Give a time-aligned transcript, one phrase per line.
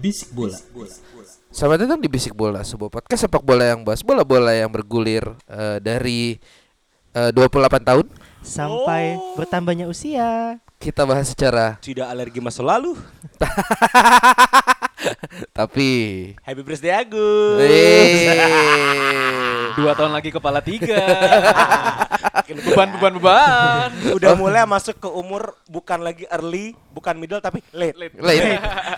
[0.00, 0.56] Bisik bola.
[1.52, 5.76] Selamat datang di Bisik Bola, sebuah podcast sepak bola yang bahas bola-bola yang bergulir eh,
[5.76, 6.40] dari
[7.12, 8.08] eh, 28 tahun.
[8.40, 10.56] Sampai bertambahnya usia.
[10.80, 12.96] Kita bahas secara tidak alergi masa lalu.
[15.52, 15.88] tapi
[16.48, 17.60] Happy birthday Agus.
[19.76, 20.96] Dua tahun lagi kepala tiga.
[22.66, 23.88] beban beban beban.
[24.12, 27.96] Udah mulai masuk ke umur bukan lagi early, bukan middle tapi late.
[27.96, 28.44] Late, late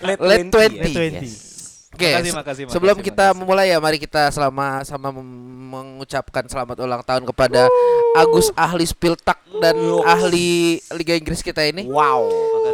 [0.01, 0.81] late, late 20.
[0.81, 1.53] Late 20.
[1.93, 3.39] Oke, Makasih, se- makasih, sebelum makasih, kita makasih.
[3.45, 7.69] memulai ya, mari kita selama sama mengucapkan selamat ulang tahun kepada
[8.15, 11.85] Agus ahli Spiltak dan ahli Liga Inggris kita ini.
[11.85, 12.33] Wow.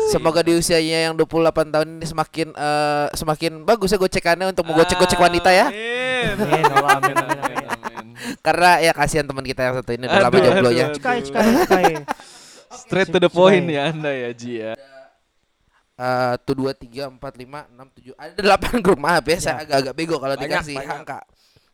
[0.08, 1.34] Semoga di usianya yang 28
[1.66, 5.66] tahun ini semakin eh, semakin bagus ya gocekannya untuk menggocek-gocek wanita ya.
[5.66, 7.14] Amin, amin, amin.
[7.19, 7.38] Amin.
[8.39, 10.84] Karena ya kasihan teman kita yang satu ini udah lama jomblonya.
[10.87, 11.93] aduh, Cikai, cikai, cikai.
[12.69, 14.73] Straight to the point ya Anda ya Ji ya.
[15.98, 19.95] Eh, tuh dua tiga empat lima enam tujuh ada delapan grup maaf ya, saya agak-agak
[19.95, 20.95] bego kalau Banyak, dikasih banyak.
[20.95, 21.19] angka.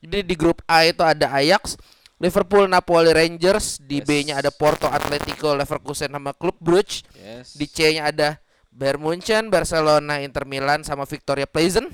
[0.01, 1.77] Jadi di grup A itu ada Ajax,
[2.17, 3.81] Liverpool, Napoli, Rangers.
[3.81, 4.07] Di Yes.
[4.09, 7.05] B-nya ada Porto, Atletico, Leverkusen sama Klub Brugge.
[7.17, 7.53] Yes.
[7.53, 8.37] Di C-nya ada
[8.69, 11.89] Bayern Munchen, Barcelona, Inter Milan sama Victoria Pleasant.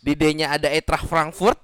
[0.00, 1.56] Di D-nya ada Eintracht Frankfurt,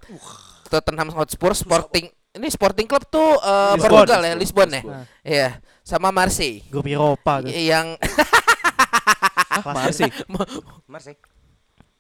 [0.75, 3.91] Tottenham Hotspur, Sporting ini Sporting Club tuh eh, Lisbon.
[3.95, 4.83] Portugal ya, Lisbon ya.
[5.23, 5.49] Iya,
[5.87, 6.67] sama Marseille.
[6.67, 7.55] Grup Eropa tuh.
[7.55, 7.95] Yang
[9.63, 10.11] Masih.
[10.91, 11.19] Marseille.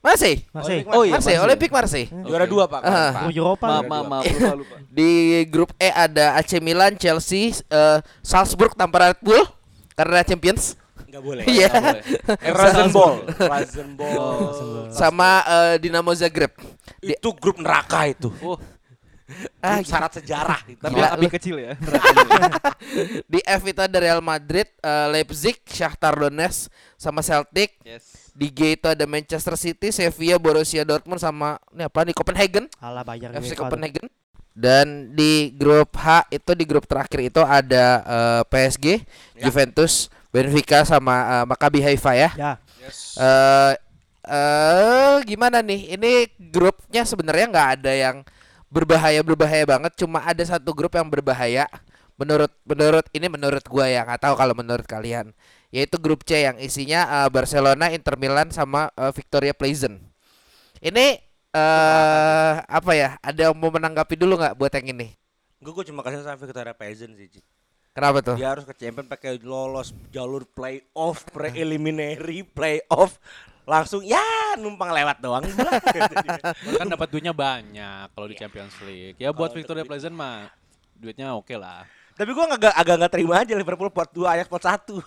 [0.02, 0.40] Marseille.
[0.52, 0.84] Marseille.
[0.90, 1.16] Oh iya.
[1.16, 1.40] Marseille, Marseille.
[1.40, 2.08] Olympic Marseille.
[2.26, 2.80] Juara dua Pak.
[2.82, 2.90] Ah.
[2.90, 3.22] Pak.
[3.30, 3.66] Grup Eropa.
[3.70, 4.74] Maaf maaf maaf lupa lupa.
[4.90, 5.08] Di
[5.48, 9.46] grup E ada AC Milan, Chelsea, eh, Salzburg tanpa Red Bull
[9.94, 10.76] karena Champions.
[11.14, 11.44] Enggak boleh.
[11.46, 11.70] Iya.
[11.70, 12.02] Nggak boleh.
[12.58, 13.14] Rasenball.
[13.38, 14.18] Rasenball.
[14.18, 14.90] Oh.
[14.90, 16.50] Sama eh, Dinamo Zagreb.
[16.98, 18.34] Di, Itu grup neraka itu.
[18.42, 18.58] Oh,
[19.62, 21.30] ah, syarat sejarah tapi Gila, lu.
[21.30, 21.72] kecil ya.
[23.32, 26.66] di F itu ada Real Madrid, eh, Leipzig, Shakhtar Donetsk
[26.98, 27.78] sama Celtic.
[27.86, 28.34] Yes.
[28.34, 33.06] Di G itu ada Manchester City, Sevilla, Borussia Dortmund sama ini apa nih Copenhagen, Alah
[33.06, 33.54] bayar FC.
[33.54, 34.10] Copenhagen.
[34.50, 39.06] Dan di grup H itu di grup terakhir itu ada eh, PSG,
[39.38, 42.30] Juventus, Benfica sama eh, Maccabi Haifa ya.
[42.34, 42.52] Ya.
[42.82, 43.14] Yes.
[43.14, 43.72] Eh
[44.26, 45.94] eh gimana nih?
[45.94, 48.16] Ini grupnya sebenarnya nggak ada yang
[48.66, 49.94] berbahaya berbahaya banget.
[49.94, 51.70] Cuma ada satu grup yang berbahaya.
[52.18, 55.30] Menurut menurut ini menurut gua ya nggak tahu kalau menurut kalian.
[55.70, 60.02] Yaitu grup C yang isinya eh, Barcelona, Inter Milan sama eh, Victoria Pleasant.
[60.82, 61.22] Ini
[61.54, 63.14] eh apa ya?
[63.22, 65.14] Ada yang mau menanggapi dulu nggak buat yang ini?
[65.62, 67.30] Gue gue cuma kasih sama Victoria Peasant sih.
[67.94, 68.34] Kenapa tuh?
[68.34, 73.22] Dia harus ke champion pakai lolos jalur playoff, preliminary, playoff.
[73.64, 74.20] Langsung ya
[74.58, 75.46] numpang lewat doang.
[76.82, 79.14] kan dapat duitnya banyak kalau di Champions League.
[79.16, 80.50] Ya buat Victoria Pleasant mah
[80.98, 81.86] duitnya oke lah.
[82.18, 84.86] Tapi gue agak agak nggak terima aja Liverpool pot 2 Ajax pot 1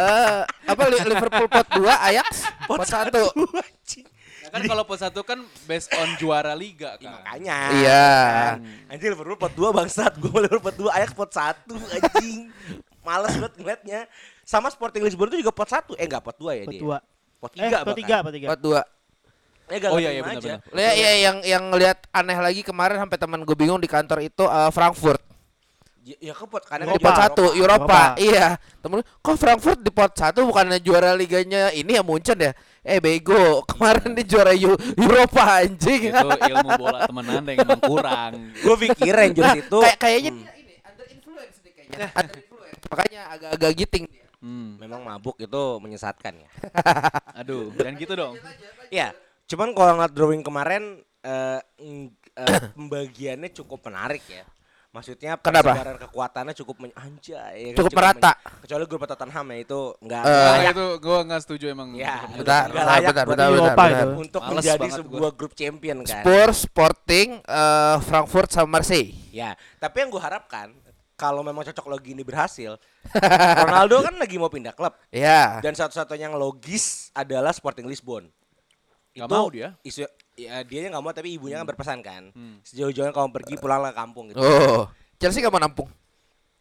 [0.00, 3.12] Eh apa Li- Liverpool pot 2, Ajax pot 1.
[3.12, 4.13] Ya
[4.54, 7.10] kan kalau pot satu kan based on juara liga kan.
[7.18, 8.06] Makanya Iya.
[8.06, 8.56] kan.
[8.88, 12.54] Anjing Liverpool pot 2 bangsat Gue Liverpool pot 2 Ajax pot 1 Anjing
[13.00, 14.00] Males banget ngeliatnya
[14.40, 16.98] Sama Sporting Lisbon itu juga pot 1 Eh enggak pot 2 ya Pot dia dua.
[17.36, 18.48] Pot 3 Eh, pot tiga, pot tiga.
[18.48, 18.80] Pot 2.
[19.66, 20.54] Eh gak Oh iya iya terima benar aja.
[20.62, 20.78] benar.
[20.78, 24.44] Ya, ya yang yang ngelihat aneh lagi kemarin sampai teman gue bingung di kantor itu
[24.44, 25.20] eh, Frankfurt
[26.04, 27.64] Ya, ke pot karena di kan pot satu Eropa.
[27.88, 28.00] Eropa.
[28.20, 28.46] Iya.
[28.78, 32.52] Temen kok Frankfurt di pot satu bukannya juara liganya ini ya Munchen ya?
[32.80, 33.40] Eh bego,
[33.72, 36.12] kemarin di juara Eu- Eropa anjing.
[36.12, 38.32] Itu ilmu bola teman Anda yang emang kurang.
[38.64, 40.44] Gue pikir Rangers itu Kayak kayaknya Hmm.
[40.60, 42.06] ini under influence deh kayaknya.
[42.12, 42.80] Under influence.
[42.84, 44.28] Makanya agak-agak giting dia.
[44.44, 44.76] Hmm.
[44.76, 46.48] memang mabuk itu menyesatkan ya.
[47.40, 48.36] Aduh, jangan gitu dong.
[48.92, 49.16] Iya,
[49.48, 54.44] cuman kalau ngeliat drawing kemarin eh, ng- eh, pembagiannya cukup menarik ya.
[54.94, 55.74] Maksudnya Kenapa?
[55.74, 58.32] persebaran kekuatannya cukup men- anjay, ya kan, Cukup merata.
[58.32, 61.88] men- kecuali grup Tottenham ya itu enggak Eh, Nah, layak itu gua nggak setuju emang.
[61.92, 62.38] Ya, Bentar, Nggak
[62.70, 64.06] bentar, layak bentar, buat bentar, Eropa bentar, bentar.
[64.06, 64.22] itu.
[64.22, 66.14] untuk Males menjadi banget sebuah grup champion kan.
[66.16, 69.10] Spurs, Sporting, eh, Frankfurt sama Marseille.
[69.28, 70.70] Ya, tapi yang gue harapkan
[71.12, 72.78] kalau memang cocok logi ini berhasil,
[73.60, 75.58] Ronaldo kan lagi mau pindah klub Ya.
[75.58, 78.30] dan satu-satunya yang logis adalah Sporting Lisbon.
[79.14, 79.68] Nggak mau dia.
[79.80, 80.02] Isu
[80.34, 82.34] ya dia nggak mau tapi ibunya kan berpesan kan.
[82.62, 84.38] Sejauh-jauhnya kamu pergi pulanglah ke kampung gitu.
[84.38, 85.86] Oh, Chelsea gak mau nampung.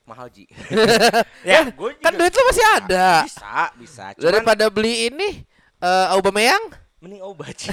[0.03, 0.45] Mahal Ji.
[1.47, 3.23] ya, gue Kan duit lu masih ada.
[3.23, 4.03] Bisa, bisa.
[4.13, 5.41] Cuman Daripada beli ini
[5.79, 6.79] eh Aubameyang.
[7.00, 7.67] mending obat Ji.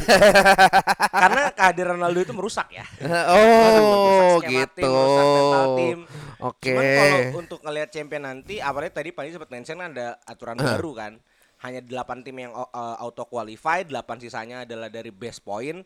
[1.23, 2.83] Karena kehadiran Ronaldo itu merusak ya.
[3.31, 4.75] Oh, Merusak gitu.
[4.75, 5.99] tim, merusak mental tim.
[6.41, 6.67] Oke.
[6.67, 10.65] Cuman kalau untuk ngelihat champion nanti, apalagi tadi Pani sempat mention kan ada aturan Eh.
[10.65, 11.13] baru kan.
[11.61, 12.67] Hanya 8 tim yang uh,
[12.97, 15.85] auto qualified, 8 sisanya adalah dari best point.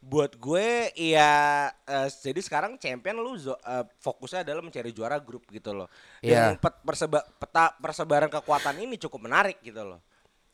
[0.00, 5.44] Buat gue ya eh, jadi sekarang champion lu zo- eh, fokusnya adalah mencari juara grup
[5.52, 5.92] gitu loh.
[6.24, 6.56] Iya.
[6.56, 10.00] Dan pet- perseba- peta persebaran kekuatan ini cukup menarik gitu loh.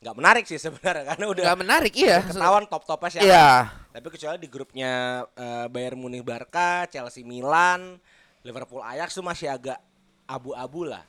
[0.02, 2.26] Nggak menarik sih sebenarnya karena udah Gak menarik iya.
[2.26, 3.22] ketahuan top-topnya siapa.
[3.28, 3.48] Iya.
[3.94, 4.92] Tapi kecuali di grupnya
[5.38, 8.02] eh, Bayern Munich Barca, Chelsea Milan,
[8.42, 9.78] Liverpool Ajax itu masih agak
[10.26, 11.06] abu-abu lah.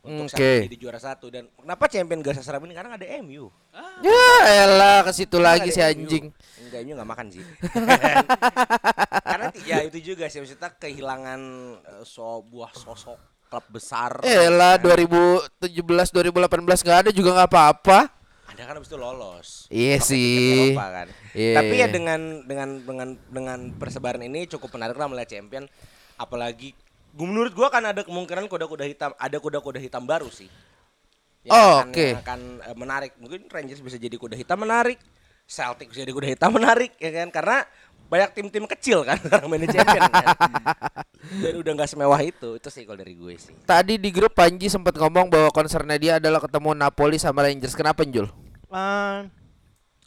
[0.00, 0.32] Untuk Oke.
[0.32, 3.52] siapa jadi juara satu dan kenapa champion gak seseram ini karena ada MU.
[4.00, 4.32] Ya
[4.64, 5.88] elah ke situ Karena lagi si MU.
[5.92, 6.24] anjing.
[6.56, 7.44] Enggak MU gak makan sih.
[9.30, 11.40] karena ti- ya itu juga sih maksudnya kehilangan
[11.84, 13.18] eh, sebuah sosok
[13.50, 14.24] klub besar.
[14.24, 14.88] Elah Kan
[15.60, 17.98] 2017 2018 gak ada juga nggak apa-apa.
[18.50, 19.48] Ada kan habis itu lolos.
[19.70, 20.74] Iya sih.
[20.74, 21.06] Eropa kan.
[21.36, 21.54] Iya.
[21.60, 25.68] Tapi ya dengan dengan dengan dengan persebaran ini cukup menarik lah melihat champion.
[26.16, 26.74] Apalagi
[27.12, 30.50] menurut gua kan ada kemungkinan kuda-kuda hitam, ada kuda-kuda hitam baru sih.
[31.40, 32.06] Yang Oh, akan, oke.
[32.12, 33.12] yang akan eh, menarik.
[33.16, 35.00] Mungkin Rangers bisa jadi kuda hitam menarik.
[35.50, 37.56] Celtic bisa jadi kuda hitam menarik ya kan karena
[38.06, 40.26] banyak tim-tim kecil kan sekarang main di champion kan.
[41.42, 42.58] Dan udah nggak semewah itu.
[42.58, 43.54] Itu sih kalau dari gue sih.
[43.64, 47.74] Tadi di grup Panji sempat ngomong bahwa concernnya dia adalah ketemu Napoli sama Rangers.
[47.74, 48.28] Kenapa Jul?
[48.70, 49.18] Eh,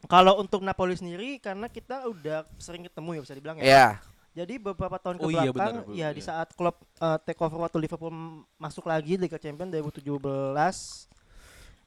[0.05, 3.65] kalau untuk Napoli sendiri karena kita udah sering ketemu ya bisa dibilang ya.
[3.65, 3.87] Ya.
[4.33, 6.17] Jadi beberapa tahun ke Oh iya, belakang benar, ya benar.
[6.17, 8.13] di saat klub eh, take over waktu Liverpool
[8.57, 10.09] masuk lagi Liga Champions 2017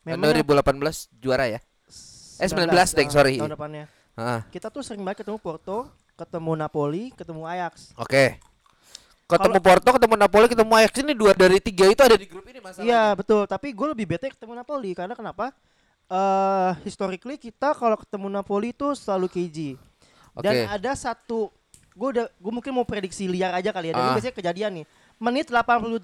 [0.07, 1.59] memang 2018 juara ya.
[2.39, 3.35] Eh, 19, deng, eh, sorry.
[3.43, 3.85] Tahun depannya.
[4.15, 7.91] Ah, Kita tuh sering banget ketemu Porto, ketemu Napoli, ketemu Ajax.
[7.99, 8.39] Oke.
[9.27, 12.63] Ketemu Porto, ketemu Napoli, ketemu Ajax ini dua dari tiga itu ada di grup ini
[12.63, 12.87] masalahnya.
[12.87, 15.51] Iya betul, tapi gue lebih bete ketemu Napoli karena kenapa?
[16.07, 19.75] Eh historically kita kalau ketemu Napoli itu selalu KG.
[20.39, 20.63] Dan Oke.
[20.71, 21.51] ada satu
[21.97, 23.93] gue udah gue mungkin mau prediksi liar aja kali ya.
[23.93, 24.15] Dan ini Ah.
[24.15, 24.87] biasanya kejadian nih.
[25.17, 25.97] Menit 88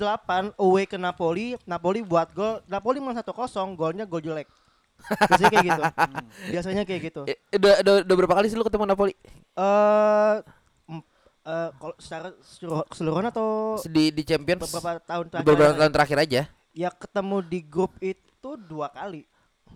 [0.56, 3.29] away ke Napoli, Napoli buat gol, Napoli menang 1-0,
[3.73, 4.49] golnya gol jelek.
[5.29, 5.83] Biasanya kayak gitu.
[6.53, 7.23] Biasanya kayak gitu.
[7.27, 9.12] Eh, udah, udah, udah berapa kali sih lu ketemu Napoli?
[9.53, 10.37] Eh
[10.89, 11.06] em-
[11.44, 15.45] eh, kalau secara seluruh- keseluruhan atau Di di Champions beberapa tahun terakhir?
[15.45, 15.79] beberapa aja?
[15.79, 16.41] tahun terakhir aja.
[16.73, 19.29] Ya ketemu di grup itu dua kali.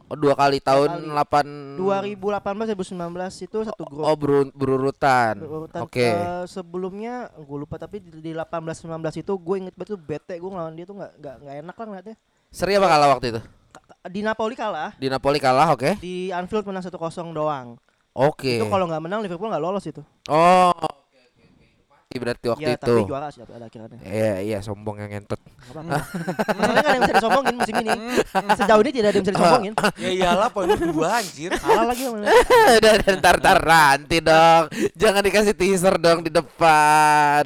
[0.06, 1.43] Oh, dua kali tahun kali.
[1.75, 4.06] 8 2018 2019 itu satu grup.
[4.06, 5.35] Oh, beru- berurutan.
[5.43, 6.06] Urutan Oke.
[6.06, 10.35] eh, sebelumnya gue lupa tapi di, di 18 19 itu gue inget banget tuh bete
[10.38, 12.17] gue ngelawan dia tuh nggak nggak enak lah ngeliatnya.
[12.55, 13.41] Seri apa kalah waktu itu?
[14.06, 15.99] Di Napoli kalah, Di Napoli kalah, oke.
[15.99, 16.94] di Anfield menang 1-0
[17.35, 17.75] doang.
[18.14, 18.62] Oke.
[18.62, 20.00] Itu kalau nggak menang Liverpool nggak lolos itu.
[20.31, 20.73] Oh.
[22.17, 22.89] Mati berarti waktu ya itu.
[22.89, 23.99] tapi juara sih pada akhirnya.
[24.01, 25.37] Iya, iya sombong yang ngentot.
[25.37, 25.99] Nggak apa-apa.
[26.57, 27.93] Masalahnya nggak ada yang bisa disombongin musim ini.
[28.57, 29.73] Sejauh ini tidak ada yang bisa disombongin.
[30.01, 31.51] Ya iyalah poin lu dua anjir.
[31.61, 32.17] Kalah lagi sama
[32.81, 34.65] Udah ntar ntar nanti dong.
[34.97, 37.45] Jangan dikasih teaser dong di depan.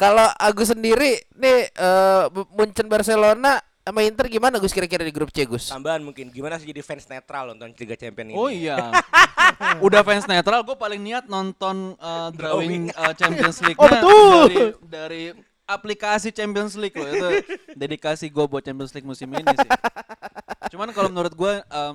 [0.00, 2.22] Kalau Agus sendiri nih eh
[2.56, 5.66] Munchen Barcelona sama Inter gimana Gus kira-kira di grup C Gus?
[5.66, 8.38] Tambahan mungkin gimana sih jadi fans netral nonton Liga Champion ini?
[8.38, 8.78] Oh iya.
[9.86, 14.46] Udah fans netral, gue paling niat nonton uh, drawing uh, Champions League Oh, betul.
[14.46, 15.22] dari dari
[15.66, 17.28] aplikasi Champions League loh itu
[17.74, 19.70] dedikasi gue buat Champions League musim ini sih.
[20.70, 21.94] Cuman kalau menurut gue em,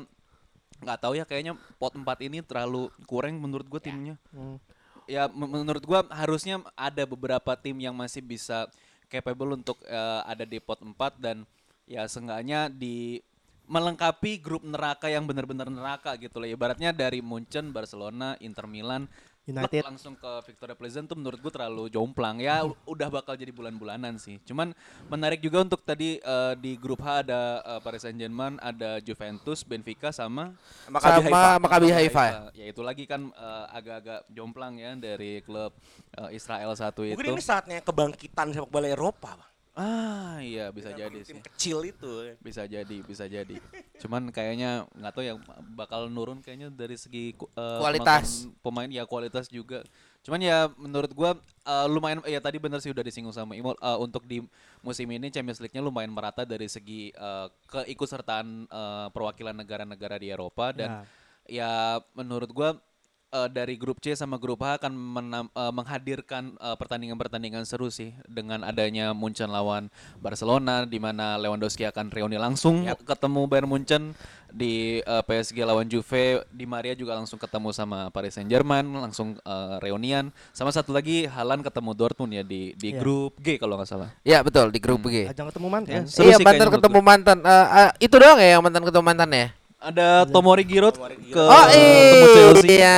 [0.84, 4.16] nggak tahu ya kayaknya pot 4 ini terlalu kurang menurut gue timnya.
[4.36, 4.60] Hmm.
[5.08, 8.68] Ya men- menurut gua harusnya ada beberapa tim yang masih bisa
[9.08, 11.48] capable untuk eh, ada di pot 4 dan
[11.88, 13.24] ya seenggaknya di
[13.68, 16.48] melengkapi grup neraka yang benar-benar neraka gitu loh.
[16.48, 19.12] Ibaratnya dari Munchen, Barcelona, Inter Milan,
[19.44, 19.84] United.
[19.84, 22.40] langsung ke Victoria Pleasant tuh menurut gua terlalu jomplang.
[22.40, 24.40] Ya u- udah bakal jadi bulan-bulanan sih.
[24.44, 24.72] Cuman
[25.08, 30.16] menarik juga untuk tadi eh, di grup H ada eh, Paris Saint-Germain, ada Juventus, Benfica
[30.16, 30.56] sama
[30.88, 31.52] Maccabi Sama Haifa.
[31.60, 32.26] Maccabi Haifa.
[32.56, 35.76] ya itu lagi kan eh, agak-agak jomplang ya dari klub
[36.16, 37.20] eh, Israel satu itu.
[37.20, 39.52] Mungkin ini saatnya kebangkitan sepak bola Eropa, Bang.
[39.78, 41.38] Ah iya bisa jadi sih.
[41.54, 42.34] Kecil itu.
[42.42, 43.62] Bisa jadi, bisa jadi.
[44.02, 45.38] Cuman kayaknya nggak tahu yang
[45.78, 48.50] bakal nurun kayaknya dari segi eh, Kualitas.
[48.66, 49.86] pemain ya kualitas juga.
[50.26, 53.98] Cuman ya menurut gua eh, lumayan ya tadi bener sih udah disinggung sama Imol eh,
[54.02, 54.42] untuk di
[54.82, 60.74] musim ini Champions League-nya lumayan merata dari segi eh, keikutsertaan eh, perwakilan negara-negara di Eropa
[60.74, 61.06] dan
[61.46, 62.82] ya menurut gua
[63.30, 68.12] eh, dari grup C sama grup H akan menam- eh, menghadirkan eh, pertandingan-pertandingan seru sih
[68.26, 74.16] dengan adanya Munchen lawan Barcelona di mana Lewandowski akan reuni langsung ketemu Bayern Munchen
[74.48, 79.76] di eh, PSG lawan Juve, Di Maria juga langsung ketemu sama Paris Saint-Germain, langsung eh,
[79.80, 80.32] reunian.
[80.52, 83.04] Sama satu lagi Haaland ketemu Dortmund ya di di Iya.
[83.04, 84.10] grup G kalau nggak salah.
[84.24, 85.28] Ya betul di grup G.
[85.28, 85.92] Ajang ketemu mantan.
[85.92, 87.38] Ya, seru Iya sih mantan ketemu mantan.
[87.44, 89.48] Eh, eh, itu doang ya yang mantan ketemu mantan ya?
[89.78, 90.98] Ada Tomori Giroud
[91.30, 92.68] ke Oh ketemu Chelsea.
[92.74, 92.98] iya.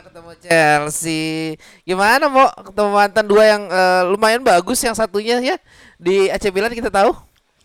[0.00, 1.24] Ketemu Chelsea.
[1.84, 5.56] Gimana mau ketemu mantan dua yang eh, lumayan bagus yang satunya ya
[6.00, 7.12] di AC Milan kita tahu.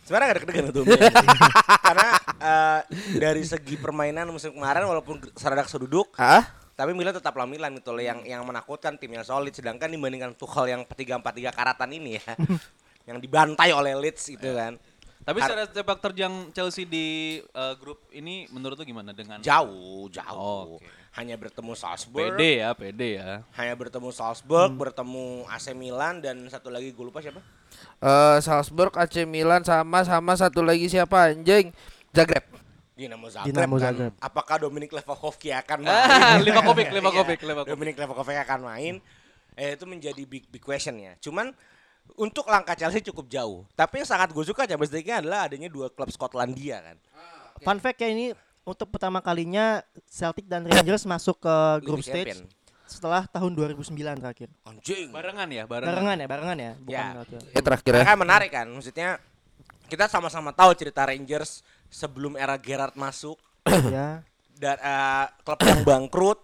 [0.05, 1.29] Sebenarnya gak deg-degan Milan sih.
[1.79, 2.79] Karena eh,
[3.17, 6.43] dari segi permainan musim kemarin walaupun seradak seduduk Ah,
[6.75, 10.83] tapi Milan tetaplah Milan gitu loh yang yang menakutkan timnya solid sedangkan dibandingkan Tuchel yang
[10.83, 12.35] 3-4-3 karatan ini ya
[13.09, 14.75] yang dibantai oleh Leeds gitu kan.
[15.25, 17.05] Tapi secara sepak terjang Chelsea di
[17.41, 20.37] eh, grup ini menurut lu gimana dengan Jauh, jauh.
[20.37, 20.85] Oh, oke.
[21.17, 22.37] Hanya bertemu Salzburg.
[22.37, 23.41] PD ya, PD ya.
[23.57, 27.41] Hanya bertemu Salzburg, bertemu AC Milan dan satu lagi gue lupa siapa?
[27.99, 31.73] eh, Salzburg, AC Milan sama sama satu lagi siapa anjing?
[32.13, 32.45] Zagreb.
[32.93, 33.49] Dinamo Zagreb.
[33.49, 33.91] Dinamo kan.
[33.91, 34.13] Zagreb.
[34.21, 36.05] Apakah Dominik Levakovic akan main?
[36.15, 37.71] Ah, Livakovic, Iya, Livakovic, Livakovic.
[37.73, 38.95] Dominik Levakovic akan main.
[39.55, 41.15] Eh itu menjadi big big question ya.
[41.17, 41.55] Cuman
[42.15, 43.65] untuk langkah Chelsea cukup jauh.
[43.73, 46.97] Tapi yang sangat gue suka Champions League adalah adanya dua klub Skotlandia kan.
[47.59, 48.31] Fun fact ya ini
[48.61, 52.63] untuk pertama kalinya Celtic dan Rangers masuk ke group Liga stage Champion.
[52.85, 54.49] setelah tahun 2009 terakhir.
[54.63, 55.09] Anjing.
[55.09, 55.89] Barengan ya, barengan.
[55.89, 57.05] Barengan ya, barengan ya, bukan Ya.
[57.11, 57.39] terakhir.
[57.49, 58.03] Ya terakhir ya.
[58.05, 58.67] Kan menarik kan.
[58.69, 59.09] Maksudnya
[59.85, 63.37] kita sama-sama tahu cerita Rangers sebelum era Gerrard masuk
[63.89, 64.21] ya.
[64.55, 66.39] dan eh, klub yang bangkrut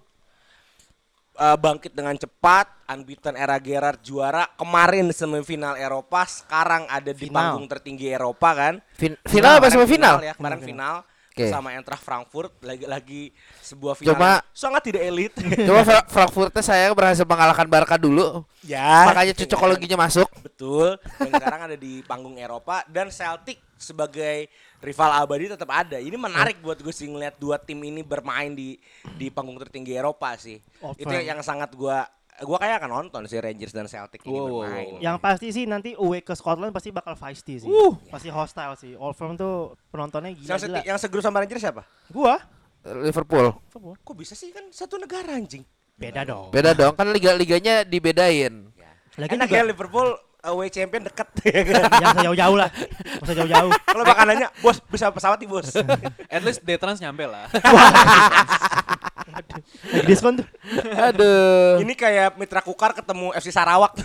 [1.41, 7.33] eh, bangkit dengan cepat unbeaten era Gerrard juara kemarin semifinal Eropa sekarang ada di Final.
[7.33, 10.15] panggung tertinggi Eropa kan Fin- final apa Kemarin sama final?
[10.21, 10.95] ya kemarin final
[11.31, 11.47] Oke.
[11.47, 13.31] sama Eintracht Frankfurt lagi-lagi
[13.63, 15.31] sebuah final Cuma- yang sangat tidak elit.
[15.67, 18.43] Coba Fra- Frankfurtnya saya berhasil mengalahkan Barca dulu.
[18.67, 19.07] ya.
[19.07, 20.27] Makanya cocokologinya masuk.
[20.43, 20.99] betul.
[21.15, 22.83] Dan sekarang ada di panggung Eropa.
[22.83, 24.51] Dan Celtic sebagai
[24.83, 25.97] rival abadi tetap ada.
[26.03, 28.75] Ini menarik buat gue sih ngeliat dua tim ini bermain di
[29.15, 30.59] di panggung tertinggi Eropa sih.
[30.83, 31.97] Oh, itu yang sangat gue
[32.41, 34.99] gue kayak akan nonton sih Rangers dan Celtic ini Wow, bermain wow.
[34.99, 37.69] Yang pasti sih nanti away ke Scotland pasti bakal feisty sih.
[38.07, 38.93] Pasti hostile sih.
[38.93, 39.53] Old Firm tuh
[39.87, 40.57] penontonnya yang, gila-gila.
[40.59, 42.41] seti- yang segrup sama Rangers siapa Gua
[42.81, 43.53] Liverpool.
[44.01, 45.61] kok bisa sih kan satu negara anjing
[45.93, 46.49] beda dong.
[46.49, 48.73] Beda dong, kan liga-liganya dibedain.
[49.13, 50.09] Lagi enak juga ya Liverpool
[50.43, 52.69] away champion deket ya kan yang jauh-jauh lah.
[53.17, 53.71] Masa jauh-jauh.
[53.83, 55.69] kalau makanannya bos bisa pesawat nih bos
[56.33, 57.45] At least Detrans nyampe lah.
[59.31, 59.61] Lagi
[60.03, 60.47] diskon tuh.
[60.91, 61.79] Aduh.
[61.79, 63.95] ini kayak Mitra Kukar ketemu FC Sarawak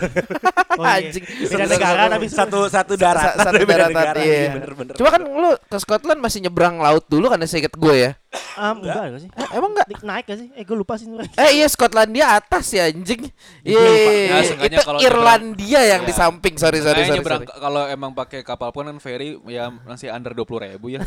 [0.77, 1.09] Oh, iya.
[1.09, 1.23] Anjing.
[1.25, 4.53] Beda negara tapi satu satu darat Sa- satu beda daratan, negara iya.
[4.53, 8.11] bener-bener Cuma kan lu ke Scotland masih nyebrang laut dulu kan seinget gue ya.
[8.55, 9.29] Um, enggak enggak sih?
[9.29, 9.87] Eh, emang enggak?
[10.01, 10.47] Naik gak sih?
[10.51, 11.05] Eh gue lupa sih.
[11.35, 13.29] Eh iya Skotlandia atas ya anjing.
[13.61, 13.77] Iya.
[13.77, 16.09] Iya, Ya, itu kalau Irlandia yang Iya.
[16.09, 16.55] di samping.
[16.55, 17.21] Sorry sorry sorry.
[17.21, 17.45] sorry.
[17.45, 21.05] kalau emang pakai kapal pun kan ferry ya masih under 20 ribu ya.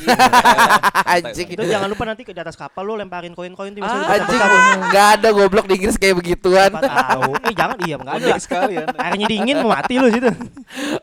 [1.14, 1.48] Anjing.
[1.48, 4.40] Itu jangan lupa nanti ke di atas kapal lu lemparin koin-koin tiba Ah, Anjing
[4.86, 6.70] nggak ada goblok di Inggris kayak begituan.
[6.72, 7.34] tahu.
[7.40, 8.34] Eh jangan iya enggak ada.
[8.38, 8.86] Sekalian.
[8.94, 10.30] Airnya dingin mau mati lu situ.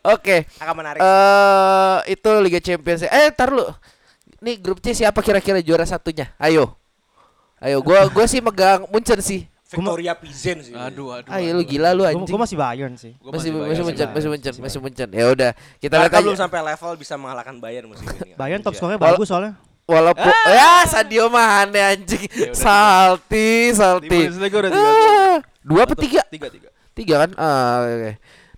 [0.02, 0.48] Oke.
[0.58, 3.04] akan menarik Eh itu Liga Champions.
[3.04, 3.68] Eh tar lu.
[4.38, 6.30] Nih grup C siapa kira-kira juara satunya?
[6.38, 6.78] Ayo.
[7.58, 9.50] Ayo gua gua sih megang Munchen sih.
[9.68, 11.28] Victoria Pizen sih Aduh, aduh.
[11.28, 12.40] Ayo lu gila lu Gue anjing.
[12.40, 13.12] masih Bayern sih.
[13.20, 15.10] Gua Masih masih sih, Munchen, masih Munchen, Masih Munchen.
[15.12, 15.52] Ya udah,
[15.84, 16.42] kita lihat Barca belum aja.
[16.48, 18.32] sampai level bisa mengalahkan Bayern musim ini.
[18.40, 19.54] Bayern top skornya Wal- bagus soalnya.
[19.84, 22.28] Walaupun ya Sadio Mane anjing.
[22.28, 24.08] Ya udah, Salty, Di salty.
[24.24, 25.04] Bundesliga udah tiga gol.
[25.12, 26.22] Ah, Dua apa Atau tiga?
[26.28, 26.70] Tiga, tiga.
[26.92, 27.30] Tiga kan?
[27.36, 27.92] Ah, oke.
[27.94, 28.12] oke.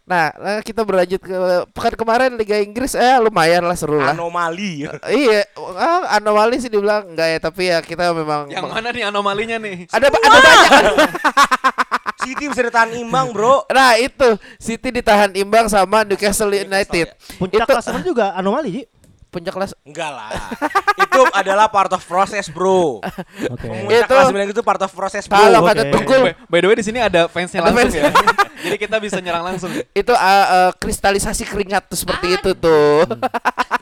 [0.09, 1.37] Nah, nah, kita berlanjut ke
[1.69, 4.17] pekan kemarin Liga Inggris eh lumayan lah seru lah.
[4.17, 4.89] Anomali.
[5.05, 5.45] iya,
[5.77, 9.85] ah, anomali sih dibilang enggak ya, tapi ya kita memang Yang mana nih anomalinya nih?
[9.85, 10.97] ada ada banyak.
[12.25, 13.69] City bisa ditahan imbang, Bro.
[13.69, 17.13] Nah, itu City ditahan imbang sama Newcastle United.
[17.37, 18.83] Puncak Itu- klasemen juga anomali, Ji.
[19.29, 20.29] Puncak kelas Enggak lah.
[21.05, 22.99] itu adalah part of proses, Bro.
[22.99, 23.65] Oke.
[23.69, 25.37] Memuncak Itu- kelas sembilan itu part of proses, Bro.
[25.37, 25.69] kalau oke.
[25.69, 27.93] kata Tunggul By, by the way di sini ada fansnya Ada langsung fans.
[27.93, 28.03] ya.
[28.65, 29.71] Jadi kita bisa nyerang langsung.
[29.71, 33.07] itu uh, uh, kristalisasi keringat tuh seperti itu tuh.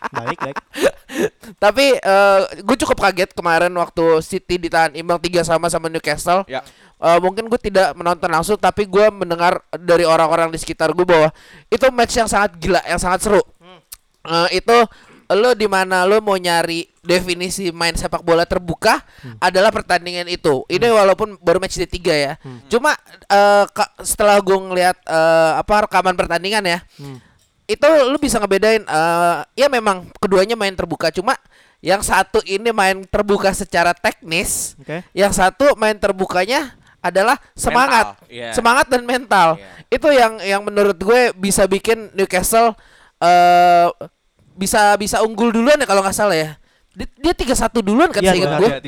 [0.07, 0.57] Baik, baik.
[1.59, 1.99] Tapi
[2.63, 6.47] gue cukup kaget kemarin waktu City ditahan imbang 3 sama sama Newcastle.
[6.47, 6.63] Ya.
[6.97, 11.29] Eh, mungkin gue tidak menonton langsung tapi gue mendengar dari orang-orang di sekitar gue bahwa
[11.69, 13.41] itu match yang sangat gila, yang sangat seru.
[14.25, 14.77] Eh, itu
[15.27, 19.03] lo di mana lo mau nyari definisi main sepak bola terbuka
[19.39, 20.63] adalah pertandingan itu.
[20.67, 22.33] Ini walaupun baru match di tiga ya.
[22.71, 22.95] Cuma
[23.27, 26.79] eh, ka- setelah gue ngeliat eh, apa rekaman pertandingan ya,
[27.67, 31.35] itu lu bisa ngebedain eh ya memang keduanya main terbuka cuma
[31.83, 35.03] yang satu ini main terbuka secara teknis Oke.
[35.11, 38.51] yang satu main terbukanya adalah semangat, Mental, iya.
[38.51, 39.47] semangat dan mental.
[39.55, 39.69] Iya.
[39.93, 42.73] Itu yang yang menurut gue bisa bikin Newcastle
[43.21, 43.87] eh
[44.57, 46.49] bisa bisa unggul duluan ya kalau nggak salah ya.
[46.91, 48.69] Dia- Dia tiga satu duluan kan seingat dua- gue.
[48.69, 48.79] Iya,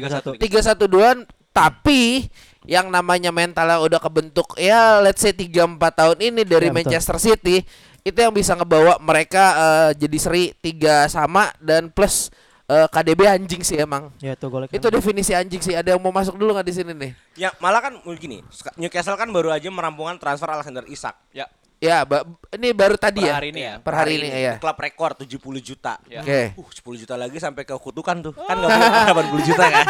[0.42, 0.86] tiga satu.
[0.86, 1.18] duaan
[1.50, 2.26] tapi
[2.64, 6.78] yang namanya mentalnya udah kebentuk ya let's say 3 4 tahun ini dari Ya, betul.
[6.86, 7.66] Manchester City
[8.00, 12.30] itu yang bisa ngebawa mereka eh, jadi seri tiga sama dan plus
[12.66, 14.14] eh, KDB anjing sih emang.
[14.20, 14.70] Ya itu golek.
[14.70, 15.74] Itu definisi anjing sih.
[15.74, 17.12] Ada yang mau masuk dulu nggak di sini nih?
[17.36, 21.18] Ya malah kan gini, Ska- Newcastle kan baru aja merampungkan transfer Alexander Isak.
[21.30, 21.50] Ya,
[21.80, 23.36] Ya, ba- ini baru tadi per ya.
[23.40, 23.74] hari ini ya.
[23.80, 24.54] Per hari ini ya.
[24.60, 25.32] Klub rekor 70
[25.64, 25.96] juta.
[26.12, 26.20] Ya.
[26.20, 26.52] Oke.
[26.60, 28.34] Uh, 10 juta lagi sampai ke kutukan tuh.
[28.36, 29.86] Kan enggak boleh 80 juta kan.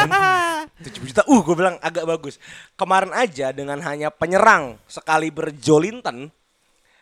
[0.85, 1.21] 70 juta.
[1.25, 2.37] Uh, gue bilang agak bagus.
[2.77, 6.29] Kemarin aja dengan hanya penyerang sekali berjolinton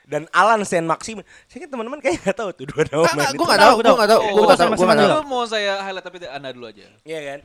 [0.08, 1.20] dan Alan Saint Maxim.
[1.52, 3.04] Saya teman-teman kayak nggak tahu tuh dua nama.
[3.12, 3.44] Enggak, gue itu.
[3.44, 5.28] nggak tahu, gue nggak tahu, gue Oh, nggak tahu, sama- gue nggak sama tahu.
[5.28, 6.88] Mau saya highlight tapi Anda dulu aja.
[7.04, 7.40] Iya kan?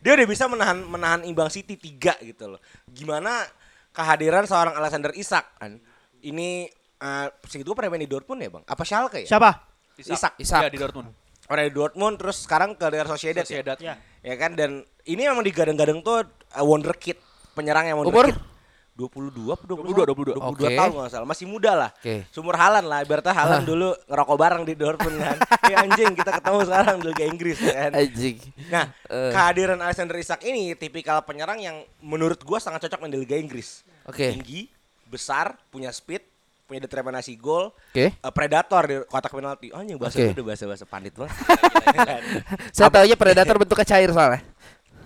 [0.00, 2.60] Dia udah bisa menahan menahan imbang City 3 gitu loh.
[2.88, 3.44] Gimana
[3.92, 5.76] kehadiran seorang Alexander Isak kan?
[6.18, 8.64] Ini eh segitu pernah main di Dortmund ya, Bang?
[8.64, 9.28] Apa Schalke ya?
[9.28, 9.50] Siapa?
[9.96, 10.36] Isak.
[10.36, 10.60] Isak.
[10.64, 11.08] Ya, di Dortmund.
[11.46, 13.78] Orang di Dortmund terus sekarang ke Real Sociedad, Sociedad.
[13.78, 13.94] ya.
[14.20, 17.16] Ya kan dan ini memang digadang-gadang tuh uh, wonderkid,
[17.52, 18.10] penyerang yang Umur?
[18.10, 18.54] wonderkid.
[18.96, 20.72] 22 apa 22, 22 Oke.
[20.72, 22.24] tahun nggak salah masih muda lah Oke.
[22.32, 25.36] sumur Halan lah ibaratnya Halan dulu ngerokok bareng di Dortmund kan
[25.68, 28.36] ya anjing kita ketemu sekarang di Liga Inggris ya kan Anjing.
[28.72, 29.30] Nah, Eh.
[29.36, 33.84] kehadiran Alexander Isak ini tipikal penyerang yang menurut gua sangat cocok main di Liga Inggris.
[34.08, 34.32] Oke.
[34.32, 34.72] Tinggi,
[35.04, 36.24] besar, punya speed,
[36.66, 38.10] punya determinasi gol, Oke.
[38.10, 39.70] eh, predator di kotak penalti.
[39.70, 41.32] Oh, anjing bahasa itu udah bahasa-bahasa pandit banget.
[42.76, 44.42] Saya tahu aja predator bentuknya cair soalnya.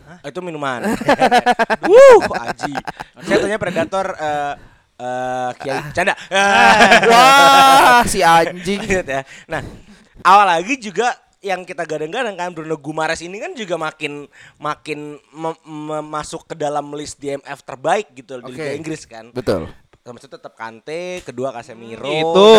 [0.09, 0.89] Ah, itu minuman.
[1.87, 2.75] Wuh, aji.
[3.29, 4.53] Saya tanya predator eh
[5.01, 6.17] eh Kiai canda.
[7.13, 8.81] Wah, si anjing.
[9.05, 9.23] Ya.
[9.47, 9.61] Nah,
[10.25, 14.29] awal lagi juga yang kita gadang-gadang kan Bruno Gumares ini kan juga makin
[14.61, 18.61] makin mem- mem- masuk ke dalam list DMF terbaik gitu di Oke.
[18.61, 19.33] Liga Inggris kan.
[19.33, 19.69] Betul.
[20.11, 22.03] Sama itu tetap Kante, kedua Casemiro.
[22.11, 22.51] Itu.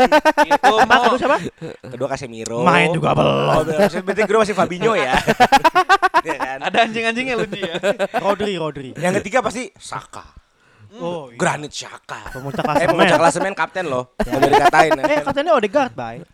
[0.50, 0.90] itu Apa?
[0.90, 1.38] mau Kedua siapa?
[1.86, 2.66] Kedua Casemiro.
[2.66, 3.46] Main juga belum.
[3.46, 5.14] Oh, berarti berarti kedua masih Fabinho ya.
[6.26, 6.58] Iya kan?
[6.58, 7.78] ada anjing-anjingnya lu dia.
[8.26, 8.90] Rodri, Rodri.
[8.98, 10.26] Yang ketiga pasti Saka.
[10.98, 11.38] Oh, iya.
[11.38, 12.34] Granit Saka.
[12.34, 12.90] Pemuncak Eh, klasemen.
[12.90, 14.10] pemuncak klasemen kapten loh.
[14.18, 14.90] Nggak boleh dikatain.
[14.90, 15.02] ya.
[15.06, 16.26] Eh, katanya Odegaard, Bay.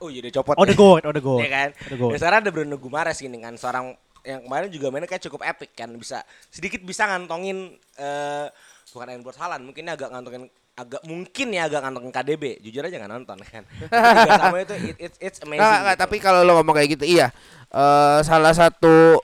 [0.00, 0.56] Oh iya dia copot.
[0.56, 1.40] Odegaard, Odegaard.
[1.44, 1.68] Iya kan?
[1.92, 2.12] Odegaard.
[2.16, 3.92] Dan sekarang ada Bruno Gumares gini kan seorang
[4.24, 8.46] yang kemarin juga mainnya kayak cukup epic kan bisa sedikit bisa ngantongin eh
[8.90, 13.12] bukan Edward Haaland mungkin agak ngantongin agak mungkin ya agak ngantongin KDB jujur aja nggak
[13.12, 13.62] nonton kan
[14.40, 16.02] sama itu it, it's, it's amazing nggak, gitu.
[16.06, 17.28] tapi kalau lo ngomong kayak gitu iya.
[17.70, 19.22] Eh salah satu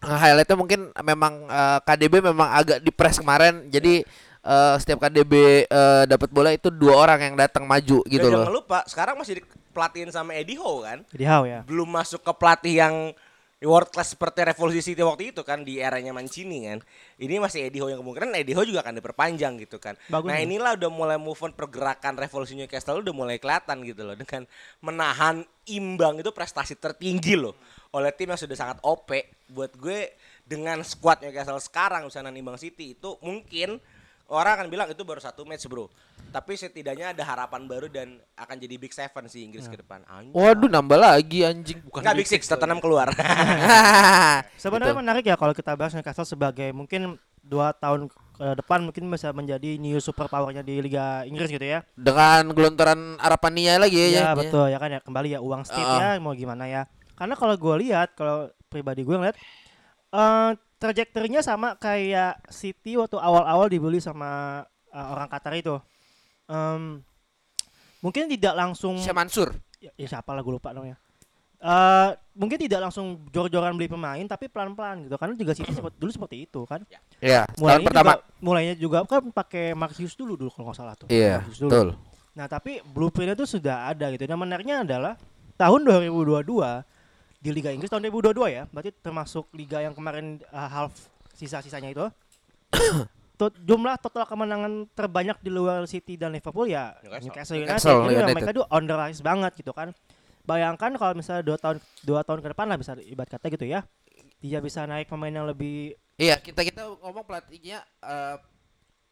[0.00, 3.68] highlightnya mungkin memang eh, KDB memang agak dipres kemarin.
[3.68, 4.00] Jadi
[4.40, 8.48] eh, setiap KDB eh, dapat bola itu dua orang yang datang maju Dan gitu jangan
[8.48, 8.64] loh.
[8.64, 9.44] lupa sekarang masih
[9.76, 11.60] pelatihin sama Eddie Howe kan Jadi how ya.
[11.68, 12.94] belum masuk ke pelatih yang
[13.66, 16.78] world class seperti Revolusi City waktu itu kan di eranya Mancini kan.
[17.18, 19.98] Ini masih Eddie Howe yang kemungkinan Eddie Howe juga akan diperpanjang gitu kan.
[20.06, 24.14] Bagus nah inilah udah mulai move on pergerakan Revolusi Newcastle udah mulai kelihatan gitu loh
[24.14, 24.46] dengan
[24.78, 27.58] menahan imbang itu prestasi tertinggi loh
[27.90, 29.10] oleh tim yang sudah sangat OP
[29.50, 30.14] buat gue
[30.46, 33.82] dengan squad Newcastle sekarang misalnya imbang City itu mungkin
[34.28, 35.88] orang akan bilang itu baru satu match bro
[36.28, 40.36] tapi setidaknya ada harapan baru dan akan jadi big seven sih Inggris ke depan Anjay.
[40.36, 41.80] Waduh nambah lagi anjing.
[41.80, 43.08] Bukan Nggak Big Six, Tottenham keluar.
[44.62, 45.00] Sebenarnya Gitu.
[45.00, 49.80] menarik ya kalau kita bahas Newcastle sebagai mungkin dua tahun ke depan mungkin bisa menjadi
[49.80, 51.80] new super powernya di Liga Inggris gitu ya.
[51.96, 54.06] Dengan gelontoran Arapania lagi ya.
[54.06, 54.30] Ya, ya.
[54.36, 56.14] betul ya kan ya kembali ya uang state Ah.
[56.14, 56.84] ya mau gimana ya.
[57.16, 59.36] Karena kalau gue lihat kalau pribadi gue ngeliat
[60.08, 65.76] eh trajektorinya sama kayak City waktu awal-awal dibeli sama eh, orang Qatar itu.
[66.48, 67.02] Em,
[68.00, 69.52] mungkin tidak langsung Syekh Mansur.
[69.82, 70.96] ya, ya siapa lah gue lupa namanya.
[71.58, 76.10] Eh mungkin tidak langsung jor-joran beli pemain tapi pelan-pelan gitu karena juga City seperti, dulu
[76.14, 76.86] seperti itu kan.
[77.18, 78.12] Ya, tahun Mulainya pertama.
[78.14, 81.10] juga mulainya juga kan pakai Mark Hughes dulu dulu kalau nggak salah tuh.
[81.10, 81.68] Iya, dulu.
[81.68, 81.88] betul.
[82.38, 84.22] Nah, tapi blueprintnya itu sudah ada gitu.
[84.22, 85.18] Dan menariknya adalah
[85.58, 86.46] tahun 2022
[87.38, 90.92] di Liga Inggris tahun 2022 ya, berarti termasuk liga yang kemarin uh, half
[91.38, 92.04] sisa-sisanya itu.
[93.38, 97.22] Tot- jumlah total kemenangan terbanyak di luar City dan Liverpool ya Newcastle.
[97.30, 97.70] Newcastle United.
[97.70, 98.34] Newcastle United.
[98.34, 99.94] mereka itu on the rise banget gitu kan.
[100.42, 103.86] Bayangkan kalau misalnya dua tahun dua tahun ke depan lah bisa ibarat kata gitu ya.
[104.42, 108.36] Dia bisa naik pemain yang lebih Iya, kita kita ngomong pelatihnya eh,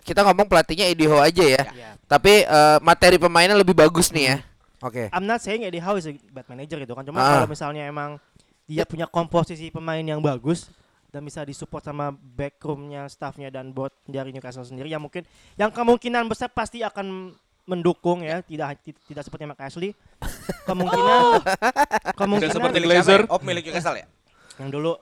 [0.02, 1.62] kita ngomong pelatihnya Eddie Howe aja ya.
[1.70, 1.90] ya.
[2.10, 4.36] Tapi eh, materi pemainnya lebih bagus nih ya.
[4.78, 5.08] Oke.
[5.08, 7.02] I'm not saying Eddie Howe is a bad manager gitu kan.
[7.02, 7.28] Cuma Ah.
[7.36, 8.20] kalau misalnya emang
[8.64, 10.68] dia punya komposisi pemain yang bagus
[11.08, 16.26] dan bisa disupport sama backroomnya, staffnya dan board dari Newcastle sendiri yang mungkin yang kemungkinan
[16.26, 17.32] besar pasti akan
[17.64, 19.90] mendukung ya, tidak ti- tidak seperti Mark Ashley.
[20.62, 21.40] Kemungkinan
[22.14, 23.20] kemungkinan seperti Milik Glazer.
[23.26, 24.06] Oh, milik Newcastle ya?
[24.56, 24.96] yang dulu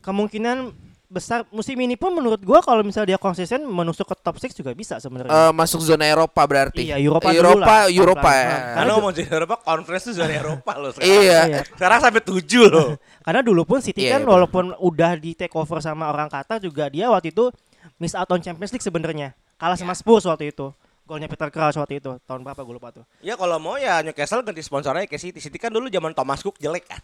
[0.00, 0.74] kemungkinan
[1.06, 4.74] besar musim ini pun menurut gua kalau misalnya dia konsisten menusuk ke top 6 juga
[4.74, 5.30] bisa sebenarnya.
[5.30, 6.90] Eh, masuk zona Eropa berarti.
[6.90, 8.56] Iya, Eropa dulu Eropa, lah, Eropa ya.
[8.74, 11.14] Karena ngomong di Eropa, conference itu zona Eropa loh sekarang.
[11.22, 11.40] Iya.
[11.46, 11.60] Iya.
[11.70, 12.88] Sekarang sampai tujuh loh.
[13.26, 16.58] Karena dulu pun City Iya, kan iya, walaupun udah di take over sama orang Qatar
[16.58, 17.50] juga dia waktu itu
[18.02, 19.34] miss out on Champions League sebenarnya.
[19.56, 20.74] Kalah sama Spurs waktu itu.
[21.06, 22.18] Golnya Peter Crouch waktu itu.
[22.20, 23.06] Tahun berapa gue lupa tuh.
[23.20, 25.38] Ya kalau mau ya Newcastle ganti sponsornya ke City.
[25.38, 26.98] City kan dulu zaman Thomas Cook jelek kan.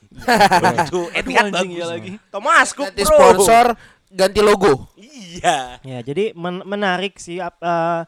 [0.83, 1.79] Itu Etihad anjing, bagus.
[1.79, 2.11] iya lagi.
[2.29, 3.15] Thomas Cook Ganti bro.
[3.15, 3.67] sponsor,
[4.09, 4.91] ganti logo.
[4.99, 5.79] Iya.
[5.81, 8.03] Ya, jadi men- menarik sih eh,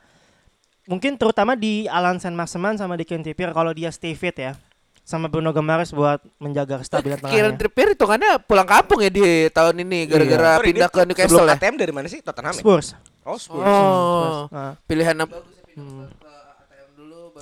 [0.84, 4.58] mungkin terutama di Alan Saint Maximin sama di Trippier kalau dia stay fit ya.
[5.04, 7.60] Sama Bruno Guimaraes buat menjaga kestabilan Kieran tengahnya.
[7.60, 11.56] Trippier hitungannya pulang kampung ya di tahun ini gara-gara Sorry, pindah ke Newcastle sebelum ya.
[11.60, 12.18] ATM dari mana sih?
[12.18, 12.60] Tottenham ya?
[12.64, 12.88] Spurs.
[13.20, 13.68] Oh, Spurs.
[13.68, 15.44] Oh, Nah, pilihan apa?
[15.74, 16.06] Hmm,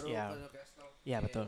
[0.05, 0.25] Iya.
[1.03, 1.47] Iya, betul.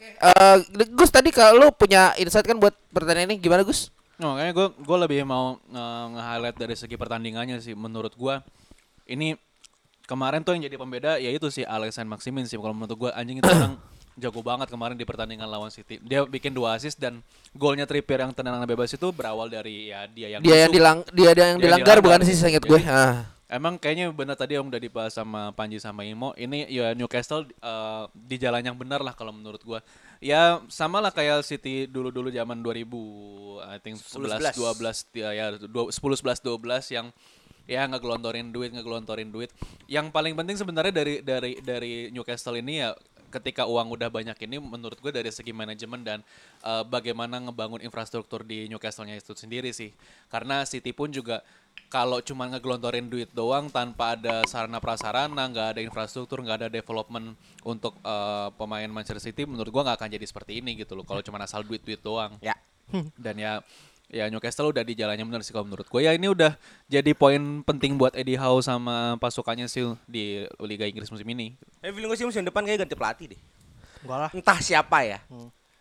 [0.00, 0.56] Eh,
[0.90, 3.92] Gus tadi kalau lu punya insight kan buat pertandingan ini gimana Gus?
[4.16, 7.72] No, kayaknya gue gue lebih mau nge- nge-highlight dari segi pertandingannya sih.
[7.72, 8.34] Menurut gue
[9.06, 9.36] ini
[10.04, 12.56] kemarin tuh yang jadi pembeda ya itu sih Alexander Maximin sih.
[12.56, 13.76] Kalau menurut gue anjing itu orang
[14.16, 15.96] jago banget kemarin di pertandingan lawan City.
[15.98, 17.20] Dia bikin dua assist dan
[17.52, 21.30] golnya Trippier yang tendangan bebas itu berawal dari ya dia yang Dia yang dilang dia
[21.30, 21.98] yang Dia dilanggar dilanggar.
[22.00, 22.76] bukan sih saya ingat gue.
[22.76, 23.24] Jadi- Ah.
[23.50, 26.30] Emang kayaknya benar tadi yang udah dibahas sama Panji sama Imo.
[26.38, 29.82] Ini ya Newcastle eh, di jalan yang benar lah kalau menurut gua.
[30.22, 35.90] Ya sama lah kayak City dulu-dulu zaman 2000 I think 11 12 ya, ya dua-
[35.90, 37.06] 10 11 12 yang
[37.66, 39.50] ya ngegelontorin duit ngegelontorin duit.
[39.90, 42.94] Yang paling penting sebenarnya dari dari dari Newcastle ini ya
[43.30, 46.18] ketika uang udah banyak ini menurut gue dari segi manajemen dan
[46.66, 49.94] eh, bagaimana ngebangun infrastruktur di Newcastle-nya itu sendiri sih.
[50.28, 51.40] Karena City pun juga
[51.90, 57.34] kalau cuma ngegelontorin duit doang tanpa ada sarana prasarana, nggak ada infrastruktur, nggak ada development
[57.66, 61.02] untuk eh, pemain Manchester City, menurut gua nggak akan jadi seperti ini gitu loh.
[61.06, 62.34] Kalau cuma asal duit-duit doang.
[62.42, 62.54] Ya.
[63.14, 63.62] Dan ya
[64.10, 66.00] ya Newcastle udah di jalannya benar sih kalau menurut gue.
[66.02, 71.08] Ya ini udah jadi poin penting buat Eddie Howe sama pasukannya sih di Liga Inggris
[71.08, 71.54] musim ini.
[71.80, 73.40] Eh, feeling gue sih musim depan kayak ganti pelatih deh.
[74.02, 74.30] Enggak lah.
[74.34, 75.18] Entah siapa ya.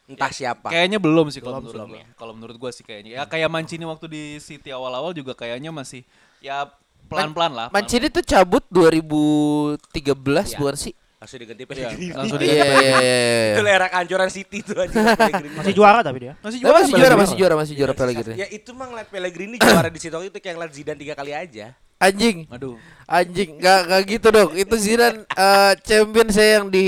[0.10, 0.70] Entah siapa.
[0.70, 2.04] Kayaknya belum sih kalau menurut belum gue.
[2.14, 3.18] Kalau menurut gue sih kayaknya.
[3.18, 6.06] Ya kayak Mancini waktu di City awal-awal juga kayaknya masih
[6.40, 6.70] ya
[7.10, 7.68] pelan-pelan lah.
[7.74, 10.58] Mancini tuh cabut 2013 Iya.
[10.62, 10.94] bukan sih?
[11.20, 12.08] Langsung diganti Iya, Pellegrini.
[12.16, 13.54] langsung diganti iya iya.
[13.54, 15.56] Itu era kancuran City tuh aja Pellegrini.
[15.60, 16.34] Masih juara tapi dia.
[16.40, 17.20] Masih Tapi masih juara, Pellegrini.
[17.20, 18.38] masih juara, masih juara Pellegrini.
[18.40, 21.76] Ya itu mah ngeliat Pellegrini juara di situ itu kayak ngeliat Zidane tiga kali aja.
[22.00, 22.80] Anjing, Aduh.
[23.06, 24.56] anjing, nggak nggak gitu dong.
[24.56, 26.86] Itu Zidane eh, champion saya yang di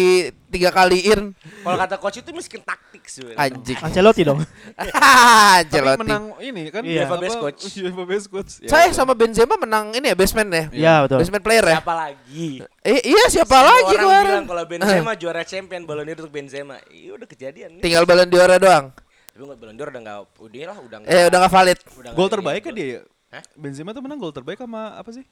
[0.47, 1.35] tiga kaliin.
[1.35, 3.35] Kalau kata coach itu miskin taktik sebenarnya.
[3.37, 3.75] Anjing.
[3.77, 4.39] Ancelotti dong.
[4.79, 5.99] Tapi Ancelotti.
[5.99, 7.03] menang ini kan Iya.
[7.03, 7.61] apa, UEFA Best Coach.
[7.75, 8.51] UEFA Best Coach.
[8.59, 8.95] Ya, Saya ya.
[8.95, 10.63] sama Benzema menang ini ya basement ya.
[10.71, 11.17] Iya, betul.
[11.19, 11.75] Basement player ya.
[11.77, 12.47] Siapa lagi?
[12.81, 14.27] Eh, iya siapa Semua lagi orang kemarin?
[14.31, 16.75] bilang kalau Benzema juara champion Ballon d'Or untuk Benzema.
[16.87, 17.83] Iya udah kejadian nih.
[17.83, 18.85] Tinggal Ballon d'Or doang.
[19.27, 21.77] Tapi nggak Ballon d'Or udah nggak udah lah udah Eh udah gak valid.
[21.99, 23.43] udah Gol nggak terbaik kan dia Hah?
[23.55, 25.23] Benzema tuh menang gol terbaik sama apa sih?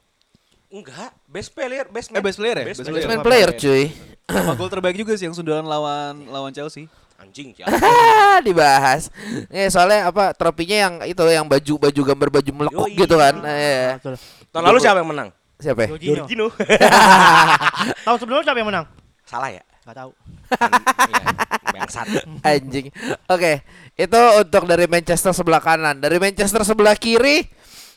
[0.70, 2.64] Enggak, best player, best Eh, best player ya?
[2.64, 3.04] Best Best player.
[3.04, 3.84] Basement player cuy.
[4.24, 6.86] Sama gol terbaik juga sih yang sundulan lawan lawan Chelsea.
[7.20, 7.68] Anjing ya.
[8.40, 9.12] dibahas.
[9.52, 12.96] Eh soalnya apa tropinya yang itu yang baju baju gambar baju melekuk Yoi.
[12.96, 13.34] gitu kan.
[13.44, 14.14] Eh, Betul.
[14.48, 15.28] Tahun lalu siapa yang menang?
[15.60, 15.88] siapa ya?
[15.92, 16.48] Jorginho.
[18.08, 18.86] Tahun sebelumnya siapa yang menang?
[19.28, 19.60] Salah ya?
[19.84, 20.10] Enggak tahu.
[21.04, 21.24] Iya,
[21.76, 22.06] Bangsat.
[22.40, 22.86] Anjing.
[23.28, 23.52] Oke,
[23.92, 26.00] itu untuk dari Manchester sebelah kanan.
[26.00, 27.44] Dari Manchester sebelah kiri,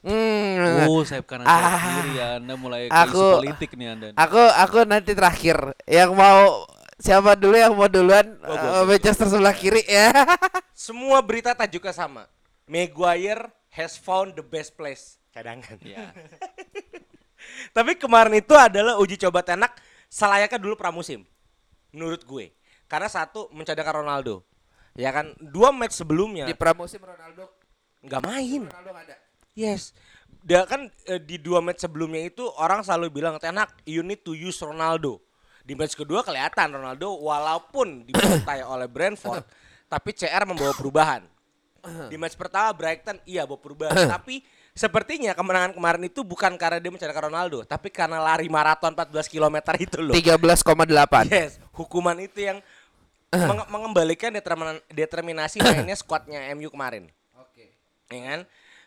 [0.03, 1.79] hmm, Oh, sayap kanan Ah.
[1.97, 2.27] kiri ya.
[2.37, 4.07] Anda mulai ke Aku- politik nih Anda.
[4.13, 5.57] aku aku nanti terakhir.
[5.83, 10.11] Yang mau siapa dulu yang mau duluan Eh, Manchester sebelah kiri ya.
[10.75, 12.27] Semua berita tajuknya sama.
[12.63, 15.17] Maguire has found the best place.
[15.31, 15.79] Cadangan.
[15.81, 16.13] Ya.
[17.75, 19.73] Tapi kemarin itu adalah uji coba tenak
[20.07, 21.25] selayaknya dulu pramusim.
[21.91, 22.53] Menurut gue.
[22.85, 24.45] Karena satu mencadangkan Ronaldo.
[24.93, 27.49] Ya kan dua match sebelumnya Di pramusim Ronaldo
[27.99, 28.69] nggak main.
[28.69, 29.15] Ronaldo ada.
[29.53, 29.93] Yes.
[30.43, 34.35] Dia kan eh, di dua match sebelumnya itu orang selalu bilang Tenak you need to
[34.35, 35.23] use Ronaldo.
[35.63, 39.47] Di match kedua kelihatan Ronaldo walaupun dibantai oleh Brentford
[39.87, 41.23] tapi CR membawa perubahan.
[41.83, 46.91] Di match pertama Brighton iya bawa perubahan tapi sepertinya kemenangan kemarin itu bukan karena dia
[46.91, 50.15] mencadangkan Ronaldo tapi karena lari maraton 14 km itu loh.
[50.17, 51.31] 13,8.
[51.31, 52.59] Yes, hukuman itu yang
[53.49, 54.35] menge- mengembalikan
[54.91, 57.07] determinasi mainnya skuadnya MU kemarin.
[57.39, 57.71] Oke.
[58.11, 58.41] Ya kan?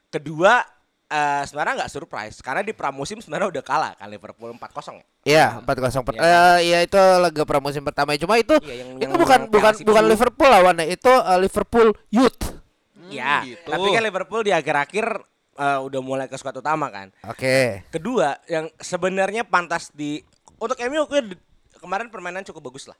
[0.08, 0.62] Kedua
[1.06, 5.06] eh, sebenarnya nggak surprise karena di pramusim sebenarnya udah kalah kan Liverpool 4-0 ya.
[5.26, 6.22] Iya, 4-0 per- Iya.
[6.22, 8.14] Eh, iya itu laga pramusim pertama.
[8.16, 10.04] Cuma itu Iya, yang- itu yang bukan menang bukan bukan.
[10.06, 12.42] Liverpool lawannya, itu eh, Liverpool Youth.
[13.06, 13.70] Iya, gitu.
[13.70, 15.06] tapi kan Liverpool di akhir-akhir
[15.56, 17.14] eh, udah mulai ke skuad utama kan.
[17.24, 17.86] Oke.
[17.88, 20.22] Kedua, yang sebenarnya pantas di
[20.56, 21.06] untuk MU
[21.76, 22.98] kemarin permainan cukup bagus lah.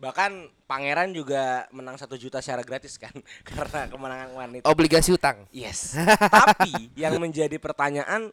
[0.00, 0.30] Bahkan
[0.64, 3.12] Pangeran juga menang satu juta secara gratis kan
[3.48, 4.64] karena kemenangan itu.
[4.64, 5.44] Obligasi utang.
[5.50, 5.92] Yes.
[6.46, 8.32] Tapi yang menjadi pertanyaan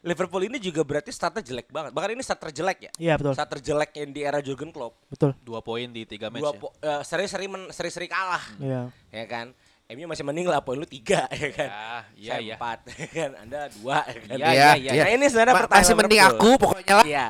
[0.00, 1.92] Liverpool ini juga berarti startnya jelek banget.
[1.92, 2.92] Bahkan ini start terjelek ya.
[2.96, 4.96] Iya betul, Start terjelek yang di era Jurgen Klopp.
[5.06, 5.36] betul.
[5.38, 6.58] Dua poin di tiga match Dua ya.
[6.58, 8.40] po- eh, seri-seri men- seri-seri kalah.
[8.56, 8.88] Iya.
[9.12, 9.52] Ya kan?
[9.90, 11.68] MU masih mending lah poin lu tiga ya kan.
[11.68, 11.84] Ya,
[12.16, 12.54] iya, Saya iya.
[12.56, 13.30] empat ya kan.
[13.38, 14.36] Anda dua ya kan.
[14.36, 15.02] Iya, iya, iya.
[15.04, 17.06] Nah ini sebenarnya Ma- pertanyaan Masih mending aku pokoknya lah.
[17.06, 17.26] Iya.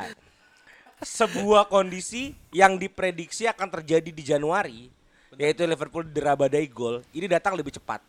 [1.01, 4.93] Sebuah kondisi yang diprediksi akan terjadi di Januari,
[5.35, 8.05] yaitu Liverpool dera badai gol, ini datang lebih cepat.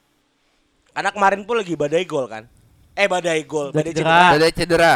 [0.91, 2.43] Karena kemarin pun lagi badai gol kan.
[2.91, 4.35] Eh badai gol, badai Badai cedera.
[4.35, 4.93] Ada cedera.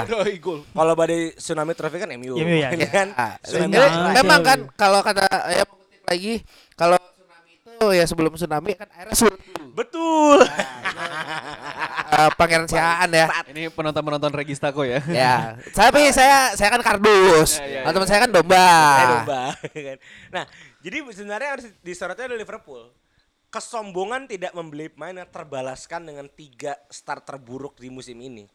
[0.75, 2.35] Kalau badai tsunami trophy kan MU.
[2.35, 4.75] MU ya, Ini kan Ah, tsunami Nah, memang iya, kan iya.
[4.75, 6.33] kalau kata ya mengutip lagi
[6.75, 9.39] kalau tsunami itu ya sebelum tsunami kan airnya surut.
[9.71, 10.43] Betul.
[12.05, 13.25] Eh, Pangeran Siaan ya.
[13.49, 15.01] Ini penonton-penonton Registako ya.
[15.09, 17.57] Ya, tapi saya saya kan kardus.
[17.57, 18.67] Ya, ya, Nah, teman saya kan domba.
[19.25, 19.43] Domba,
[19.89, 19.97] kan.
[20.29, 20.43] Nah,
[20.79, 22.93] jadi sebenarnya harus disorotnya oleh Liverpool.
[23.49, 28.45] Kesombongan tidak membeli pemain yang terbalaskan dengan tiga start terburuk di musim ini.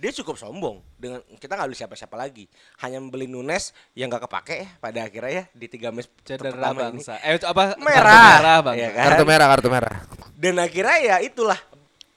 [0.00, 2.44] Dia cukup sombong dengan kita nggak beli siapa-siapa lagi.
[2.80, 6.88] Hanya membeli Nunes yang nggak kepake ya pada akhirnya ya di tiga match Cedera pertama
[6.88, 7.04] ini.
[7.04, 7.20] bangsa.
[7.20, 7.76] Eh apa?
[7.76, 8.32] Kartu Merah.
[8.40, 8.80] Merah bangsa.
[8.80, 9.04] Ya kan?
[9.04, 9.96] Kartu merah, kartu merah.
[10.40, 11.60] Dan akhirnya ya itulah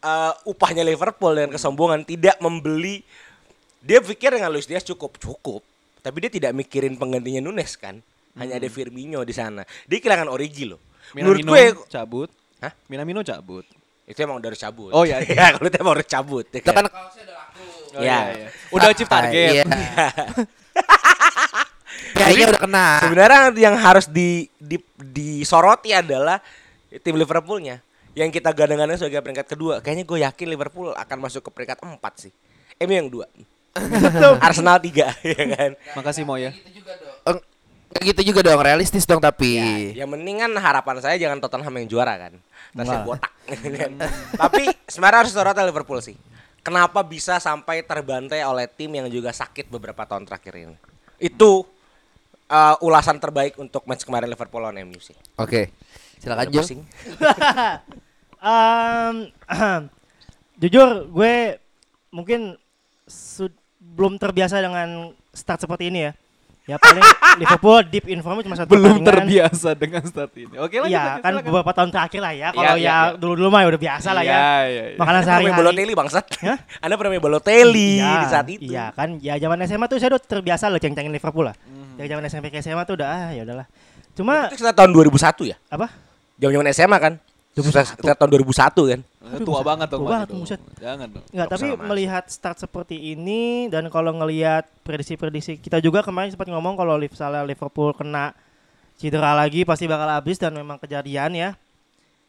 [0.04, 3.02] eh, upahnya Liverpool dengan kesombongan tidak membeli
[3.84, 5.60] dia pikir dengan Luis Diaz cukup cukup,
[6.00, 8.00] tapi dia tidak mikirin penggantinya Nunes kan.
[8.34, 9.68] Hanya ada Firmino di sana.
[9.86, 10.80] Dia kehilangan Origi loh.
[11.14, 12.30] Menurut Minamino gue cabut.
[12.64, 12.72] Hah?
[12.90, 13.68] Minamino cabut.
[14.04, 14.92] itu emang udah harus cabut.
[14.92, 15.32] Oh, iya, iya.
[15.32, 16.44] ya kalau itu emang harus cabut.
[16.52, 16.76] Ya, kan?
[16.76, 17.44] kan udah.
[17.94, 18.20] Oh, Ya.
[18.36, 18.48] iya.
[18.74, 19.64] Udah chip target.
[19.64, 19.66] Iya.
[22.18, 22.88] Kayaknya udah kena.
[23.04, 26.42] Sebenarnya yang harus di, di disoroti adalah
[27.02, 27.82] tim Liverpoolnya.
[28.14, 29.76] Yang kita gadang-gadang sebagai peringkat kedua.
[29.82, 32.34] Kayaknya gue yakin Liverpool akan masuk ke peringkat empat sih.
[32.82, 33.26] MU yang dua.
[34.38, 35.72] Arsenal tiga, ya kan.
[35.98, 36.54] Makasih Mo ya.
[37.26, 37.38] Eh,
[37.94, 39.62] Kayak gitu juga dong, realistis dong tapi.
[39.62, 42.34] Ya, yang mendingan harapan saya jangan Tottenham yang juara kan.
[42.74, 43.06] Enggak.
[43.06, 43.32] botak.
[44.42, 46.18] Tapi sebenarnya harus sorot Liverpool sih.
[46.66, 50.76] Kenapa bisa sampai terbantai oleh tim yang juga sakit beberapa tahun terakhir ini?
[51.22, 51.70] Itu
[52.50, 55.14] uh, ulasan terbaik untuk match kemarin Liverpool lawan MU sih.
[55.38, 55.70] Oke.
[56.18, 56.82] Silakan Udah Jo.
[58.44, 59.16] Em,
[60.62, 61.34] jujur gue
[62.10, 62.60] mungkin
[63.04, 64.90] sud- belum terbiasa dengan
[65.32, 66.14] start seperti ini ya.
[66.64, 67.04] Ya paling
[67.44, 69.48] Liverpool deep inform cuma satu Belum pertandingan.
[69.52, 70.56] terbiasa dengan start ini.
[70.56, 70.92] Oke lanjut.
[70.92, 71.44] Iya kan silakan.
[71.44, 72.48] beberapa tahun terakhir lah ya.
[72.50, 73.20] Kalau Iya, iya, ya iya.
[73.20, 74.32] dulu-dulu mah ya udah biasa lah ya.
[74.32, 74.96] Iya, iya, iya.
[74.96, 75.60] Makanan Anda pernah sehari-hari.
[75.60, 76.26] Balotelli bangsat.
[76.40, 76.58] Hah?
[76.84, 78.64] Anda pernah main Balotelli Iya, di saat itu.
[78.66, 81.56] Iya kan, ya zaman SMA tuh saya udah terbiasa loh ceng-cengin Liverpool lah.
[81.60, 81.96] Mhm.
[81.96, 83.68] Dari zaman SMP ke SMA tuh udah ah ya udahlah.
[84.14, 85.58] Cuma Itu sekitar tahun 2001 ya?
[85.68, 85.88] apa?
[86.36, 87.14] Zaman-zaman SMA kan?
[87.54, 89.02] Sekitar tahun 2001 kan?
[89.40, 90.02] Tua banget dong.
[90.04, 90.28] Tua banget.
[90.82, 91.24] Jangan dong.
[91.24, 96.50] Enggak, Nggak tapi melihat start seperti ini dan kalau ngelihat prediksi-prediksi kita juga kemarin sempat
[96.50, 98.34] ngomong kalau misalnya Liverpool kena
[98.98, 101.50] cedera lagi pasti bakal habis dan memang kejadian ya.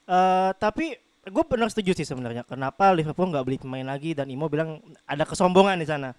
[0.05, 0.93] Eh tapi
[1.25, 2.45] gue benar setuju sih sebenarnya.
[2.45, 6.13] Kenapa Liverpool nggak beli pemain lagi dan Imo bilang ada kesombongan di sana.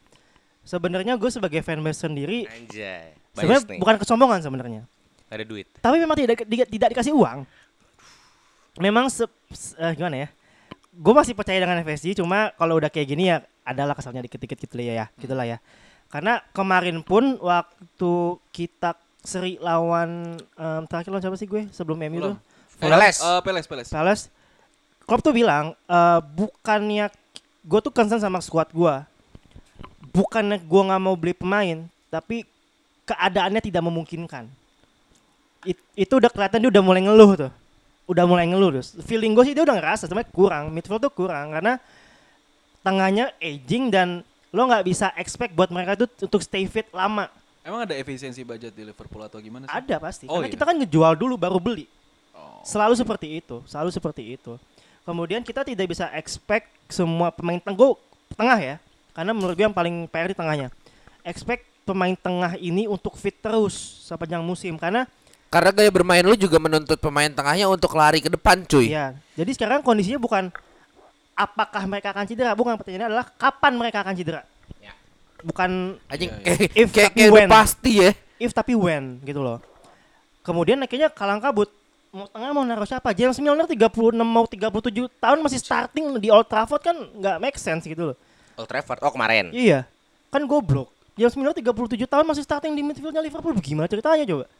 [0.66, 3.14] Sebenarnya gue sebagai fanbase sendiri Anjay.
[3.38, 4.82] sebenarnya bukan kesombongan sebenarnya.
[5.30, 5.70] Ada duit.
[5.78, 7.46] Tapi memang tidak di- tidak dikasih uang.
[8.78, 10.30] Memang se, se- eh, gimana ya?
[10.92, 14.76] Gue masih percaya dengan FSG, cuma kalau udah kayak gini ya adalah kesalnya dikit-dikit gitu
[14.76, 15.58] lah ya, gitulah ya.
[16.08, 18.12] Karena kemarin pun waktu
[18.50, 22.36] kita seri lawan em, terakhir lawan siapa sih gue sebelum MU tuh?
[22.78, 23.18] Peles.
[23.20, 23.88] Eh, Peles, Peles.
[23.90, 24.24] Palace.
[25.04, 27.12] Klopp tuh bilang eh, bukannya
[27.62, 28.96] gue tuh concern sama squad gue,
[30.12, 32.46] bukannya gue nggak mau beli pemain, tapi
[33.04, 34.46] keadaannya tidak memungkinkan.
[35.66, 37.52] It- itu udah kelihatan dia udah mulai ngeluh tuh,
[38.06, 39.02] udah mulai ngeluh tuh.
[39.06, 41.82] Feeling gue sih dia udah ngerasa, sebenarnya kurang, midfield tuh kurang karena
[42.86, 44.22] tengahnya aging dan
[44.54, 47.28] lo nggak bisa expect buat mereka tuh untuk stay fit lama.
[47.66, 49.74] Emang ada efisiensi budget di Liverpool atau gimana sih?
[49.74, 50.30] Ada pasti.
[50.30, 50.54] Oh, Karena iya.
[50.54, 51.90] kita kan ngejual dulu baru beli.
[52.38, 52.62] Oh.
[52.62, 54.54] Selalu seperti itu, selalu seperti itu.
[55.02, 57.98] Kemudian kita tidak bisa expect semua pemain tengah
[58.38, 58.78] tengah ya.
[59.18, 60.70] Karena menurut gue yang paling PR di tengahnya.
[61.26, 65.10] Expect pemain tengah ini untuk fit terus sepanjang musim karena
[65.56, 68.92] Karena gaya bermain lu juga menuntut pemain tengahnya untuk lari ke depan, cuy.
[68.92, 69.16] ya.
[69.40, 70.52] Jadi sekarang kondisinya bukan
[71.32, 74.44] apakah mereka akan cedera, bukan pertanyaannya adalah kapan mereka akan cedera.
[74.84, 74.92] Ya.
[75.40, 77.48] Bukan Anjing Iya, kayak If kayak tapi when.
[77.48, 78.12] pasti ya.
[78.36, 79.64] if tapi when gitu loh.
[80.44, 81.72] Kemudian akhirnya kalang kabut.
[82.12, 83.16] Mau tengah mau naruh siapa?
[83.16, 87.88] James Milner 36 mau 37 tahun masih starting di Old Trafford kan nggak make sense
[87.88, 88.18] gitu loh.
[88.60, 89.00] Old Trafford.
[89.00, 89.56] Oh kemarin.
[89.56, 89.88] Iya.
[90.32, 90.92] Kan goblok.
[91.16, 93.56] James Milner 37 tahun masih starting di midfieldnya Liverpool.
[93.64, 94.52] Gimana ceritanya coba?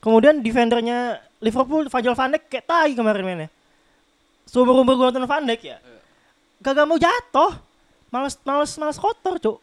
[0.00, 3.48] Kemudian defendernya Liverpool Virgil van Dijk kayak tai kemarin mainnya.
[4.48, 5.78] Seumur umur gue nonton Van Dijk ya.
[6.60, 7.52] Gak mau jatuh.
[8.10, 9.58] Males males males kotor, Cuk.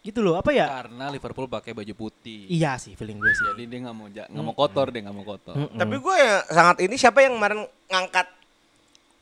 [0.00, 0.64] Gitu loh, apa ya?
[0.64, 2.48] Karena Liverpool pakai baju putih.
[2.48, 3.44] Iya sih feeling gue sih.
[3.44, 5.54] Jadi dia nggak mau nggak mau kotor, dia nggak mau kotor.
[5.58, 5.76] Mm-mm.
[5.76, 8.26] Tapi gue ya sangat ini siapa yang kemarin ngangkat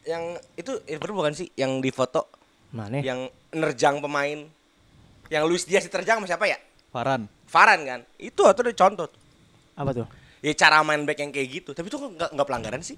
[0.06, 0.22] yang
[0.54, 2.30] itu Liverpool bukan sih yang di foto
[2.70, 3.02] Mana?
[3.02, 4.46] yang nerjang pemain
[5.26, 6.58] yang Luis Diaz diterjang sama siapa ya?
[6.94, 7.26] Farhan.
[7.50, 8.00] Varan kan.
[8.14, 9.10] Itu atau udah contoh.
[9.74, 10.06] Apa tuh?
[10.46, 11.70] Ya cara main back yang kayak gitu.
[11.72, 12.94] Tapi itu nggak nggak pelanggaran sih?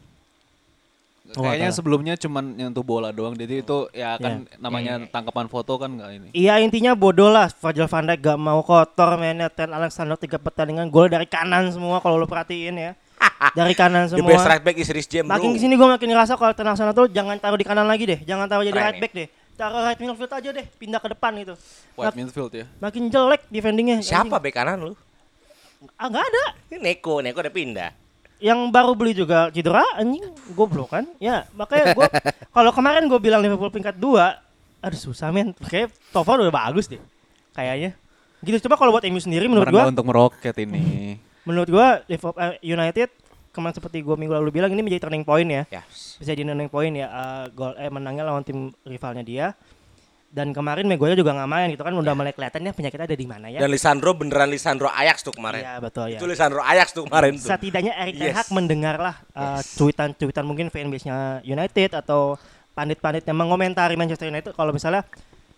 [1.30, 3.32] Oh, Kayaknya sebelumnya cuman nyentuh bola doang.
[3.32, 4.56] Jadi itu ya kan Iya.
[4.58, 6.28] namanya tangkapan foto kan nggak ini.
[6.32, 10.88] Iya intinya bodoh lah Virgil van Dijk gak mau kotor mainnya Ten Alexander tiga pertandingan
[10.88, 12.92] gol dari kanan semua kalau lo perhatiin ya
[13.58, 16.08] dari kanan The semua best right back is Rhys James, makin ke sini gue makin
[16.08, 18.94] ngerasa kalau Ten Alexander tuh jangan taruh di kanan lagi deh jangan taruh jadi right
[18.94, 19.02] ya?
[19.02, 21.54] back deh taruh right midfield aja deh pindah ke depan gitu
[21.92, 22.64] White Mak- midfield ya.
[22.78, 24.94] makin jelek defendingnya Siapa back kanan lu?
[25.94, 26.44] Ah nggak ada.
[26.70, 27.90] Ini Neko, Neko udah pindah.
[28.38, 30.30] yang baru beli juga cedera anjing.
[30.54, 31.04] Goblok kan?
[31.18, 32.06] Ya makanya gue
[32.54, 34.38] kalau kemarin gue bilang Liverpool peringkat dua
[34.78, 35.50] aduh susah men.
[35.66, 37.02] Kayak Tovar udah bagus deh
[37.50, 37.98] kayaknya.
[38.38, 41.18] Gitu coba kalau buat MU sendiri menurut gue untuk meroket ini.
[41.42, 43.10] menurut gua Liverpool eh, United
[43.50, 45.62] kemarin seperti gua minggu lalu bilang ini menjadi turning point ya.
[45.66, 45.82] Ya.
[45.90, 49.46] bisa jadi turning point ya eh, gol eh menangnya lawan tim rivalnya dia
[50.28, 53.24] dan kemarin Maguire juga nggak main gitu kan udah mulai kelihatan ya penyakitnya ada di
[53.24, 55.60] mana ya Dan Lisandro beneran Lisandro Ajax tuh kemarin.
[55.60, 57.48] iya betul ya Itu Lisandro Ajax tuh kemarin tuh.
[57.48, 58.36] setidaknya Erik Ten Yes.
[58.36, 59.72] Hag mendengarlah Yes.
[59.74, 62.36] cuitan-cuitan mungkin fanbase-nya United atau
[62.70, 65.02] pandit-pandit yang mengomentari Manchester United kalau misalnya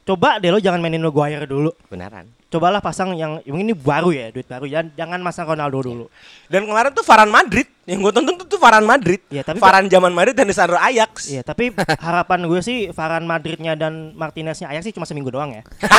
[0.02, 2.30] coba deh lo jangan mainin Maguire dulu Beneran.
[2.46, 6.04] cobalah pasang yang mungkin ini baru ya duit baru jangan jangan masang Ronaldo dulu
[6.46, 7.66] Dan kemarin tuh Varan Madrid.
[7.90, 9.18] Yang gue tonton tuh, tuh Varan Madrid.
[9.28, 11.26] Iya, tapi- Varan zaman Madrid dan Lisandro Ajax.
[11.26, 11.74] Iya, tapi
[12.06, 15.62] harapan gue sih Varane Madridnya dan Martineznya Ajax sih cuma seminggu doang ya.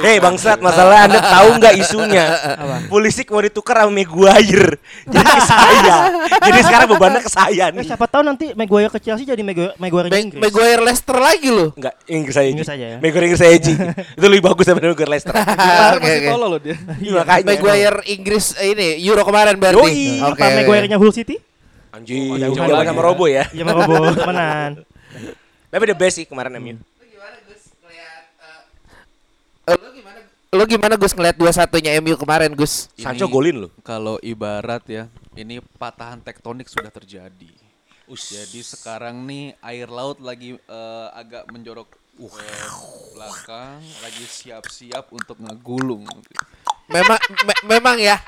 [0.00, 2.24] Hei bangsat, masalah Anda tahu nggak isunya?
[2.56, 2.76] Apa?
[2.88, 4.80] Pulisic mau ditukar sama Maguire.
[5.12, 5.96] Jadi ke saya.
[6.40, 7.84] Jadi sekarang bebannya ke saya Eh, nih.
[7.84, 10.40] siapa tahu nanti Maguire ke Chelsea jadi Maguire, Maguire Inggris.
[10.40, 11.76] Maguire Leicester lagi loh.
[11.76, 12.48] Enggak, Inggris saya.
[12.48, 12.98] Inggris aja ya.
[12.98, 13.74] Maguire Inggris saya Ji.
[14.16, 15.34] Itu lebih bagus daripada Maguire Leicester.
[15.36, 16.76] Masih tolol loh dia.
[16.96, 17.44] Iya, makanya.
[17.46, 19.76] Maguire Inggris eh, ini Euro kemarin berarti.
[19.90, 20.22] Yoi.
[20.24, 20.40] Oke.
[20.40, 21.36] Apa Maguire-nya Hull City?
[21.90, 23.04] Anjing, jauhan jauh lagi sama ya.
[23.04, 23.44] Robo ya.
[23.50, 24.72] Iya, sama Robo temenan.
[25.70, 26.78] Tapi the best sih kemarin MU.
[29.62, 30.18] Eh, Lo gimana?
[30.50, 32.90] Lo gimana Gus ngeliat dua satunya MU kemarin Gus?
[32.94, 33.70] Sancho Ini golin loh.
[33.80, 37.50] Kalau ibarat ya, ini patahan tektonik sudah terjadi.
[38.10, 42.50] Jadi sekarang nih air laut lagi eh, agak menjorok ke
[43.14, 46.02] belakang, lagi siap-siap untuk ngegulung.
[46.86, 48.18] Memang me- memang ya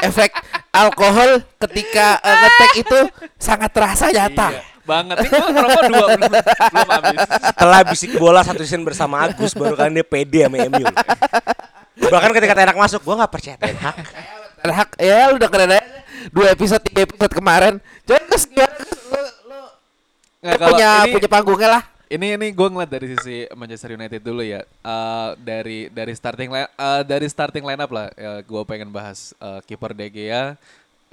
[0.00, 0.30] efek
[0.72, 1.30] alkohol
[1.60, 2.98] ketika eh, ngetek itu
[3.36, 4.48] sangat terasa nyata.
[4.50, 5.16] Iya, banget.
[5.20, 6.32] Ini gua ngerokok dua belum,
[6.72, 7.20] belum habis.
[7.28, 10.84] Setelah bisik bola satu season bersama Agus baru kan dia pede sama MU.
[12.02, 13.96] Bahkan ketika Ten Hag masuk, gua nggak percaya Ten Hag.
[14.58, 15.84] Ten Hag ya lu udah keren aja.
[16.30, 17.74] Dua episode, tiga episode kemarin.
[18.02, 18.74] Coba Gus gimana?
[18.78, 19.60] Lu, lu,
[20.40, 21.82] Nggak, punya ini- punya panggungnya lah.
[22.12, 24.60] Ini ini gue ngeliat dari sisi Manchester United dulu ya.
[24.68, 28.12] Eh, dari dari starting line eh, dari starting lineup lah.
[28.44, 30.60] gue pengen bahas eh, kiper De Gea,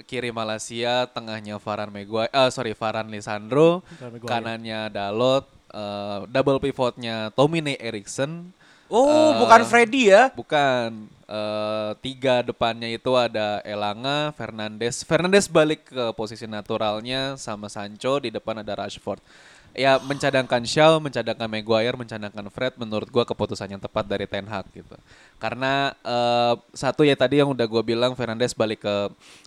[0.04, 3.80] kiri Malaysia, tengahnya Varane Maguire, eh sorry Varane Lisandro,
[4.28, 8.52] kanannya Dalot, eh, double pivotnya Tomine Eriksen.
[8.90, 10.34] Oh, Eh, bukan Freddy ya?
[10.34, 11.06] Bukan.
[11.30, 15.06] Eh, tiga depannya itu ada Elanga, Fernandes.
[15.06, 18.18] Fernandes balik ke posisi naturalnya sama Sancho.
[18.18, 19.22] Di depan ada Rashford.
[19.70, 22.74] Ya mencadangkan Shaw, mencadangkan Maguire, mencadangkan Fred.
[22.74, 24.96] Menurut gua keputusan yang tepat dari Ten Hag gitu.
[25.38, 28.96] Karena eh, satu ya tadi yang udah gua bilang Fernandes balik ke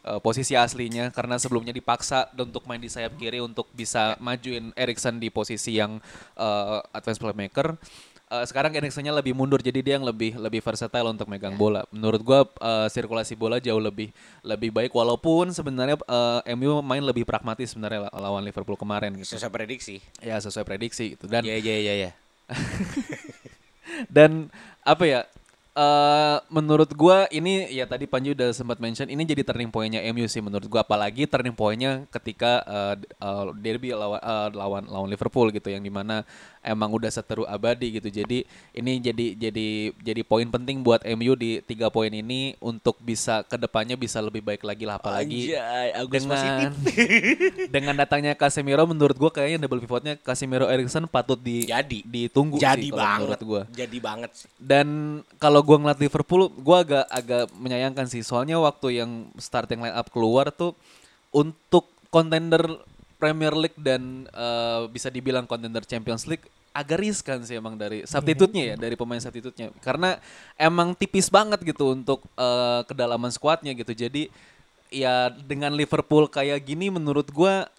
[0.08, 1.12] eh, posisi aslinya.
[1.12, 6.00] Karena sebelumnya dipaksa untuk main di sayap kiri untuk bisa majuin Erikson di posisi yang
[6.40, 7.76] eh, advance playmaker.
[8.34, 11.86] Eh, sekarang Eriksennya lebih mundur jadi dia yang lebih lebih versatile untuk megang bola.
[11.94, 14.10] Menurut gua eh, sirkulasi bola jauh lebih
[14.42, 19.38] lebih baik walaupun sebenarnya eh, MU main lebih pragmatis sebenarnya la- lawan Liverpool kemarin gitu.
[19.38, 20.02] Susah prediksi.
[20.18, 22.12] Ya sesuai prediksi gitu dan Iya, iya, iya, iya.
[24.16, 24.50] dan
[24.82, 25.22] apa ya
[25.74, 30.30] eh menurut gua ini ya tadi Panji udah sempat mention ini jadi turning pointnya MU
[30.30, 32.62] sih menurut gua apalagi turning pointnya ketika
[32.94, 36.22] d- eh, derby lawan eh, lawan lawan Liverpool gitu yang di mana
[36.64, 39.68] emang udah seteru abadi gitu jadi ini jadi jadi
[40.00, 44.40] jadi poin penting buat MU di tiga poin ini untuk bisa ke depannya bisa lebih
[44.40, 46.72] baik lagi lah apalagi Anjay, Agus dengan
[47.76, 52.02] dengan datangnya Casemiro menurut gua kayaknya double pivotnya Casemiro Erikson patut di Jadi.
[52.08, 53.20] ditunggu Jadi sih banget.
[53.28, 54.48] menurut gua Jadi banget sih.
[54.58, 58.24] dan kalau gua ngeliat Liverpool, gua agak agak menyayangkan sih.
[58.24, 60.72] Soalnya waktu yang starting line up keluar tuh
[61.34, 62.62] untuk kontender
[63.24, 66.44] Premier League dan eh, bisa dibilang kontender Champions League
[66.76, 69.72] agak riskan sih emang dari substitute-nya ya, dari pemain substitute-nya.
[69.80, 70.20] Karena
[70.60, 73.96] emang tipis banget gitu untuk eh, kedalaman skuadnya gitu.
[73.96, 74.28] Jadi
[74.92, 77.72] ya dengan Liverpool kayak gini menurut gua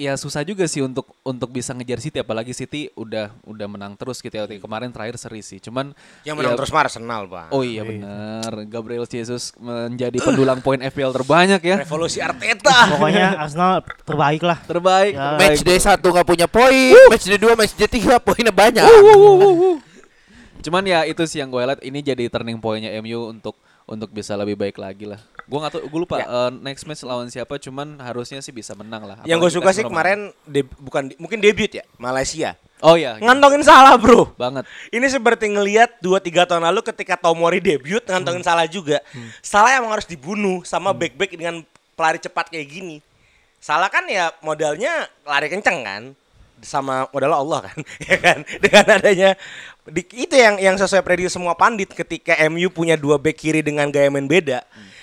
[0.00, 4.18] ya susah juga sih untuk untuk bisa ngejar City apalagi City udah udah menang terus
[4.18, 5.92] gitu ya kemarin terakhir seri sih cuman
[6.24, 7.52] Yang menang ya- terus Arsenal, Pak.
[7.52, 12.88] oh iya benar Gabriel Jesus menjadi pendulang poin FPL terbanyak ya Revolusi Arteta.
[12.96, 14.58] Pokoknya Arsenal terbaik lah.
[14.64, 15.36] terbaik Ya.
[15.36, 18.86] Match day 1 nggak punya poin, match day 2, match day 3 poinnya banyak.
[20.60, 24.36] Cuman ya itu sih yang gue lihat ini jadi turning pointnya MU untuk untuk bisa
[24.36, 25.18] lebih baik lagi lah.
[25.50, 26.26] Gue nggak tahu, gue lupa Ya.
[26.26, 27.58] eh, next match lawan siapa.
[27.58, 29.18] Cuman harusnya sih bisa menang lah.
[29.24, 29.90] Yang gue suka sih Roma.
[29.92, 32.54] kemarin deb- bukan mungkin debut ya Malaysia.
[32.80, 34.32] Oh ya, Ngantongin salah, Bro.
[34.34, 34.64] banget.
[34.88, 39.04] Ini seperti ngelihat 2-3 tahun lalu ketika Tomori debut ngantongin salah juga.
[39.40, 41.60] Salah emang harus dibunuh sama back-back dengan
[41.92, 42.96] pelari cepat kayak gini.
[43.58, 46.02] Salah kan ya modalnya lari kenceng kan
[46.60, 47.76] sama modal Allah kan
[48.08, 49.30] ya kan dengan adanya
[49.82, 53.88] di- itu yang yang sesuai prediksi semua pandit ketika MU punya dua back kiri dengan
[53.88, 54.60] gaya main beda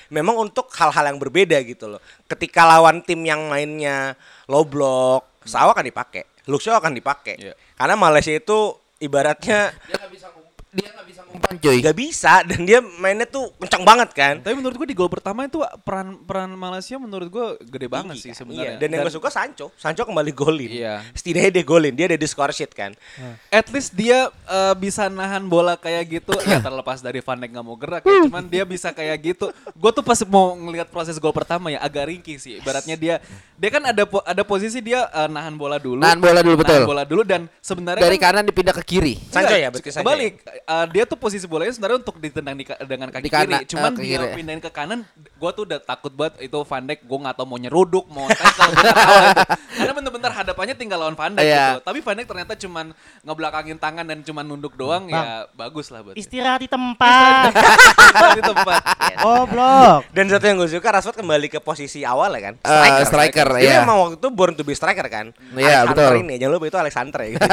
[0.09, 4.13] memang untuk hal-hal yang berbeda gitu loh ketika lawan tim yang mainnya
[4.47, 7.53] low block Sawa akan dipakai Luxo akan dipakai Iya.
[7.75, 10.27] karena Malaysia itu ibaratnya Dia nggak bisa
[10.75, 11.77] dia nggak bisa ngumpan cuy.
[11.79, 15.43] nggak bisa dan dia mainnya tuh kencang banget kan Tapi menurut gue di gol pertama
[15.43, 18.37] itu peran peran Malaysia menurut gue gede banget Tinggi sih kan?
[18.39, 18.65] sebenarnya.
[18.67, 19.69] Iya, Dan yang gue suka Sancho.
[19.73, 20.69] Sancho kembali golin.
[20.69, 21.05] Iya.
[21.11, 21.93] Setidaknya dia golin.
[21.93, 22.91] Dia ada di score sheet kan.
[23.47, 27.65] At least dia eh, bisa nahan bola kayak gitu ya terlepas dari Van Dijk nggak
[27.65, 31.31] mau gerak ya cuman dia bisa kayak gitu gue tuh pas mau ngelihat proses gol
[31.31, 33.15] pertama ya agak ringkih sih ibaratnya dia
[33.53, 36.77] dia kan ada po- ada posisi dia eh, nahan bola dulu Nahan bola dulu, betul.
[36.77, 39.13] nahan bola dulu dan sebenarnya Dari kan, kanan dipindah ke kiri.
[39.27, 43.07] Sancho ya, berarti Sancho Kebalik, eh, dia tuh posisi bolanya sebenarnya untuk ditendang di dengan
[43.09, 43.65] kaki Di kanan, kiri.
[43.67, 44.27] Cuman ke dia kiri.
[44.33, 46.99] pindahin ke kanan, gue tuh udah takut banget itu Van Dijk.
[47.03, 48.71] Gue nggak tahu mau nyeruduk, mau tackle.
[49.69, 51.65] Karena bener-bener hadapannya tinggal lawan Van Dijk Iya.
[51.69, 51.81] gitu.
[51.83, 52.85] Tapi Van Dijk ternyata cuman
[53.21, 56.21] ngebelakangin tangan dan cuman nunduk doang, ya bagus lah buat dia.
[56.21, 57.51] Istirahat di tempat.
[58.33, 58.81] di tempat.
[59.17, 60.07] Goblok.
[60.09, 62.53] Dan satu yang gue suka Rashford kembali ke posisi awal ya kan.
[62.57, 63.77] Eh, striker, Dia iya.
[63.81, 65.33] memang waktu itu born to be striker kan.
[65.51, 66.23] Iya, Alexander betul.
[66.23, 67.29] ini jangan lupa itu Alexander ya.
[67.37, 67.43] Gitu.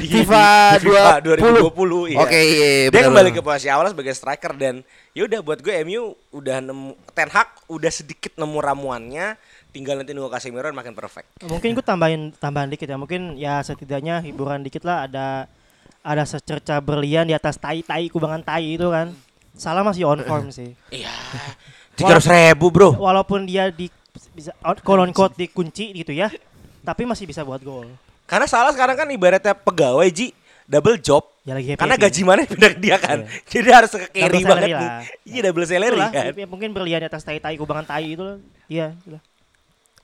[0.00, 0.44] Di- FIFA
[0.78, 1.72] FIFA 20.
[1.72, 2.12] 2020.
[2.12, 2.18] iya.
[2.20, 4.82] Oke, iya, iya, Dia benar, kembali ke posisi awal sebagai striker dan
[5.14, 9.38] ya udah buat gue MU udah nemu Ten Hag udah sedikit nemu ramuannya
[9.70, 11.30] tinggal nanti nunggu Casemiro makin perfect.
[11.46, 12.98] Mungkin gue tambahin tambahan dikit ya.
[12.98, 15.46] Mungkin ya setidaknya hiburan dikit lah ada
[16.02, 19.14] ada secerca berlian di atas tai-tai kubangan tai itu kan.
[19.54, 20.74] Salah masih on form sih.
[20.90, 21.12] Iya.
[21.94, 22.98] Tiga ratus ribu bro.
[22.98, 23.86] Walaupun dia di
[24.34, 24.50] bisa
[24.82, 26.30] kolon quote dikunci gitu ya.
[26.82, 27.86] Tapi masih bisa buat gol.
[28.24, 30.32] Karena salah sekarang kan ibaratnya pegawai Ji
[30.70, 31.26] double job.
[31.42, 31.80] Ya lagi happy.
[31.82, 33.18] Karena gaji mana pindah ke dia kan.
[33.50, 34.78] Jadi harus ke carry Double banget salary nih.
[34.78, 35.00] lah.
[35.26, 36.24] Iya double salary Itulah, kan.
[36.30, 38.38] ya, mungkin berlian di atas tai-tai kubangan tai itu lah.
[38.64, 39.22] Iya, itulah.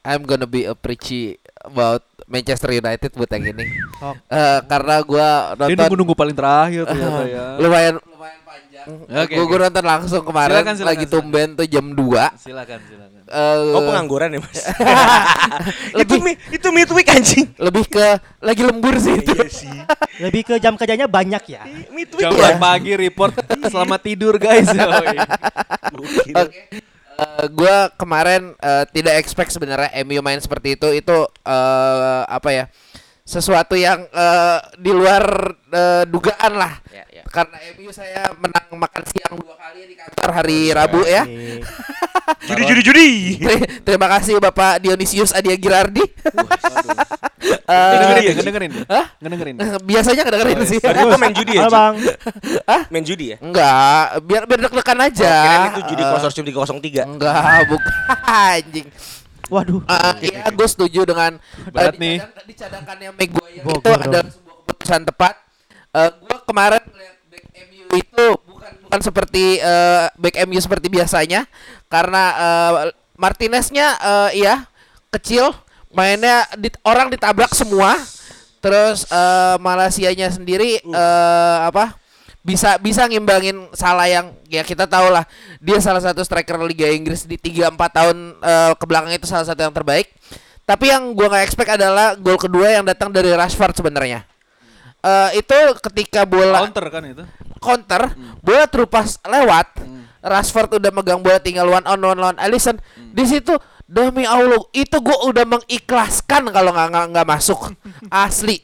[0.03, 3.67] I'm gonna be a preachy about Manchester United buat yang ini.
[3.99, 4.15] Oh.
[4.29, 7.45] Eh, karena gua Dia nonton nunggu-nunggu paling terakhir ternyata ya.
[7.59, 8.87] lumayan lumayan panjang.
[9.03, 9.51] Oke, gua, oke.
[9.51, 11.15] gua nonton langsung kemarin Silakan, silakan, lagi silakan.
[11.27, 11.99] tumben tuh jam 2
[12.39, 13.16] Silakan, silakan.
[13.27, 14.63] Eh, Oh pengangguran ya mas.
[16.03, 17.47] itu mi- itu midweek anjing.
[17.59, 18.07] lebih ke
[18.39, 19.35] lagi lembur sih itu.
[19.35, 19.77] Iya sih.
[20.23, 21.67] Lebih ke jam kerjanya banyak ya.
[21.91, 22.55] Midweek Jam ya.
[22.55, 23.35] pagi report
[23.67, 24.71] selamat tidur guys.
[24.71, 26.35] Gokil.
[26.45, 26.61] Oke.
[27.17, 32.65] Eh, gua kemarin eh, tidak expect sebenarnya MU main seperti itu itu eh, apa ya
[33.23, 35.25] sesuatu yang eh, di luar
[35.67, 37.06] eh, dugaan lah Ya, ya.
[37.37, 41.23] Karena MU saya menang makan siang dua kali di kantor hari Rabu ya.
[42.43, 43.09] Judi judi judi.
[43.39, 46.03] Ter- terima kasih Bapak Dionysius Adia Girardi
[47.47, 48.71] Eh, Ngedengerin Iya, dia, ngedengerin.
[48.87, 49.07] Hah?
[49.19, 49.55] Ngedengerin.
[49.91, 51.61] biasanya kedengerin sih Berarti itu main judi ya?
[51.61, 51.95] Halo bang.
[52.89, 53.37] Main judi ya?
[53.39, 57.07] enggak biar biar deg-degan aja Oh, kirain itu judi Eh, konsorsium 303.
[57.07, 57.37] enggak
[57.69, 57.93] bukan
[58.25, 58.87] anjing
[59.47, 59.79] Waduh.
[59.81, 62.19] Uh, iya, gue setuju dengan Berat uh, nih.
[62.19, 65.35] dicadang- dicadangkannya Maguire itu adalah sebuah keputusan tepat.
[65.89, 67.16] Uh, gue kemarin melihat
[67.97, 71.49] itu bukan bukan seperti uh, back MU seperti biasanya
[71.89, 72.73] karena uh,
[73.17, 74.69] Martineznya uh, iya
[75.09, 75.57] kecil
[75.91, 77.97] mainnya di, orang ditabrak semua
[78.61, 81.97] terus uh, Malaysianya sendiri uh, apa
[82.47, 85.27] bisa bisa ngimbangin salah yang ya kita tahu lah
[85.59, 89.43] dia salah satu striker Liga Inggris di 3 4 tahun eh, ke belakang itu salah
[89.43, 90.15] satu yang terbaik.
[90.63, 94.23] Tapi yang gua nggak expect adalah gol kedua yang datang dari Rashford sebenarnya.
[95.07, 97.23] Eh itu ketika bola Counter kan itu.
[97.63, 98.03] counter,
[98.43, 99.87] bola terupas lewat.
[100.27, 102.83] Rashford udah megang bola tinggal one on one lawan Alisson.
[103.15, 103.55] Di situ
[103.87, 107.71] demi Allah itu gua udah mengikhlaskan kalau nggak nggak nggak masuk
[108.27, 108.59] asli.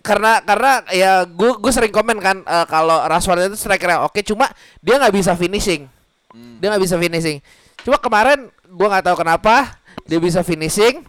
[0.00, 4.18] Karena karena ya gue gue sering komen kan eh, kalau Rashford itu striker yang oke
[4.24, 4.48] cuma
[4.80, 5.84] dia nggak bisa finishing.
[6.58, 7.38] Dia nggak bisa finishing.
[7.84, 9.76] Cuma kemarin gua nggak tahu kenapa
[10.08, 11.04] dia bisa finishing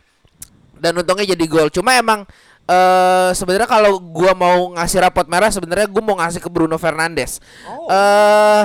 [0.77, 1.71] dan untungnya jadi gol.
[1.71, 2.27] Cuma emang
[2.67, 7.39] eh sebenarnya kalau gua mau ngasih rapot merah sebenarnya gua mau ngasih ke Bruno Fernandes.
[7.87, 8.63] Eh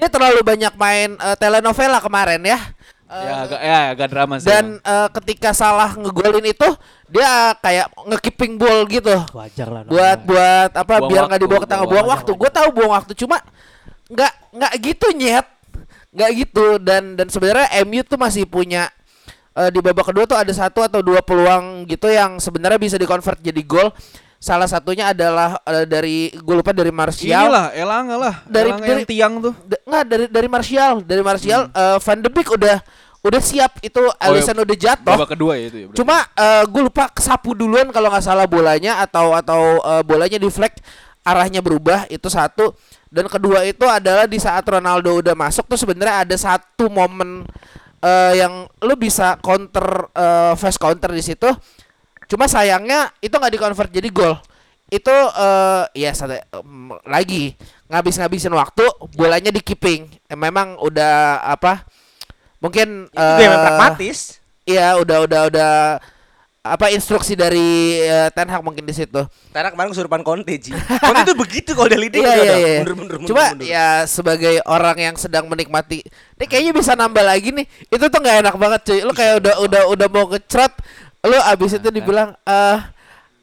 [0.00, 2.60] dia terlalu banyak main eh, telenovela kemarin ya.
[3.10, 4.46] ya agak ya agak drama sih.
[4.48, 6.68] Dan eh, ketika salah ngegolin itu
[7.10, 9.18] dia kayak ngekeeping ball gitu.
[9.34, 9.82] Wajar lah.
[9.84, 10.28] buat namanya.
[10.30, 12.30] buat apa Buang biar nggak dibawa ke tengah buang buang waktu.
[12.32, 13.36] waktu gue tahu buang waktu cuma
[14.10, 15.46] nggak nggak gitu nyet
[16.10, 18.90] nggak gitu dan dan sebenarnya MU tuh masih punya
[19.52, 23.38] eh, di babak kedua tuh ada satu atau dua peluang gitu yang sebenarnya bisa dikonvert
[23.38, 23.90] jadi gol
[24.36, 28.34] salah satunya adalah eh, dari gue lupa dari Martial Inilah Elanga lah.
[28.44, 29.54] Dari- Elanga dari- yang tiang tuh.
[29.62, 32.78] D- nggak dari dari Martial dari Martial eh, Van de Beek udah
[33.20, 35.86] udah siap itu Alisson udah jatuh Babak kedua ya itu ya.
[35.92, 35.98] berarti.
[36.00, 36.16] Cuma
[36.64, 40.80] gue lupa kesapu duluan kalau nggak salah bolanya atau atau eh, bolanya deflect
[41.20, 42.72] arahnya berubah itu satu
[43.12, 47.44] dan kedua itu adalah di saat Ronaldo udah masuk tuh sebenarnya ada satu momen
[48.00, 51.48] eh, yang lu bisa counter eh, fast counter di situ.
[52.30, 54.38] Cuma sayangnya itu nggak dikonvert jadi gol.
[54.90, 57.54] Itu eh ya satu, em, lagi
[57.90, 60.10] ngabis-ngabisin waktu bolanya di keeping.
[60.34, 61.86] Memang udah apa?
[62.62, 64.18] Mungkin Itu eh, pragmatis.
[64.68, 65.72] Iya, udah udah udah
[66.60, 69.24] apa instruksi dari eh, Ten Hag mungkin di situ.
[69.48, 70.76] Karena kemarin kesurupan Conte Ji.
[70.76, 72.76] Conte tuh begitu kalau udah leading Iya iya iya.
[72.84, 73.30] mundur mundur mundur.
[73.32, 73.64] Cuma mundur.
[73.64, 77.64] ya sebagai orang yang sedang menikmati, ini kayaknya bisa nambah lagi nih.
[77.88, 79.00] Itu tuh nggak enak banget cuy.
[79.00, 80.72] Lu kayak udah udah udah mau ngecrot,
[81.24, 82.78] lu abis itu dibilang eh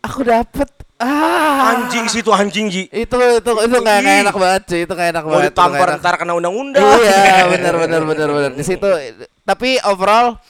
[0.05, 0.69] aku dapet
[1.01, 2.89] ah anjing sih itu anjing Ji.
[2.89, 5.87] itu itu itu nggak enak banget cuy itu nggak enak Mau banget itu nggak ditampar
[6.01, 6.81] ntar kena undang-undang.
[7.01, 8.89] iya benar benar benar benar di situ
[9.45, 10.41] tapi overall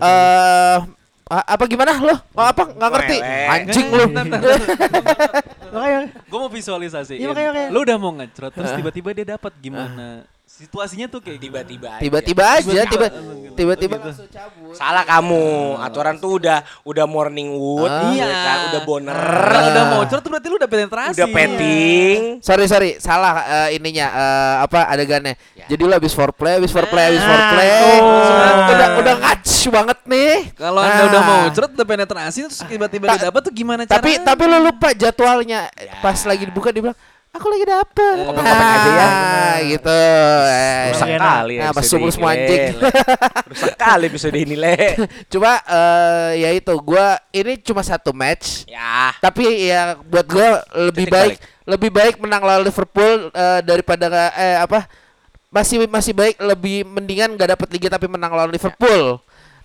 [0.00, 1.92] eh a- apa gimana?
[1.96, 2.16] Lo?
[2.32, 2.62] Oh, apa?
[2.68, 3.16] Nggak ngerti.
[3.24, 4.04] Anjing lu.
[5.74, 6.00] Makanya
[6.30, 7.18] Gue mau visualisasi.
[7.18, 7.68] Iya, makanya, makanya.
[7.74, 10.22] Lu udah mau ngecrot terus tiba-tiba dia dapat gimana?
[10.54, 11.42] Situasinya tuh kayak?
[11.42, 12.00] Tiba-tiba aja.
[12.00, 13.06] tiba-tiba aja tiba
[13.52, 13.96] tiba-tiba
[14.70, 15.74] Salah kamu.
[15.80, 18.06] Aturan tuh udah udah morning wood, Ah.
[18.08, 21.16] iya kan, udah boner, Kalau udah mau cerot tuh berarti lu udah penetrasi.
[21.16, 22.18] udah petting.
[22.38, 23.34] sorry sorry salah
[23.66, 25.34] eh, ininya eh, apa adegannya
[25.64, 27.98] jadi lo habis foreplay habis foreplay habis Nah, foreplay tuh.
[28.70, 31.08] udah udah ngats banget nih Kalau anda Ah.
[31.08, 34.26] udah mau cerot udah penetrasi terus tiba-tiba Ta- dia dapat tuh gimana tapi caranya?
[34.28, 35.60] tapi lo lupa jadwalnya
[35.98, 36.98] pas lagi dibuka dia bilang
[37.34, 39.04] aku lagi dapet aja ya.
[39.04, 39.98] Ah, gitu
[40.46, 42.62] Eh, Rusak kali Nah, ini, semua anjing.
[43.50, 44.76] Rusak kali episode ini, Le.
[45.32, 49.10] Cuma eh ya itu gua ini cuma satu match Ya.
[49.18, 54.58] tapi ya buat gua lebih Titik baik lebih baik menang lawan Liverpool eh, daripada eh
[54.60, 54.86] apa
[55.48, 59.22] masih masih baik lebih mendingan nggak dapat liga tapi menang lawan Liverpool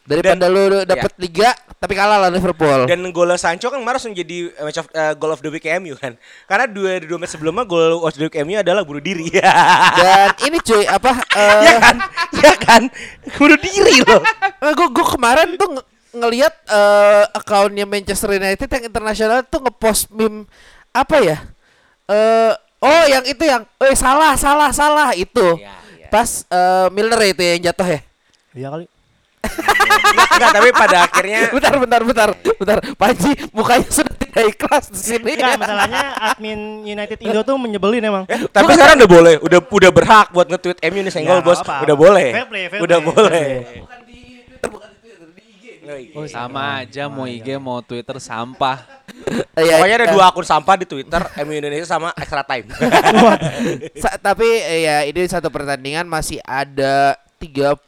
[0.09, 2.89] daripada lu dapat liga tapi kalah lawan Liverpool.
[2.89, 5.63] Dan gol Sancho kan kemarin langsung jadi eh, match of eh, goal of the week
[5.79, 6.17] MU kan.
[6.43, 9.29] Karena dua dua match sebelumnya gol of the week MU adalah bunuh diri.
[10.01, 11.95] Dan ini cuy apa eh ya kan?
[12.35, 12.81] Ya kan?
[13.37, 14.19] Bunuh diri loh.
[14.59, 15.87] gue gue kemarin tuh nge-
[16.19, 20.49] ngelihat eh akunnya Manchester United yang internasional tuh ngepost meme
[20.91, 21.37] apa ya?
[22.11, 22.51] Eh
[22.81, 25.47] oh yang itu yang eh salah salah salah itu.
[25.55, 26.07] Iya, iya.
[26.11, 26.43] Pas
[26.91, 27.99] Milner ya itu yang jatuh ya.
[28.51, 28.85] Iya kali.
[29.59, 35.31] Enggak, tapi pada akhirnya bentar bentar bentar bentar Panji mukanya sudah tidak ikhlas di sini.
[35.35, 38.23] Enggak, masalahnya admin United Indo tuh menyebelin emang.
[38.49, 41.83] tapi sekarang udah boleh, udah udah berhak buat nge-tweet MU nih senggol Ya, bos, apa-apa.
[41.83, 42.29] udah boleh.
[42.31, 43.47] Fair play, fair udah play, boleh.
[43.63, 43.99] fair
[46.13, 46.29] Oh, iya.
[46.29, 48.85] sama aja mau IG mau Twitter sampah.
[49.57, 52.69] Iya, Pokoknya ada eh, dua akun sampah di Twitter MU Indonesia sama Extra Time.
[54.03, 57.79] sa- tapi eh, ya ini satu pertandingan masih ada 35,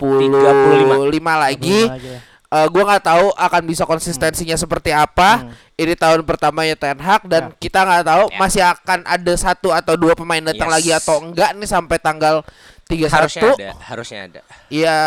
[1.11, 1.35] 35.
[1.37, 1.79] lagi.
[1.91, 2.19] ya.
[2.51, 5.47] Eh gua nggak tahu akan bisa konsistensinya seperti apa.
[5.47, 5.51] Hmm.
[5.79, 8.37] Ini tahun pertamanya Ten Hag dan kita nggak tahu Ya.
[8.37, 10.75] masih akan ada satu atau dua pemain datang Yes.
[10.75, 12.43] lagi atau enggak nih sampai tanggal
[12.91, 13.07] 31.
[13.07, 14.41] harusnya ada, harusnya ada.
[14.67, 14.97] Ya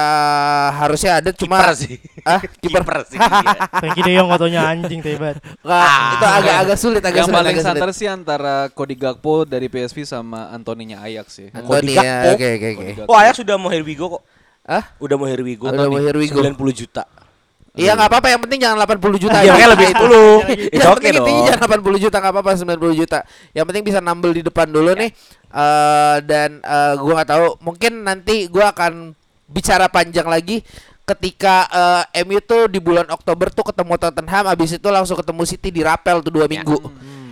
[0.73, 1.97] harusnya ada cuma Kiper sih.
[2.25, 2.83] Ah, kiper.
[3.05, 3.19] Sih.
[3.21, 3.59] iya.
[3.69, 5.37] Frankie De Jong fotonya anjing tebat.
[5.61, 7.77] Nggak, itu agak agak sulit agak Yang sulit paling agak sulit.
[7.77, 11.49] santer sih antara Cody Gakpo dari PSV sama Antoninya Ajax sih.
[11.53, 11.79] Gakpo.
[11.85, 12.75] ya, oke oke oke.
[12.81, 13.11] Cody Gakpo.
[13.13, 14.23] Oh, Ayak sudah mau here we go kok.
[14.65, 14.97] Ah?
[14.97, 15.69] Udah mau here we go.
[15.69, 16.41] Udah mau here we go.
[16.41, 17.05] 90 juta.
[17.75, 19.39] Iya nggak apa-apa yang penting jangan 80 juta.
[19.43, 19.99] Iya, makanya lebih 10.
[19.99, 21.27] Itu Yang oke dong.
[21.43, 23.19] jangan 80 juta nggak apa-apa 90 juta.
[23.51, 25.11] Yang penting bisa nambel di depan dulu nih.
[25.51, 29.11] Eh dan eh, gua nggak tahu mungkin nanti gua akan
[29.45, 30.63] bicara panjang lagi
[31.05, 31.67] ketika
[32.09, 35.83] eh, MU tuh di bulan Oktober tuh ketemu Tottenham habis itu langsung ketemu City di
[35.83, 36.79] Rapel tuh dua minggu.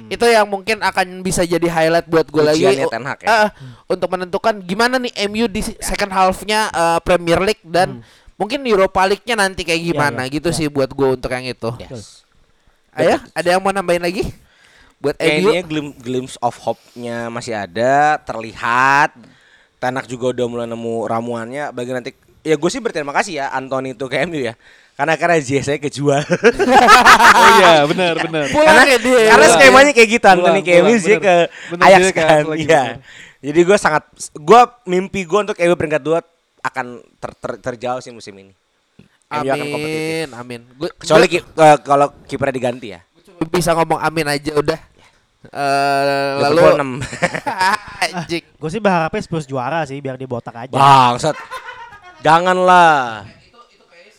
[0.06, 3.46] Itu yang mungkin akan bisa jadi highlight buat gue lagi Ten Hag ya.
[3.46, 3.48] eh,
[3.86, 8.02] untuk menentukan gimana nih MU di second half-nya eh, Premier League dan
[8.42, 10.56] mungkin Europa League-nya nanti kayak gimana ya, gitu ya.
[10.58, 11.70] sih buat gue untuk yang itu.
[11.78, 12.26] Yes.
[12.92, 14.26] Ayo, ada yang mau nambahin lagi?
[14.98, 15.38] Buat Kayak MU?
[15.38, 19.14] intinya glim- glimpse of hope-nya masih ada, terlihat.
[19.78, 21.70] Tanak juga udah mulai nemu ramuannya.
[21.70, 22.10] Bagi nanti,
[22.42, 24.54] ya gue sih berterima kasih ya Anthony itu ke MU ya.
[24.92, 26.22] Karena karena saya kejual.
[27.32, 28.44] Oh iya, benar benar.
[28.52, 29.20] Pulang karena ya dia.
[29.32, 29.54] karena Pulang.
[29.56, 31.34] skemanya kayak gitu Anthony Pulang, ke MU sih ke
[31.80, 32.42] Ajax dia ke kan.
[32.54, 32.82] Iya.
[33.42, 34.04] Jadi gue sangat,
[34.36, 36.20] gue mimpi gue untuk MU peringkat dua
[36.62, 36.86] akan
[37.16, 38.54] ter, ter- terjauh sih musim ini.
[39.28, 40.28] MU akan kompetitif.
[40.28, 40.60] Amin, amin.
[40.74, 43.00] Gue Kecuali ki- eh, kalau kipernya diganti ya.
[43.44, 44.78] bisa ngomong amin aja udah.
[45.42, 46.02] Eh
[46.38, 48.14] lalu Liverpool 6.
[48.14, 48.44] anjing.
[48.54, 50.70] Gue sih berharapnya Spurs juara sih biar dia botak aja.
[50.70, 51.34] Bangsat.
[52.20, 53.26] Janganlah.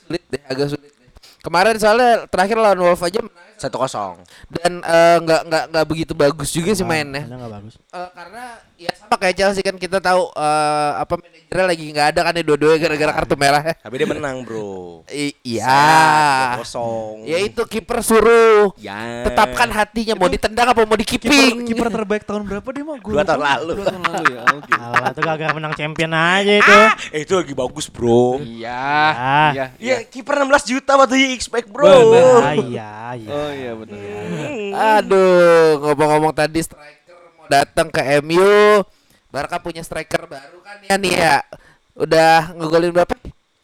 [0.04, 1.10] Sulit deh, agak sulit deh.
[1.40, 4.20] Kemarin soalnya terakhir lawan Wolf aja menang 1-0.
[4.52, 7.24] dan eh, nggak nggak nggak begitu bagus juga sih Ah, mainnya.
[7.24, 7.74] karena nggak bagus.
[7.80, 8.44] Eh, karena
[8.76, 12.44] ya sama kayak Chelsea kan kita tahu eh, apa manajernya lagi nggak ada kan ya
[12.44, 13.74] dua-duanya gara-gara kartu merah ya.
[13.86, 15.08] Tapi dia menang, Bro.
[15.08, 16.60] I- iya.
[16.60, 17.24] 2-0.
[17.24, 19.24] Ya itu kiper suruh Ya.
[19.24, 21.64] tetapkan hatinya mau ditendang apa mau dikiping.
[21.64, 22.98] Kiper terbaik tahun berapa dia mah?
[23.00, 23.72] Gua Dua tahun lalu.
[23.80, 24.42] Dua tahun lalu ya.
[24.58, 24.72] Oke.
[24.74, 26.76] Alah itu gara-gara menang champion aja itu.
[27.14, 28.42] Eh, itu lagi bagus, Bro.
[28.44, 28.82] Iya.
[29.14, 29.52] Ah.
[29.54, 29.66] Iya.
[29.80, 31.86] Iya, kiper 16 juta you expect, Bro?
[31.86, 33.30] Ah, iya, iya.
[33.54, 34.00] Oh iya benar.
[34.98, 35.22] Aduh,
[35.80, 38.82] ngomong-ngomong tadi striker mau datang ke MU.
[39.30, 41.38] Barca punya striker baru kan ya nih ya.
[41.94, 43.14] Udah ngegolin berapa?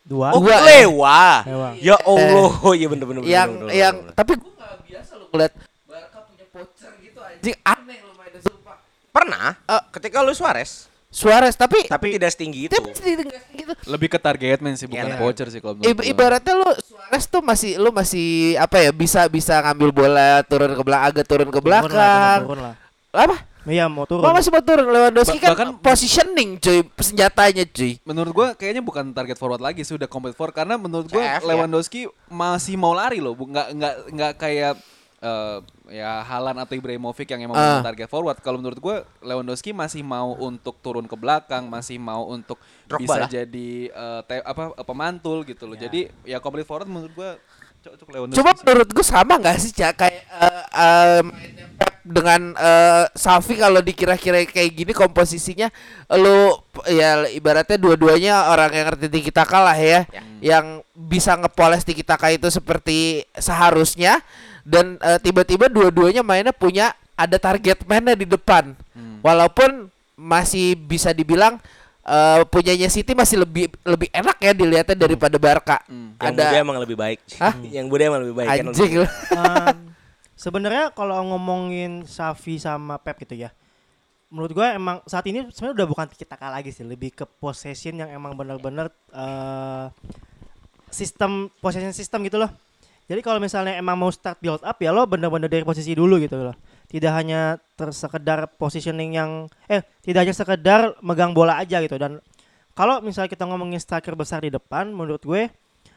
[0.04, 0.34] Dua.
[0.34, 1.42] Oh, Gua- Lewa.
[1.44, 1.70] Lewa.
[1.78, 3.22] Ya Allah, iya bener-bener.
[3.24, 3.74] yang bener-bener.
[3.76, 5.54] yang tapi gua nggak biasa lo ngeliat
[5.86, 8.78] Barca punya voucher gitu anjing aneh lo mainnya sumpah.
[9.10, 12.72] pernah Eh, ketika lu Suarez, Suarez tapi tapi tidak setinggi itu.
[12.72, 13.74] tapi tidak gitu.
[13.84, 15.18] Lebih ke target man sih bukan Iya.
[15.18, 19.57] voucher sih kalau menurut ibaratnya lu Suarez tuh masih lu masih apa ya bisa bisa
[19.60, 22.39] ngambil bola turun ke belakang agak turun ke Turun lah, belakang.
[22.43, 22.76] turun lah.
[23.12, 23.36] Apa?
[23.66, 24.22] Iya mau turun.
[24.22, 27.97] Mau masih mau turun Lewandowski Ba- kan bahkan- positioning cuy senjatanya cuy.
[28.03, 31.41] Menurut gua kayaknya bukan target forward lagi sih udah complete forward karena menurut gua CF,
[31.41, 31.47] ya.
[31.47, 34.74] Lewandowski masih mau lari loh, bu- nggak nggak nggak kayak
[35.20, 35.57] eh,
[35.90, 38.38] ya Halan atau Ibrahimovic yang emang benar target forward.
[38.40, 43.20] Kalau menurut gua Lewandowski masih mau untuk turun ke belakang, masih mau untuk Drogba bisa
[43.26, 43.30] lah.
[43.30, 45.76] jadi eh, te- apa eh, pemantul gitu loh.
[45.76, 47.36] Jadi ya complete forward menurut gua
[47.80, 48.40] cocok Lewandowski.
[48.40, 50.24] Cuma menurut gue sama gak sih Cak kayak
[51.24, 55.72] mainnya Pep dengan eh, Safi kalau dikira-kira kayak gini komposisinya
[56.20, 56.60] lu
[56.92, 60.04] ya ibaratnya dua-duanya orang yang ngerti tiki taka lah ya,
[60.44, 64.20] yang bisa ngepoles tiki taka itu seperti seharusnya
[64.70, 68.78] dan eh, tiba-tiba dua-duanya mainnya punya ada target mainnya di depan.
[69.26, 71.57] Walaupun masih bisa dibilang
[72.05, 75.78] eh, punyanya City masih lebih lebih enak ya dilihatnya daripada Barca.
[75.89, 77.20] Yang Ada emang lebih baik.
[77.41, 77.57] Hah?
[77.76, 78.65] Yang Bude emang lebih baik kan.
[78.70, 78.93] anjing.
[79.01, 79.78] Um,
[80.39, 83.51] Sebenarnya kalau ngomongin Safi sama Pep gitu ya,
[84.32, 87.99] menurut gue emang saat ini sebenarnya udah bukan tiki taka lagi sih, lebih ke possession
[87.99, 89.91] yang emang benar-benar eh,
[90.88, 92.47] sistem possession system gitu loh.
[93.10, 96.38] Jadi kalau misalnya emang mau start build up ya lo bener-bener dari posisi dulu gitu
[96.38, 96.53] loh.
[96.86, 102.22] Tidak hanya tersekedar positioning yang eh tidak hanya sekedar megang bola aja gitu dan
[102.78, 105.49] kalau misalnya kita ngomongin striker besar di depan menurut gue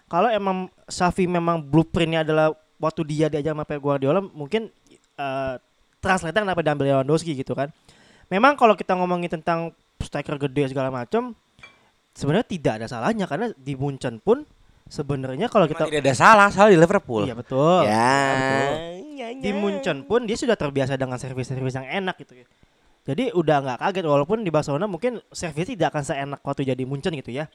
[0.09, 4.73] kalau emang Safi memang blueprintnya adalah waktu dia diajar sama Pep Guardiola mungkin
[5.21, 5.55] eh
[6.03, 7.71] translate kenapa diambil Lewandowski gitu kan.
[8.33, 11.37] Memang kalau kita ngomongin tentang striker gede segala macam
[12.17, 14.45] sebenarnya tidak ada salahnya karena di Munchen pun
[14.93, 17.25] sebenarnya kalau Kita tidak ada salah, salah di Liverpool.
[17.25, 17.89] Iya betul.
[17.89, 17.97] Ya.
[18.37, 18.73] betul.
[19.17, 19.57] Ya, Di ya.
[19.57, 22.47] Munchen pun dia sudah terbiasa dengan servis-servis yang enak gitu ya.
[23.03, 27.17] Jadi udah nggak kaget walaupun di Barcelona mungkin servis tidak akan seenak waktu jadi Munchen
[27.17, 27.49] gitu ya.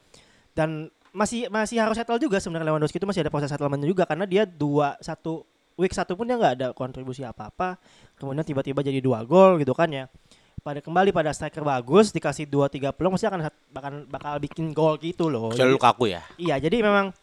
[0.58, 4.26] Dan masih masih harus settle juga sebenarnya Lewandowski itu masih ada proses settlement juga karena
[4.28, 5.46] dia dua satu
[5.80, 7.78] week satu pun dia nggak ada kontribusi apa-apa.
[8.18, 10.10] Kemudian tiba-tiba jadi dua gol gitu kan ya.
[10.68, 15.00] Pada kembali pada striker bagus dikasih dua tiga peluang pasti akan bakal bakal bikin gol
[15.00, 15.48] gitu loh.
[15.56, 16.28] Kecuali Jadi- Lukaku ya.
[16.36, 17.16] Iya, jadi memang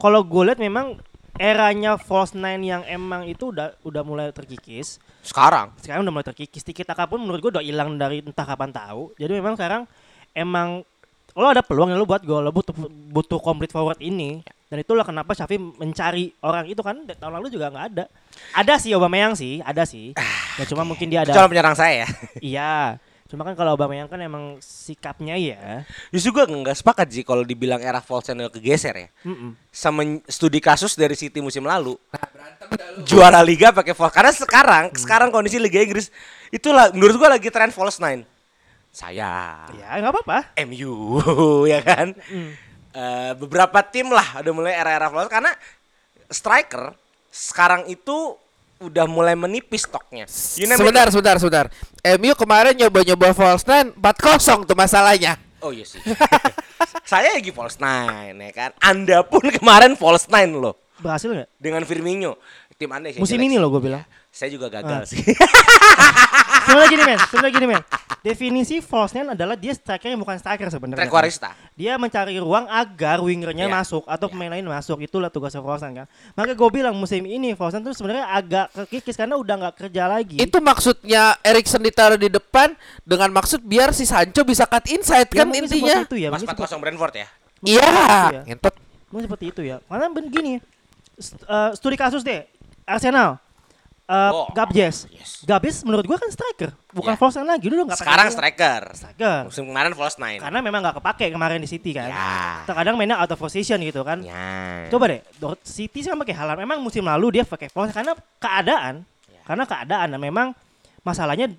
[0.00, 0.96] kalau gue lihat memang
[1.36, 4.96] eranya false nine yang emang itu udah udah mulai terkikis.
[5.20, 5.76] Sekarang.
[5.76, 6.64] Sekarang udah mulai terkikis.
[6.64, 9.12] Tiki taka pun menurut gue udah hilang dari entah kapan tahu.
[9.20, 9.84] Jadi memang sekarang
[10.32, 10.88] emang
[11.34, 12.74] lo ada peluang ya lo buat gol, lo butuh
[13.10, 14.42] butuh complete forward ini.
[14.70, 18.04] Dan itulah kenapa Xavi mencari orang itu kan tahun lalu juga nggak ada.
[18.58, 20.18] Ada sih Aubameyang sih, ada sih.
[20.58, 21.30] Ya cuma mungkin dia ada.
[21.30, 22.08] Calon penyerang saya ya.
[22.54, 22.74] Iya.
[23.30, 25.82] Cuma kan kalau Aubameyang kan emang sikapnya ya.
[26.10, 29.08] Justru gue nggak sepakat sih kalau dibilang era false nine kegeser ya.
[29.22, 29.54] Mm-mm.
[29.70, 31.94] Sama studi kasus dari City musim lalu.
[33.06, 36.10] Juara liga pakai false karena sekarang sekarang kondisi Liga Inggris
[36.50, 38.26] itulah menurut gua lagi tren false nine.
[38.94, 40.38] Saya Ya nggak apa-apa.
[40.64, 40.94] MU
[41.72, 42.14] ya kan.
[42.94, 45.50] Eh, beberapa tim lah udah mulai era-era false karena
[46.30, 46.94] striker
[47.26, 48.38] sekarang itu
[48.78, 50.30] udah mulai menipis stoknya.
[50.54, 50.78] You it.
[50.78, 51.66] Sebentar, sebentar, sebentar.
[52.14, 55.34] MU kemarin nyoba-nyoba false nine 4-0 tuh masalahnya.
[55.58, 55.98] Oh iya sih.
[57.10, 58.70] Saya lagi false nine ya kan.
[58.78, 61.50] Anda pun kemarin false nine loh Berhasil nggak?
[61.58, 62.38] dengan Firmino.
[62.74, 64.06] Tim Anda sih Musim ini loh gue bilang.
[64.30, 65.06] Saya juga gagal Ah.
[65.06, 65.18] sih.
[66.64, 67.82] Sebenarnya gini men, sebenarnya gini men.
[68.24, 71.04] Definisi false nine adalah dia striker yang bukan striker sebenarnya.
[71.04, 71.52] Trequarista.
[71.76, 73.76] Dia mencari ruang agar wingernya Iya.
[73.76, 74.96] masuk atau pemain lain masuk.
[74.98, 76.06] Itulah tugasnya false nine kan.
[76.32, 80.08] Maka gue bilang musim ini false nine tuh sebenarnya agak kekikis karena udah nggak kerja
[80.08, 80.40] lagi.
[80.40, 82.72] Itu maksudnya Erikson ditaruh di depan
[83.02, 85.96] dengan maksud biar si Sancho bisa cut inside Ya, kan intinya.
[86.00, 86.32] itu ya.
[86.32, 87.26] Pas mungkin 4-0 Brentford ya.
[87.60, 87.88] Iya.
[88.32, 88.40] Iya.
[88.48, 88.74] Ngentot.
[89.12, 89.84] Mungkin seperti itu ya.
[89.84, 90.52] Karena begini,
[91.14, 92.48] st- eh, studi kasus deh,
[92.82, 93.36] Arsenal,
[94.06, 94.46] uh, Oh.
[94.50, 95.40] Gabjes, Yes.
[95.42, 97.18] Gabjes menurut gua kan striker, bukan Ya.
[97.18, 98.82] false nine lagi dulu nggak pakai Sekarang striker.
[98.92, 99.38] striker.
[99.46, 100.38] Musim kemarin false nine.
[100.38, 102.08] Karena memang nggak kepake kemarin di City kan.
[102.08, 102.62] Ya.
[102.64, 104.20] Terkadang mainnya out of position gitu kan.
[104.20, 104.84] Ya.
[104.88, 106.58] Coba deh, Dor- City sih pakai Haaland.
[106.58, 109.40] Memang musim lalu dia pakai false karena keadaan, Ya.
[109.42, 110.52] karena keadaan dan memang
[111.00, 111.52] masalahnya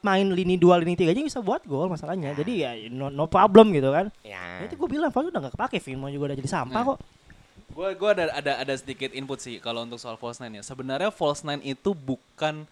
[0.00, 2.32] main lini dua lini tiga aja bisa buat gol masalahnya.
[2.32, 4.08] Jadi ya no, no problem gitu kan.
[4.20, 6.88] Ya itu gue bilang false udah nggak kepake, Firmino juga udah jadi sampah Nah.
[6.88, 6.98] kok.
[7.70, 10.64] Gue gua ada ada ada sedikit input sih kalau untuk soal false nine ya.
[10.66, 12.66] Sebenarnya false nine itu bukan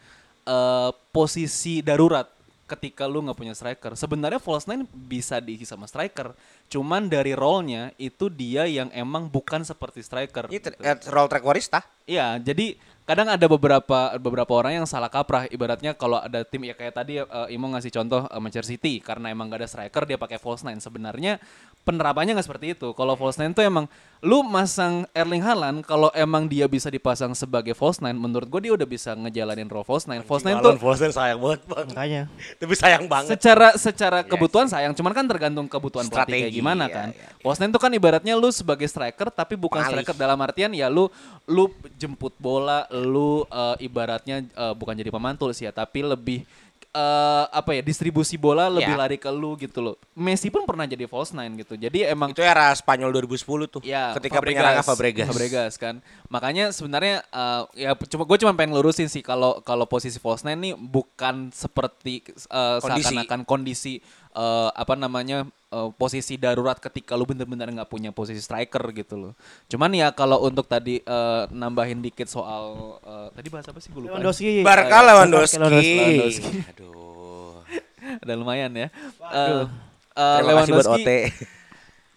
[0.45, 2.27] eh, posisi darurat
[2.69, 3.97] ketika lu nggak punya striker.
[3.97, 6.37] Sebenarnya false nine bisa diisi sama striker.
[6.69, 10.53] Cuman dari role-nya itu dia yang emang bukan seperti striker.
[10.53, 10.85] Itu gitu.
[10.85, 11.81] eh, roll track warista.
[12.05, 12.77] Iya, jadi
[13.09, 15.49] kadang ada beberapa beberapa orang yang salah kaprah.
[15.49, 19.33] Ibaratnya kalau ada tim ya kayak tadi eh, Imo ngasih contoh eh, Manchester City karena
[19.33, 20.77] emang gak ada striker dia pakai false nine.
[20.77, 21.41] Sebenarnya
[21.89, 22.93] penerapannya nggak seperti itu.
[22.93, 23.89] Kalau false nine tuh emang
[24.21, 28.73] lu masang Erling Haaland kalau emang dia bisa dipasang sebagai false nine, menurut gue dia
[28.77, 30.21] udah bisa ngejalanin role false nine.
[30.21, 31.89] False nine tuh false nine sayang banget, Bang.
[31.89, 32.23] Makanya.
[32.61, 33.41] Tapi sayang banget.
[33.41, 37.25] secara secara kebutuhan sayang cuman kan tergantung kebutuhan pelatih kayak Strategi, gimana iya, kan iya,
[37.25, 37.41] iya.
[37.41, 40.05] false nine tuh kan ibaratnya lu sebagai striker tapi bukan Pengalih.
[40.05, 41.07] striker dalam artian ya lu
[41.47, 46.43] lu jemput bola lu eh, ibaratnya eh, bukan jadi pemantul sih ya tapi lebih
[46.89, 48.99] eh, apa ya distribusi bola lebih Ya.
[48.99, 52.41] lari ke lu gitu loh Messi pun pernah jadi false nine gitu jadi emang Itu
[52.41, 53.81] era Spanyol 2010 tuh.
[53.83, 55.29] Ya, ketika penyerangnya Fabregas.
[55.29, 56.01] Fabregas kan.
[56.27, 60.59] Makanya sebenarnya eh, ya cuma gue cuma pengen lurusin sih kalau kalau posisi false nine
[60.59, 63.15] nih bukan seperti Kondisi.
[63.15, 63.95] seakan-akan kondisi
[64.39, 69.33] eh, apa namanya eh, posisi darurat ketika lu bener-bener nggak punya posisi striker gitu loh.
[69.67, 72.65] Cuman ya kalau untuk tadi eh, nambahin dikit soal
[73.03, 74.15] eh, tadi bahas apa sih gue lupa.
[74.15, 74.63] Lewandowski.
[74.63, 75.59] Barca Lewandowski.
[75.59, 76.51] Lewandowski.
[76.71, 77.59] Aduh.
[78.23, 78.87] Ada lumayan ya.
[78.87, 79.67] Eh, Waduh.
[80.15, 81.58] eh, Terima kasih buat Lewandowski- OT.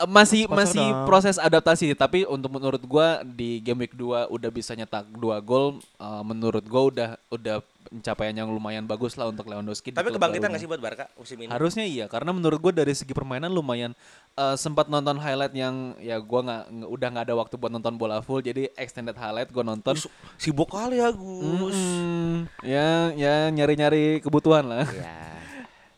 [0.04, 1.06] Masih Sponsor masih dong.
[1.06, 5.78] proses adaptasi tapi untuk menurut gua di game week 2 udah bisa nyetak dua gol
[5.96, 10.58] eh, menurut gua udah udah pencapaian yang lumayan bagus lah untuk Lewandowski Tapi kebangkitan nggak
[10.58, 11.52] sih buat Barca musim ini?
[11.52, 13.92] harusnya iya karena menurut gua dari segi permainan lumayan
[14.34, 18.22] eh, sempat nonton highlight yang ya gua nggak udah nggak ada waktu buat nonton bola
[18.22, 20.00] full jadi extended highlight gua nonton
[20.38, 21.76] Sibuk kali ya Gus.
[21.76, 25.41] Mm, ya ya nyari-nyari kebutuhan lah Ya.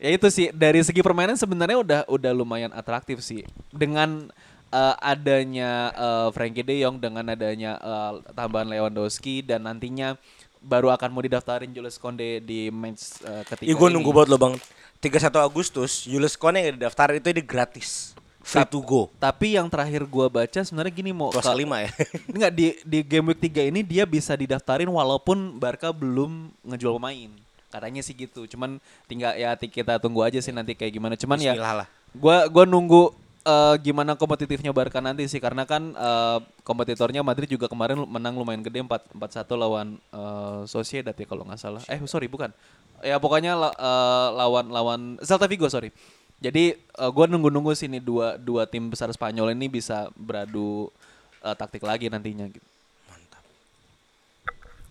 [0.04, 3.40] Ya itu sih dari segi permainan sebenarnya udah udah lumayan atraktif sih.
[3.72, 4.28] Dengan
[4.68, 10.20] eh, adanya eh, Frankie De Jong dengan adanya eh, tambahan Lewandowski dan nantinya
[10.60, 14.36] baru akan mau didaftarin Jules Konde di match eh, ketiga Iya gue nunggu buat lo
[14.36, 14.60] bang.
[15.00, 18.12] 31 Agustus Julius Kone yang daftar itu ini gratis.
[18.44, 19.08] Free to go.
[19.16, 21.88] Tapi yang terakhir gua baca sebenarnya gini mau Kelas kelima ya.
[22.36, 27.43] Enggak di di game week 3 ini dia bisa didaftarin walaupun Barca belum ngejual pemain.
[27.74, 28.46] Katanya sih gitu.
[28.46, 28.78] Cuman
[29.10, 31.18] tinggal ya kita tunggu aja sih nanti kayak gimana.
[31.18, 31.86] Cuman ya Bismillah lah.
[32.14, 33.10] gua gua nunggu
[33.42, 38.62] eh, gimana kompetitifnya Barca nanti sih karena kan eh, kompetitornya Madrid juga kemarin menang lumayan
[38.62, 41.82] gede 4 4-1 lawan eh, Sociedad ya kalau nggak salah.
[41.90, 42.54] Eh sorry bukan.
[43.02, 45.90] Ya pokoknya eh, lawan lawan Celta Vigo sorry.
[46.38, 50.94] Jadi eh, gua nunggu-nunggu sini dua dua tim besar Spanyol ini bisa beradu
[51.42, 52.62] eh, taktik lagi nantinya gitu.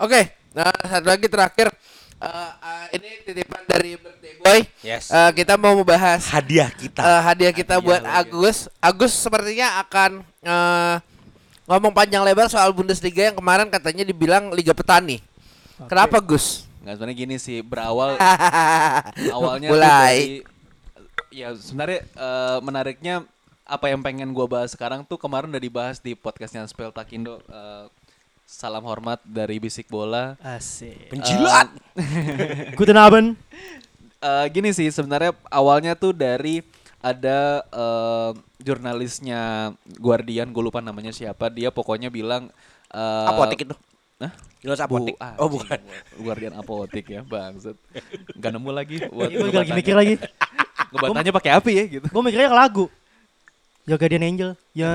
[0.02, 1.70] Oke, nah satu lagi terakhir.
[2.24, 4.60] Eh, eh, ini titipan dari birthday boy.
[4.80, 5.12] Yes.
[5.12, 8.16] Eh, kita mau membahas Hadiah kita eh, hadiah kita Hadiah buat lagi.
[8.32, 8.58] Agus.
[8.80, 10.96] Agus sepertinya akan eh,
[11.68, 15.20] ngomong panjang lebar soal Bundesliga yang kemarin katanya dibilang Liga Petani.
[15.92, 16.64] Kenapa Gus?
[16.84, 18.16] Nggak sebenarnya gini sih berawal
[19.36, 20.16] awalnya Mulai.
[20.16, 20.32] dari
[21.34, 23.16] ya sebenarnya eh, menariknya
[23.64, 27.88] apa yang pengen gua bahas sekarang tuh kemarin udah dibahas di podcastnya Spell Takindo eh,
[28.54, 31.10] salam hormat dari bisik bola Asik.
[31.10, 31.74] Penjilat
[32.78, 33.34] Guten Abend.
[34.22, 36.62] Eh, gini sih sebenarnya awalnya tuh dari
[37.02, 38.32] ada eh,
[38.62, 42.54] jurnalisnya Guardian gue lupa namanya siapa dia pokoknya bilang
[42.88, 43.76] eh, Apotek itu
[44.22, 44.32] Hah?
[44.62, 45.80] Julius Bu- Apotek ah, Oh bukan
[46.16, 47.76] Guardian apotek ya bangsat
[48.38, 50.16] Gak nemu lagi buat Gue lagi mikir lagi.
[50.94, 52.86] Ngebatanya pakai api ya gitu Gue mikirnya ke lagu.
[53.84, 54.56] Yo Guardian Angel.
[54.72, 54.88] Ya.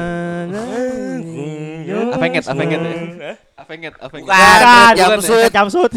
[2.08, 4.56] Avenget, Avenget ya Avenget, Avenget Bukan.
[4.64, 4.92] Bukan.
[4.96, 5.50] Jamsut.
[5.52, 5.92] Jamsut.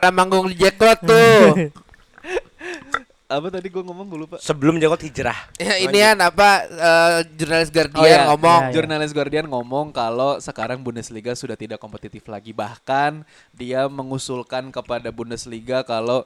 [0.00, 1.68] Pernah manggung di Jacklot tuh.
[3.28, 7.72] Apa tadi gue ngomong gue lupa Sebelum Jakot hijrah ya, ini kan apa eh, jurnalis
[7.72, 8.60] Guardian Oh ya, ngomong.
[8.60, 8.72] Ya, ya.
[8.76, 12.56] Jurnalis Guardian ngomong kalau sekarang Bundesliga sudah tidak kompetitif lagi.
[12.56, 16.24] Bahkan dia mengusulkan kepada Bundesliga kalau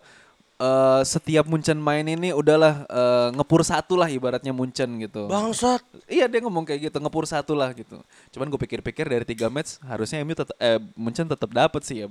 [0.57, 5.29] eh, setiap Munchen main ini udahlah eh, ngepur satu lah ibaratnya Munchen gitu.
[5.29, 8.01] Bangsat Iya dia ngomong kayak gitu ngepur satu lah gitu.
[8.33, 12.09] Cuman gue pikir-pikir dari tiga match harusnya MU tetap eh, Munchen tetap dapat sih ya.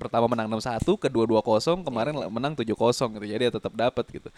[0.00, 3.26] Pertama menang 6-1, kedua 2-0, kemarin lah menang 7-0 gitu.
[3.28, 4.28] Jadi ya tetap dapat gitu.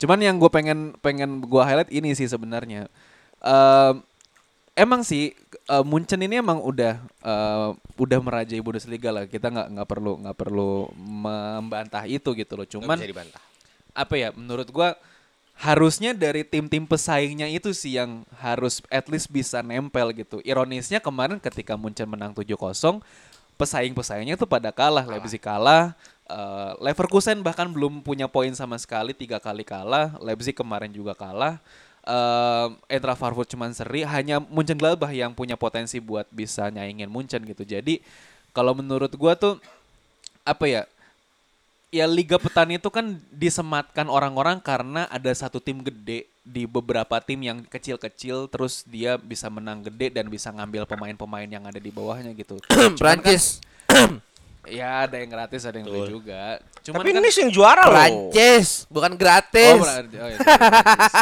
[0.00, 2.88] Cuman yang gue pengen pengen gue highlight ini sih sebenarnya.
[3.44, 4.00] Em,
[4.74, 5.32] emang sih
[5.70, 7.68] eh, Munchen ini emang udah eh,
[7.98, 9.24] udah merajai Bundesliga lah.
[9.26, 12.66] Kita nggak nggak perlu nggak perlu membantah itu gitu loh.
[12.66, 13.42] Cuman bisa dibantah.
[13.94, 14.98] apa ya menurut gua
[15.54, 20.42] harusnya dari tim-tim pesaingnya itu sih yang harus at least bisa nempel gitu.
[20.42, 22.98] Ironisnya kemarin ketika Munchen menang 7-0,
[23.54, 25.94] pesaing-pesaingnya tuh pada kalah, Leipzig kalah,
[26.26, 31.62] eh, Leverkusen bahkan belum punya poin sama sekali, tiga kali kalah, Leipzig kemarin juga kalah.
[32.04, 37.40] Eh, Eintracht Frankfurt cuman seri, hanya Munchen Gladbach yang punya potensi buat bisa nyaingin Munchen
[37.48, 37.64] gitu.
[37.64, 38.04] Jadi
[38.52, 39.56] kalau menurut gua tuh
[40.44, 40.82] apa ya?
[41.94, 47.38] ya Liga Petani itu kan disematkan orang-orang karena ada satu tim gede di beberapa tim
[47.38, 52.34] yang kecil-kecil terus dia bisa menang gede dan bisa ngambil pemain-pemain yang ada di bawahnya
[52.34, 52.58] gitu.
[52.68, 53.62] Kan, Prancis.
[54.66, 56.58] ya ada yang gratis ada yang beli juga.
[56.84, 57.92] Cuman Tapi kan ini yang juara loh.
[57.96, 59.76] Prancis, bukan gratis.
[59.76, 61.14] Oh, Pra- oh, iya, Prancis.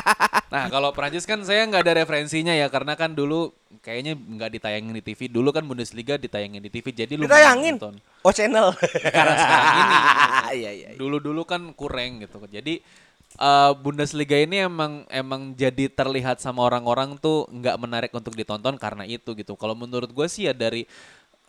[0.53, 4.95] nah kalau Prancis kan saya nggak ada referensinya ya karena kan dulu kayaknya nggak ditayangin
[4.95, 5.31] di TV.
[5.31, 7.79] Dulu kan Bundesliga ditayangin di TV jadi lu Ditayangin.
[7.79, 7.95] nonton.
[8.23, 8.75] Oh channel.
[9.15, 9.97] Karena sekarang ini.
[10.53, 10.89] Iya iya.
[10.93, 10.99] iya.
[11.01, 12.37] dulu-dulu kan kurang gitu.
[12.45, 12.85] Jadi
[13.39, 19.09] eh, Bundesliga ini emang emang jadi terlihat sama orang-orang tuh nggak menarik untuk ditonton karena
[19.09, 19.57] itu gitu.
[19.57, 20.85] Kalau menurut gue sih ya dari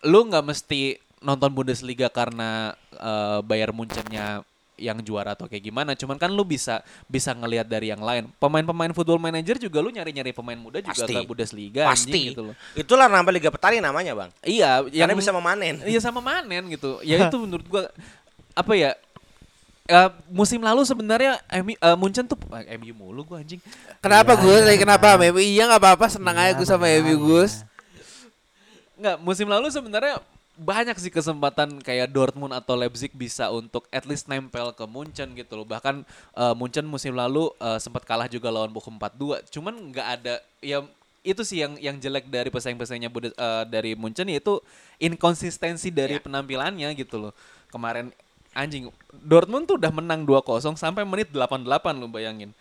[0.08, 4.43] lu nggak mesti nonton Bundesliga karena eh, Bayern Munchennya
[4.74, 5.93] yang juara atau kayak gimana.
[5.93, 8.28] Cuman kan lu bisa bisa ngelihat dari yang lain.
[8.41, 11.13] Pemain-pemain football manager juga lu nyari-nyari pemain muda juga Pasti.
[11.13, 12.21] ke Bundesliga anjing Pasti.
[12.34, 12.55] gitu loh.
[12.74, 14.32] Itulah nama Liga Petani namanya, Bang.
[14.43, 15.76] Iya, yang Karena bisa memanen.
[15.86, 16.99] Iya sama manen gitu.
[17.05, 17.88] Ya itu menurut gua
[18.53, 18.91] apa ya?
[19.84, 23.61] eh, musim lalu sebenarnya MU eh, Munchen tuh eh, MU mulu gua anjing.
[24.01, 24.63] Kenapa Gus?
[24.63, 25.07] iya, Lagi kenapa?
[25.21, 25.30] iya.
[25.32, 26.88] MU iya nggak apa-apa, senang aja Iya, Gus sama.
[26.89, 27.61] MU Gus.
[28.97, 30.17] Enggak, musim lalu sebenarnya
[30.54, 35.58] banyak sih kesempatan kayak Dortmund atau Leipzig bisa untuk at least nempel ke Munchen gitu
[35.58, 35.66] loh.
[35.66, 36.06] Bahkan
[36.38, 39.49] eh, Munchen musim lalu eh, sempat kalah juga lawan Bochum 4-2.
[39.49, 40.86] Cuman nggak ada ya
[41.26, 44.62] itu sih yang yang jelek dari pesaing-pesaingnya eh, dari Munchen yaitu
[45.01, 47.34] inkonsistensi dari penampilannya gitu loh.
[47.74, 48.14] Kemarin
[48.54, 51.66] anjing Dortmund tuh udah menang 2-0 sampai menit 88
[51.97, 52.54] lo bayangin.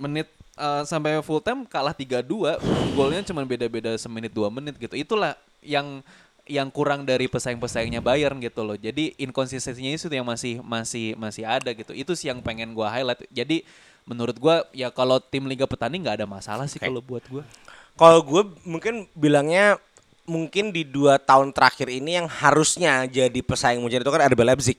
[0.00, 4.96] Menit eh, sampai full time kalah 3-2, golnya cuma beda-beda semenit 2 menit gitu.
[4.96, 6.00] Itulah yang
[6.50, 8.74] yang kurang dari pesaing-pesaingnya Bayern gitu loh.
[8.74, 11.94] Jadi inkonsistensinya itu yang masih masih masih ada gitu.
[11.94, 13.22] Itu sih yang pengen gua highlight.
[13.30, 13.62] Jadi
[14.02, 17.46] menurut gua ya kalau tim Liga Petani nggak ada masalah sih kalau buat gua.
[17.94, 19.76] Kalau gue mungkin bilangnya
[20.24, 24.78] mungkin di dua tahun terakhir ini yang harusnya jadi pesaing Munchen itu kan RB Leipzig.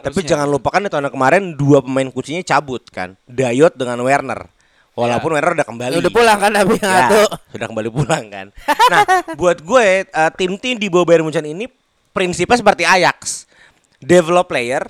[0.00, 0.30] Tapi Harusnya.
[0.38, 4.55] jangan lupakan di tahun kemarin dua pemain kuncinya cabut kan, Dayot dengan Werner.
[4.96, 5.92] Walaupun Werner udah kembali.
[5.92, 8.46] Ya udah pulang kan tapi yang Ya, sudah kembali pulang kan.
[8.88, 9.04] Nah,
[9.40, 11.68] buat gue eh, tim-tim di bawah Bayern Munchen ini
[12.16, 13.44] prinsipnya seperti Ajax.
[14.00, 14.88] Develop player,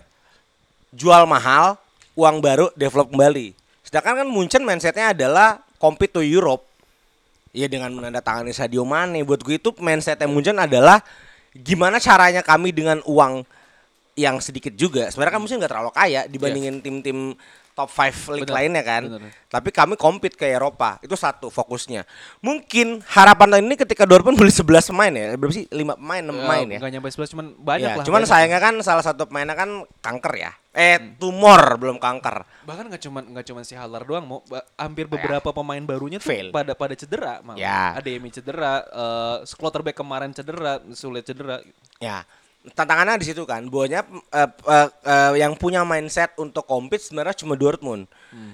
[0.94, 1.74] jual mahal,
[2.14, 3.58] uang baru, develop kembali.
[3.82, 6.62] Sedangkan kan Munchen mindsetnya adalah compete to Europe.
[7.50, 9.26] Ya dengan menandatangani Sadio Mane.
[9.26, 11.02] Buat gue itu mindsetnya Munchen adalah
[11.50, 13.42] gimana caranya kami dengan uang
[14.14, 15.10] yang sedikit juga.
[15.10, 17.34] Sebenarnya kan Munchen nggak terlalu kaya dibandingin tim-tim
[17.76, 19.02] top 5 league Bener, lainnya kan.
[19.04, 19.28] bener.
[19.46, 20.96] Tapi kami compete ke Eropa.
[20.98, 22.08] Itu satu fokusnya.
[22.40, 25.36] Mungkin harapan ini ketika Dortmund beli 11 pemain ya.
[25.36, 25.68] Berapa sih?
[25.68, 26.78] 5 pemain, 6 pemain ya.
[26.80, 28.02] Nggak nyampe 11 cuman banyak Ya, lah.
[28.02, 28.30] cuman banyak.
[28.32, 29.68] sayangnya kan salah satu pemainnya kan
[30.00, 30.52] kanker ya.
[30.72, 32.44] Eh, tumor belum kanker.
[32.64, 34.40] bahkan nggak cuman nggak cuman si Haller doang mau
[34.76, 36.48] hampir beberapa pemain barunya tuh Fail.
[36.50, 37.56] pada pada cedera malah.
[37.56, 37.94] Ya.
[37.94, 41.60] ada Emi cedera eh Schlotterbeck kemarin cedera sulit cedera
[41.96, 42.24] Ya,
[42.74, 43.62] tantangannya di situ kan.
[43.68, 44.02] Bonya
[44.32, 48.08] eh, eh, eh, yang punya mindset untuk compete sebenarnya cuma Dortmund.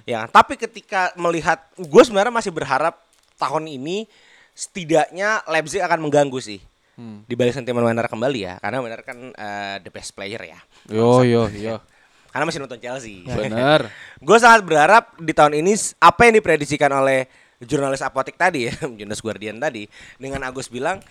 [0.05, 3.01] Ya, tapi ketika melihat gue sebenarnya masih berharap
[3.41, 4.07] tahun ini
[4.53, 6.61] setidaknya Leipzig akan mengganggu sih.
[7.03, 10.61] Di balik sentimen Werner kembali ya, karena Werner kan eh, the best player ya.
[10.87, 11.81] yo yo yo
[12.33, 13.27] Karena masih nonton Chelsea.
[13.27, 13.91] bener
[14.27, 17.29] Gue sangat berharap di tahun ini apa yang diprediksikan oleh
[17.65, 19.87] jurnalis apotik tadi ya, Jonas Guardian tadi
[20.19, 21.03] dengan Agus bilang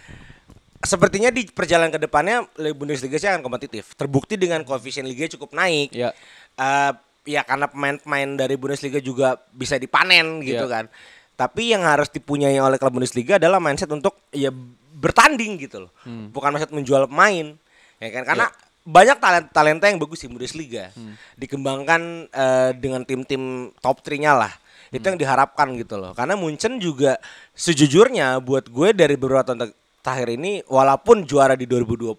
[0.82, 3.94] sepertinya di perjalanan ke depannya Bundesliga sih akan kompetitif.
[3.94, 5.92] Terbukti dengan koefisien liga cukup naik.
[5.92, 6.10] ya
[6.54, 6.92] Eh,
[7.26, 10.74] ya karena pemain-pemain dari Bundesliga juga bisa dipanen gitu Iya.
[10.74, 10.86] kan.
[11.34, 14.52] Tapi yang harus dipunyai oleh klub Bundesliga adalah mindset untuk ya
[14.94, 15.92] bertanding gitu loh.
[16.30, 17.56] Bukan mindset menjual pemain.
[17.98, 18.46] Ya kan karena
[18.82, 20.90] banyak talenta talenta yang bagus di Bundesliga.
[21.36, 24.54] Dikembangkan eh, dengan tim-tim top 3-nya lah.
[24.92, 26.12] Itu yang diharapkan gitu loh.
[26.12, 27.16] Karena Munchen juga
[27.56, 29.72] sejujurnya buat gue dari beberapa tahun
[30.02, 32.18] terakhir ini walaupun juara di 2020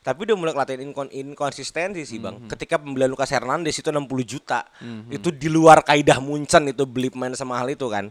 [0.00, 2.48] tapi udah mulai kelihatan inkon- inkonsistensi sih bang.
[2.48, 4.64] Ketika pembelian Lucas Hernandez itu 60 juta.
[5.08, 8.08] Itu di luar kaidah Munchen itu beli pemain semahal itu kan.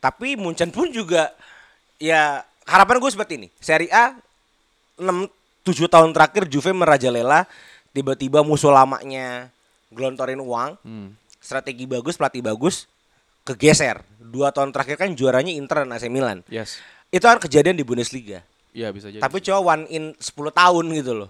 [0.00, 1.28] Tapi Munchen pun juga
[1.96, 3.48] ya harapan gue seperti ini.
[3.56, 4.16] Serie A
[4.96, 5.28] 6
[5.60, 7.44] 7 tahun terakhir Juve merajalela
[7.92, 9.52] tiba-tiba musuh lamanya
[9.92, 10.80] gelontorin uang.
[11.36, 12.88] Strategi bagus pelatih bagus
[13.44, 14.00] kegeser.
[14.16, 16.40] Dua tahun terakhir kan juaranya Inter dan AC Milan.
[16.48, 16.80] Yes
[17.10, 18.40] itu kan kejadian di Bundesliga.
[18.70, 19.18] Iya bisa jadi.
[19.18, 21.28] Tapi cuma one in 10 tahun gitu loh.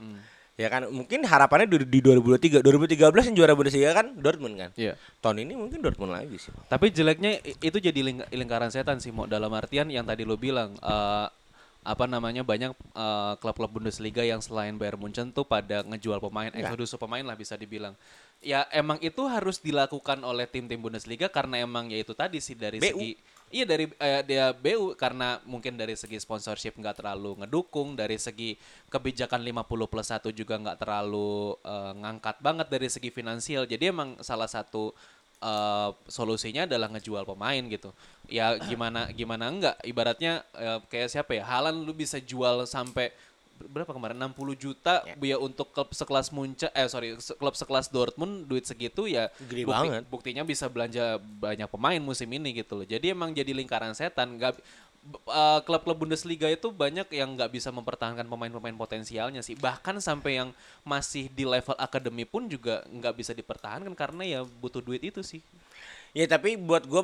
[0.55, 4.71] Ya kan mungkin harapannya di, di 2023, 2013 yang juara Bundesliga kan Dortmund kan.
[4.77, 4.93] Iya.
[5.19, 6.53] Tahun ini mungkin Dortmund lagi sih.
[6.69, 10.77] Tapi jeleknya itu jadi ling- lingkaran setan sih, mau dalam artian yang tadi lo bilang
[10.77, 11.27] eh,
[11.81, 16.93] apa namanya banyak eh, klub-klub Bundesliga yang selain Bayern Munchen tuh pada ngejual pemain, eksodus
[16.95, 17.97] pemain lah bisa dibilang.
[18.41, 22.77] Ya emang itu harus dilakukan oleh tim-tim Bundesliga karena emang ya itu tadi sih dari
[22.77, 22.85] BU.
[22.85, 23.13] segi
[23.51, 28.55] Iya dari eh, dia BU karena mungkin dari segi sponsorship nggak terlalu ngedukung, dari segi
[28.87, 33.67] kebijakan 50 plus 1 juga nggak terlalu eh, ngangkat banget dari segi finansial.
[33.67, 34.95] Jadi emang salah satu
[35.43, 37.91] eh, solusinya adalah ngejual pemain gitu.
[38.31, 41.43] Ya gimana gimana enggak ibaratnya eh, kayak siapa ya?
[41.43, 43.11] Halan lu bisa jual sampai
[43.67, 45.15] berapa kemarin 60 juta Ya.
[45.17, 49.91] ya untuk klub sekelas Munchen eh sorry klub sekelas Dortmund duit segitu ya Gede bukti-
[49.91, 50.03] banget.
[50.07, 52.87] buktinya bisa belanja banyak pemain musim ini gitu loh.
[52.87, 54.35] Jadi emang jadi lingkaran setan.
[54.35, 54.57] Nggak
[55.27, 59.55] eh, klub-klub Bundesliga itu banyak yang nggak bisa mempertahankan pemain-pemain potensialnya sih.
[59.55, 60.53] Bahkan sampai yang
[60.83, 65.41] masih di level akademi pun juga nggak bisa dipertahankan karena ya butuh duit itu sih.
[66.11, 67.03] Ya tapi buat gue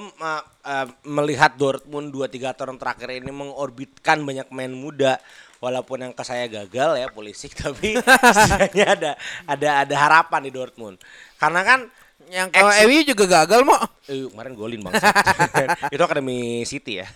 [1.05, 5.23] melihat Dortmund 2-3 tahun terakhir ini mengorbitkan banyak pemain muda
[5.59, 9.11] walaupun yang ke saya gagal ya polisi tapi setidaknya ada
[9.47, 10.97] ada ada harapan di Dortmund.
[11.37, 11.81] Karena kan
[12.27, 13.79] Yang kalau MU juga gagal mau.
[14.11, 14.99] eh, kemarin golin bang.
[15.95, 17.07] Itu akademi City ya.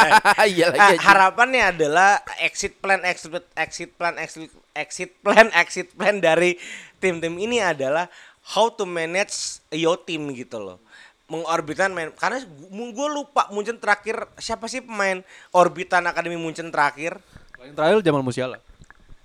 [0.48, 0.96] Iya lagi.
[1.04, 6.56] harapannya adalah exit plan exit exit plan exit exit plan exit plan dari
[6.96, 8.08] tim-tim ini adalah
[8.56, 10.80] how to manage your team gitu loh.
[11.28, 12.40] Mengorbitan main karena
[12.72, 15.20] gue lupa Munchen terakhir siapa sih pemain
[15.52, 17.20] orbitan akademi Munchen terakhir
[17.54, 18.58] Paling terakhir Jamal Musiala.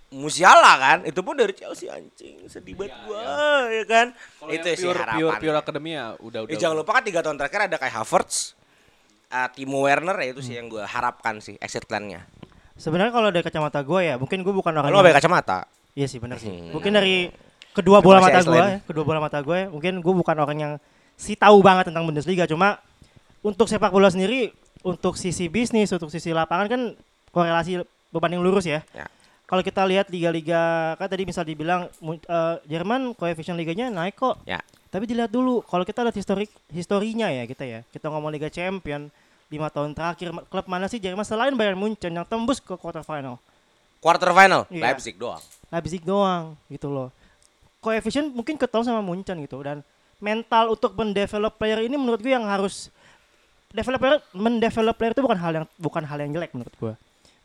[0.09, 4.07] Musiala kan itu pun dari Chelsea anjing sedih banget gua ya kan
[4.41, 6.53] Kalau itu sih pure, harapan pure, pure akademi ya udah udah.
[6.53, 8.57] Eh, jangan lupa kan tiga tahun terakhir ada kayak Havertz
[9.29, 12.25] uh, Timo Werner ya itu sih yang gue harapkan sih exit plan-nya
[12.73, 16.07] Sebenarnya kalau dari kacamata gue ya, mungkin gue bukan orang Lo yang- pakai kacamata Iya
[16.07, 16.47] sih benar sih.
[16.47, 16.71] Hmm.
[16.73, 17.27] Mungkin dari
[17.75, 20.73] kedua bola Masih mata gue, ya, kedua bola mata gue, mungkin gue bukan orang yang
[21.19, 22.47] si tahu banget tentang Bundesliga.
[22.47, 22.79] Cuma
[23.43, 26.81] untuk sepak bola sendiri, untuk sisi bisnis, untuk sisi lapangan kan
[27.29, 28.81] korelasi berbanding lurus ya.
[28.93, 29.07] Ya.
[29.49, 34.37] Kalau kita lihat liga-liga, kan tadi misal dibilang eh, Jerman koefisien liganya naik kok.
[34.45, 34.61] Ya.
[34.89, 39.09] Tapi dilihat dulu, kalau kita lihat historik historinya ya kita ya, kita ngomong Liga Champion
[39.49, 43.41] lima tahun terakhir klub mana sih Jerman selain Bayern Munchen yang tembus ke quarter final?
[43.99, 44.93] quarter final Iya.
[44.93, 47.09] Leipzig doang Leipzig doang gitu loh.
[47.81, 49.81] Koefisien mungkin ketemu sama Munchen gitu dan
[50.19, 52.91] mental untuk mendevelop player ini menurut gue yang harus
[53.71, 56.93] developer mendevelop player itu bukan hal yang bukan hal yang jelek menurut gue.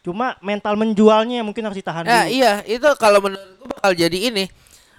[0.05, 2.31] Cuma mental menjualnya yang mungkin harus ditahan Ya dulu.
[2.31, 4.45] iya itu kalau menurut gue bakal jadi ini.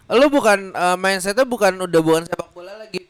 [0.07, 3.05] Lu bukan eh, mindsetnya bukan udah bukan sepak bola lagi,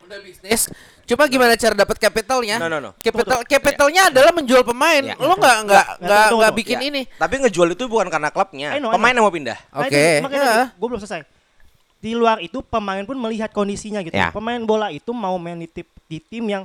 [0.00, 0.70] udah bisnis.
[1.02, 2.58] Cuma gimana cara dapat kapitalnya?
[2.58, 2.90] No, no, no.
[2.98, 5.02] Capital capitalnya adalah menjual pemain.
[5.04, 5.14] Ya.
[5.16, 6.58] Lu nggak nggak Nggak, nggak tunggu, tunggu.
[6.58, 6.84] bikin Ya.
[6.84, 7.02] ini.
[7.12, 9.22] tapi ngejual itu bukan karena klubnya I know, I pemain know.
[9.22, 10.64] yang mau pindah Nah, Oke, makanya ya.
[10.72, 11.22] gue belum selesai.
[11.96, 14.14] Di luar itu pemain pun melihat kondisinya gitu.
[14.14, 14.30] Ya.
[14.30, 16.62] Pemain bola itu mau main di, tip- di tim yang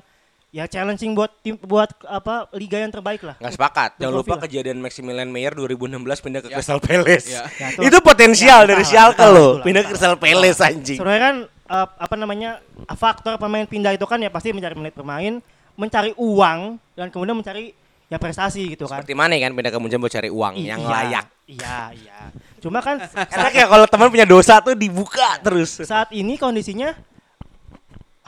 [0.51, 3.39] ya challenging buat tim buat apa liga yang terbaik lah.
[3.39, 6.55] nggak sepakat jangan lupa kejadian Maximilian Meyer 2016 pindah ke Ya.
[6.59, 7.47] Crystal Palace Ya.
[7.47, 9.95] Ya, itu potensial Ya, dari Schalke loh pindah ke.
[9.95, 12.59] Crystal Palace anjing Sebenarnya kan eh, apa namanya
[12.91, 15.39] faktor pemain pindah itu kan ya pasti mencari menit bermain,
[15.73, 16.59] mencari uang
[16.93, 17.71] dan kemudian mencari
[18.05, 18.99] ya prestasi gitu kan.
[18.99, 22.19] seperti mana kan pindah ke Munchen buat cari uang yang Iya, layak Iya, iya.
[22.59, 22.99] Cuma kan
[23.35, 26.91] enak ya kalau teman punya dosa tuh dibuka terus saat ini kondisinya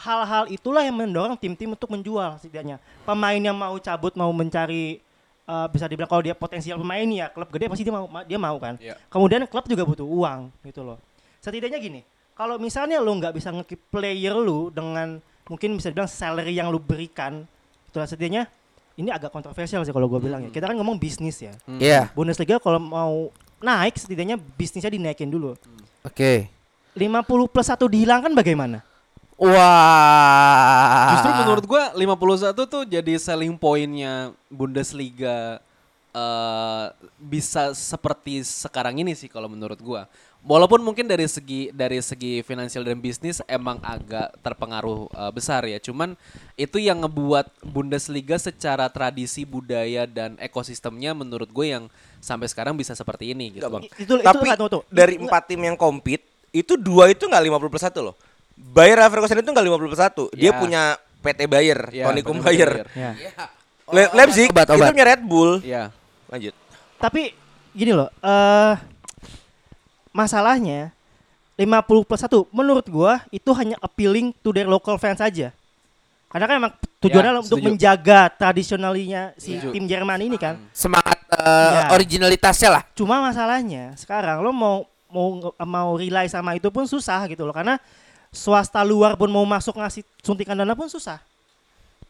[0.04, 2.78] hal-hal itulah yang mendorong tim-tim untuk menjual setidaknya.
[3.08, 4.99] Pemain yang mau cabut mau mencari
[5.43, 8.36] eh, bisa dibilang kalau dia potensial pemain ya klub gede pasti dia mau ma- dia
[8.36, 8.76] mau kan.
[8.78, 8.99] Iya.
[9.08, 10.99] Kemudian klub juga butuh uang gitu loh.
[11.39, 12.01] Setidaknya gini,
[12.36, 16.80] kalau misalnya lo nggak bisa nge player lu dengan mungkin bisa dibilang salary yang lu
[16.80, 17.43] berikan,
[17.88, 18.47] itu setidaknya
[18.95, 20.49] ini agak kontroversial sih kalau gue bilang ya.
[20.51, 21.56] Kita kan ngomong bisnis ya.
[21.68, 22.12] Iya.
[22.12, 25.56] Bundesliga kalau mau naik setidaknya bisnisnya dinaikin dulu.
[26.04, 26.47] Oke.
[26.93, 28.86] 50 plus satu dihilangkan bagaimana?
[29.43, 31.19] Wah.
[31.19, 35.59] Justru menurut gua 51 tuh jadi selling pointnya Bundesliga
[36.13, 36.85] eh
[37.17, 40.07] bisa seperti sekarang ini sih kalau menurut gua.
[40.43, 45.79] Walaupun mungkin dari segi dari segi finansial dan bisnis emang agak terpengaruh eh, besar ya.
[45.81, 46.15] Cuman
[46.55, 51.83] itu yang ngebuat Bundesliga secara tradisi budaya dan ekosistemnya menurut gue yang
[52.23, 53.67] sampai sekarang bisa seperti ini gitu.
[53.67, 53.83] Bang.
[53.99, 54.83] Itu, itu Tapi tahu tuh.
[54.87, 58.15] dari Itu empat tim yang compete itu dua itu nggak 50 plus satu loh.
[58.56, 60.24] Bayer Leverkusen itu nggak 50 plus satu.
[60.32, 60.58] Dia Ya.
[60.58, 60.82] punya
[61.20, 62.72] PT Bayer, Ya, Tony bener-bener Bayer.
[62.72, 62.88] Bayer.
[62.93, 63.12] Ya.
[63.86, 64.89] Le- Leipzig Obat, itu obat.
[64.91, 65.51] punya Red Bull.
[65.60, 65.84] Iya.
[66.28, 66.54] Lanjut.
[66.97, 67.34] Tapi
[67.72, 68.74] gini loh, eh
[70.12, 70.93] masalahnya
[71.56, 71.70] 50
[72.04, 75.54] plus 1 menurut gua itu hanya appealing to their local fans saja.
[76.28, 77.68] Karena kan emang tujuannya Ya, untuk setuju.
[77.70, 79.70] menjaga tradisionalinya si Setuju.
[79.70, 80.58] tim Jerman ini kan.
[80.74, 81.93] Semangat eh, Iya.
[81.93, 82.84] originalitasnya lah.
[82.93, 85.30] Cuma masalahnya sekarang lo mau mau
[85.62, 87.78] mau rely sama itu pun susah gitu loh karena
[88.34, 91.21] swasta luar pun mau masuk ngasih suntikan dana pun susah.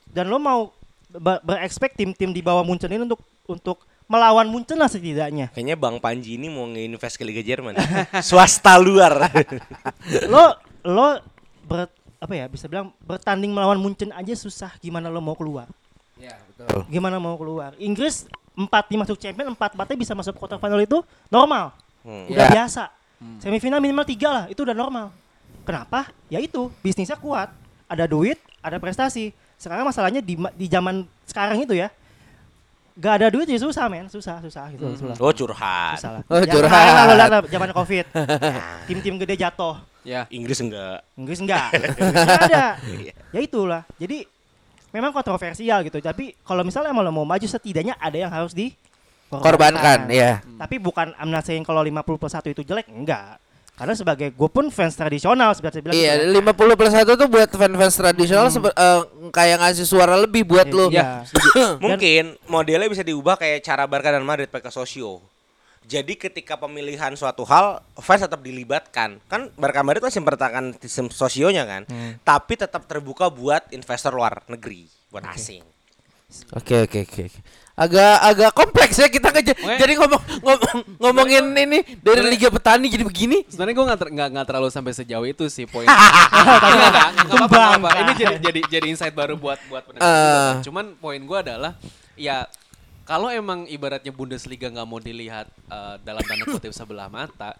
[0.07, 0.71] Dan lo mau
[1.11, 5.51] ber- berekspek tim-tim di bawah Munchen ini untuk untuk melawan Munchen lah setidaknya.
[5.51, 7.75] Kayaknya Bang Panji ini mau nge-invest ke Liga Jerman.
[8.23, 9.27] Swasta luar.
[10.31, 11.07] lo lo
[11.63, 15.67] ber, apa ya bisa bilang bertanding melawan Munchen aja susah gimana lo mau keluar
[16.13, 16.87] Iya, betul.
[16.87, 21.01] gimana mau keluar Inggris empat di masuk champion empat empatnya bisa masuk quarter final itu
[21.27, 22.27] normal Hmm.
[22.27, 22.51] udah Ya.
[22.53, 22.83] biasa
[23.39, 25.07] semifinal minimal tiga lah itu udah normal
[25.63, 27.49] kenapa ya itu bisnisnya kuat
[27.87, 31.87] ada duit ada prestasi sekarang masalahnya di di zaman sekarang itu ya
[32.93, 35.15] gak ada duit ya susah men susah susah gitu susah.
[35.17, 35.97] Oh curhat.
[35.97, 36.21] Susah lah.
[36.29, 36.85] Oh, Ya, curhat.
[36.93, 38.05] lah lah, zaman covid
[38.87, 40.27] tim-tim gede jatuh Ya.
[40.27, 40.99] Inggris enggak.
[41.15, 41.71] Inggris enggak.
[41.95, 42.65] Enggak ada.
[43.31, 43.87] Ya itulah.
[43.95, 44.27] Jadi
[44.91, 46.03] memang kontroversial gitu.
[46.03, 48.75] Tapi kalau misalnya emang lo mau maju setidaknya ada yang harus di
[49.31, 50.45] Korbankan, ya.
[50.59, 53.41] Tapi bukan I'm not saying kalau 50 plus 1 itu jelek, enggak.
[53.73, 56.53] Karena sebagai gue pun fans tradisional seperti saya bilang Iya, gitu ya.
[56.53, 59.01] 50 plus 1 tuh buat fans-fans tradisional sebe- eh,
[59.33, 60.93] kayak ngasih suara lebih buat lo.
[60.93, 61.25] Iya.
[61.83, 65.25] Mungkin modelnya bisa diubah kayak cara Barca dan Madrid pakai sosio.
[65.83, 69.19] Jadi ketika pemilihan suatu hal fans tetap dilibatkan.
[69.25, 71.83] Kan Barca Madrid masih mempertahankan sistem sosionya kan.
[72.21, 75.65] Tapi tetap terbuka buat investor luar negeri, buat asing.
[76.53, 77.21] Oke oke oke.
[77.25, 77.41] oke.
[77.73, 80.71] Agak agak kompleks ya kita ngeja- Makanya- jadi ngomong ngomong
[81.01, 83.41] ngomongin ini dari Liga Petani jadi begini.
[83.49, 85.89] Sebenarnya gue nggak ter- nggak terlalu sampai sejauh itu sih poin.
[85.89, 87.89] Nggak, nggak, apa-apa.
[87.97, 90.05] Ini jadi jadi jadi insight baru buat buat pendengar.
[90.05, 90.61] kan.
[90.61, 91.73] Cuman poin gue adalah
[92.13, 92.45] ya
[93.03, 97.57] kalau emang ibaratnya Bundesliga nggak mau dilihat eh, dalam tanda kutip sebelah mata,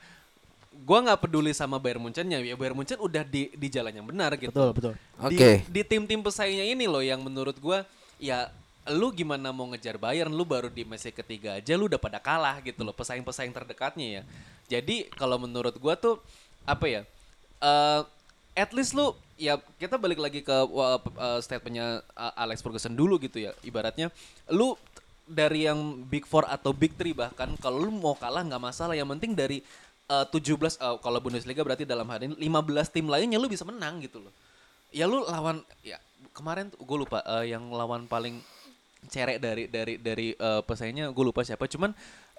[0.72, 2.38] gue nggak peduli sama Bayern Munchennya.
[2.38, 4.53] Ya Bayern Munchen udah di di jalan yang benar gitu.
[4.53, 4.93] Betul, betul.
[5.26, 5.51] Di- Oke.
[5.66, 7.82] Di, tim-tim pesaingnya ini loh yang menurut gua
[8.18, 8.53] ya
[8.92, 12.60] lu gimana mau ngejar Bayern lu baru di Messi ketiga aja lu udah pada kalah
[12.60, 14.24] gitu loh pesaing-pesaing terdekatnya ya.
[14.80, 16.20] Jadi kalau menurut gua tuh
[16.68, 17.02] apa ya?
[17.64, 18.02] eh
[18.60, 23.16] at least lu ya kita balik lagi ke uh, uh, statementnya uh, Alex Ferguson dulu
[23.24, 23.56] gitu ya.
[23.64, 24.12] Ibaratnya
[24.52, 24.76] lu
[25.24, 29.08] dari yang Big Four atau Big Three bahkan kalau lu mau kalah nggak masalah yang
[29.08, 29.64] penting dari
[30.12, 34.04] uh, 17 uh, kalau Bundesliga berarti dalam hal ini 15 tim lainnya lu bisa menang
[34.04, 34.34] gitu loh
[34.92, 35.98] ya lu lawan ya
[36.34, 38.42] kemarin gue lupa eh, yang lawan paling
[39.10, 41.66] cerek dari dari dari eh, pesaingnya gue lupa siapa.
[41.68, 41.91] Cuman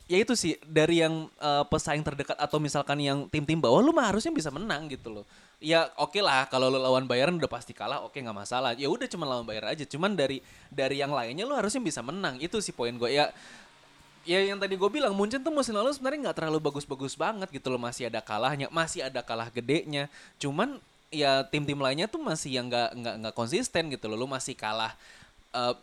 [0.04, 4.12] ya itu sih dari yang eh, pesaing terdekat atau misalkan yang tim-tim bawah lu mah
[4.12, 5.24] harusnya bisa menang gitu loh.
[5.64, 8.76] Ya oke lah kalau lu lawan Bayern udah pasti kalah oke nggak masalah.
[8.76, 9.84] Ya udah cuma lawan Bayern aja.
[9.88, 12.36] Cuman dari dari yang lainnya lu harusnya bisa menang.
[12.42, 13.32] Itu sih poin gue ya
[14.24, 17.72] ya yang tadi gue bilang Munchen tuh musim lalu sebenarnya nggak terlalu bagus-bagus banget gitu
[17.72, 17.80] loh.
[17.80, 20.12] Masih ada kalahnya masih ada kalah gedenya.
[20.36, 20.76] Cuman
[21.14, 24.20] ya tim-tim lainnya tuh masih yang nggak nggak nggak konsisten gitu loh.
[24.20, 24.92] Lu masih kalah
[25.54, 25.74] Eh,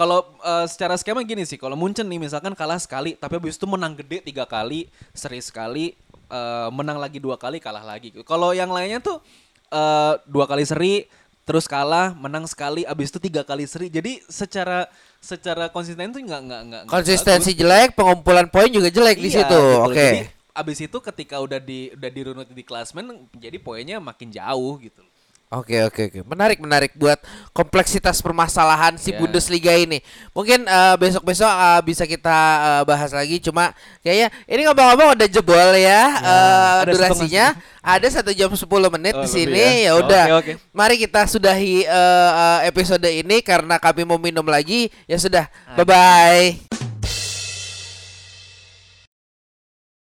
[0.00, 3.68] kalau eh, secara skema gini sih kalau Munchen nih misalkan kalah sekali tapi habis itu
[3.68, 5.92] menang gede tiga kali seri sekali
[6.32, 9.20] eh, menang lagi dua kali kalah lagi kalau yang lainnya tuh
[9.68, 11.04] eh, dua kali seri
[11.44, 14.88] terus kalah menang sekali abis itu tiga kali seri jadi secara
[15.20, 17.60] secara konsisten tuh nggak nggak nggak Konsistensi bagus.
[17.60, 19.60] jelek, pengumpulan poin juga jelek di Iya, situ.
[19.60, 19.84] gitu.
[19.84, 19.98] Oke.
[20.00, 20.20] Jadi
[20.50, 25.02] abis itu ketika udah di udah dirunut di klasmen jadi poinnya makin jauh gitu.
[25.50, 27.18] Oke oke oke menarik menarik buat
[27.50, 29.18] kompleksitas permasalahan si Ya.
[29.18, 29.98] Bundesliga ini.
[30.30, 30.62] Mungkin
[30.94, 31.50] besok besok
[31.82, 33.42] bisa kita eh, bahas lagi.
[33.42, 37.46] Cuma kayaknya ini ngomong-ngomong udah jebol ya, eh, ada durasinya.
[37.82, 38.62] Ada satu jam 10
[38.94, 39.90] menit Oh, di sini ya.
[39.90, 40.24] ya udah.
[40.38, 40.70] Oke, oke.
[40.70, 44.86] Mari kita sudahi eh, eh, episode ini karena kami mau minum lagi.
[45.10, 45.50] Ya sudah.
[45.74, 46.89] Bye bye.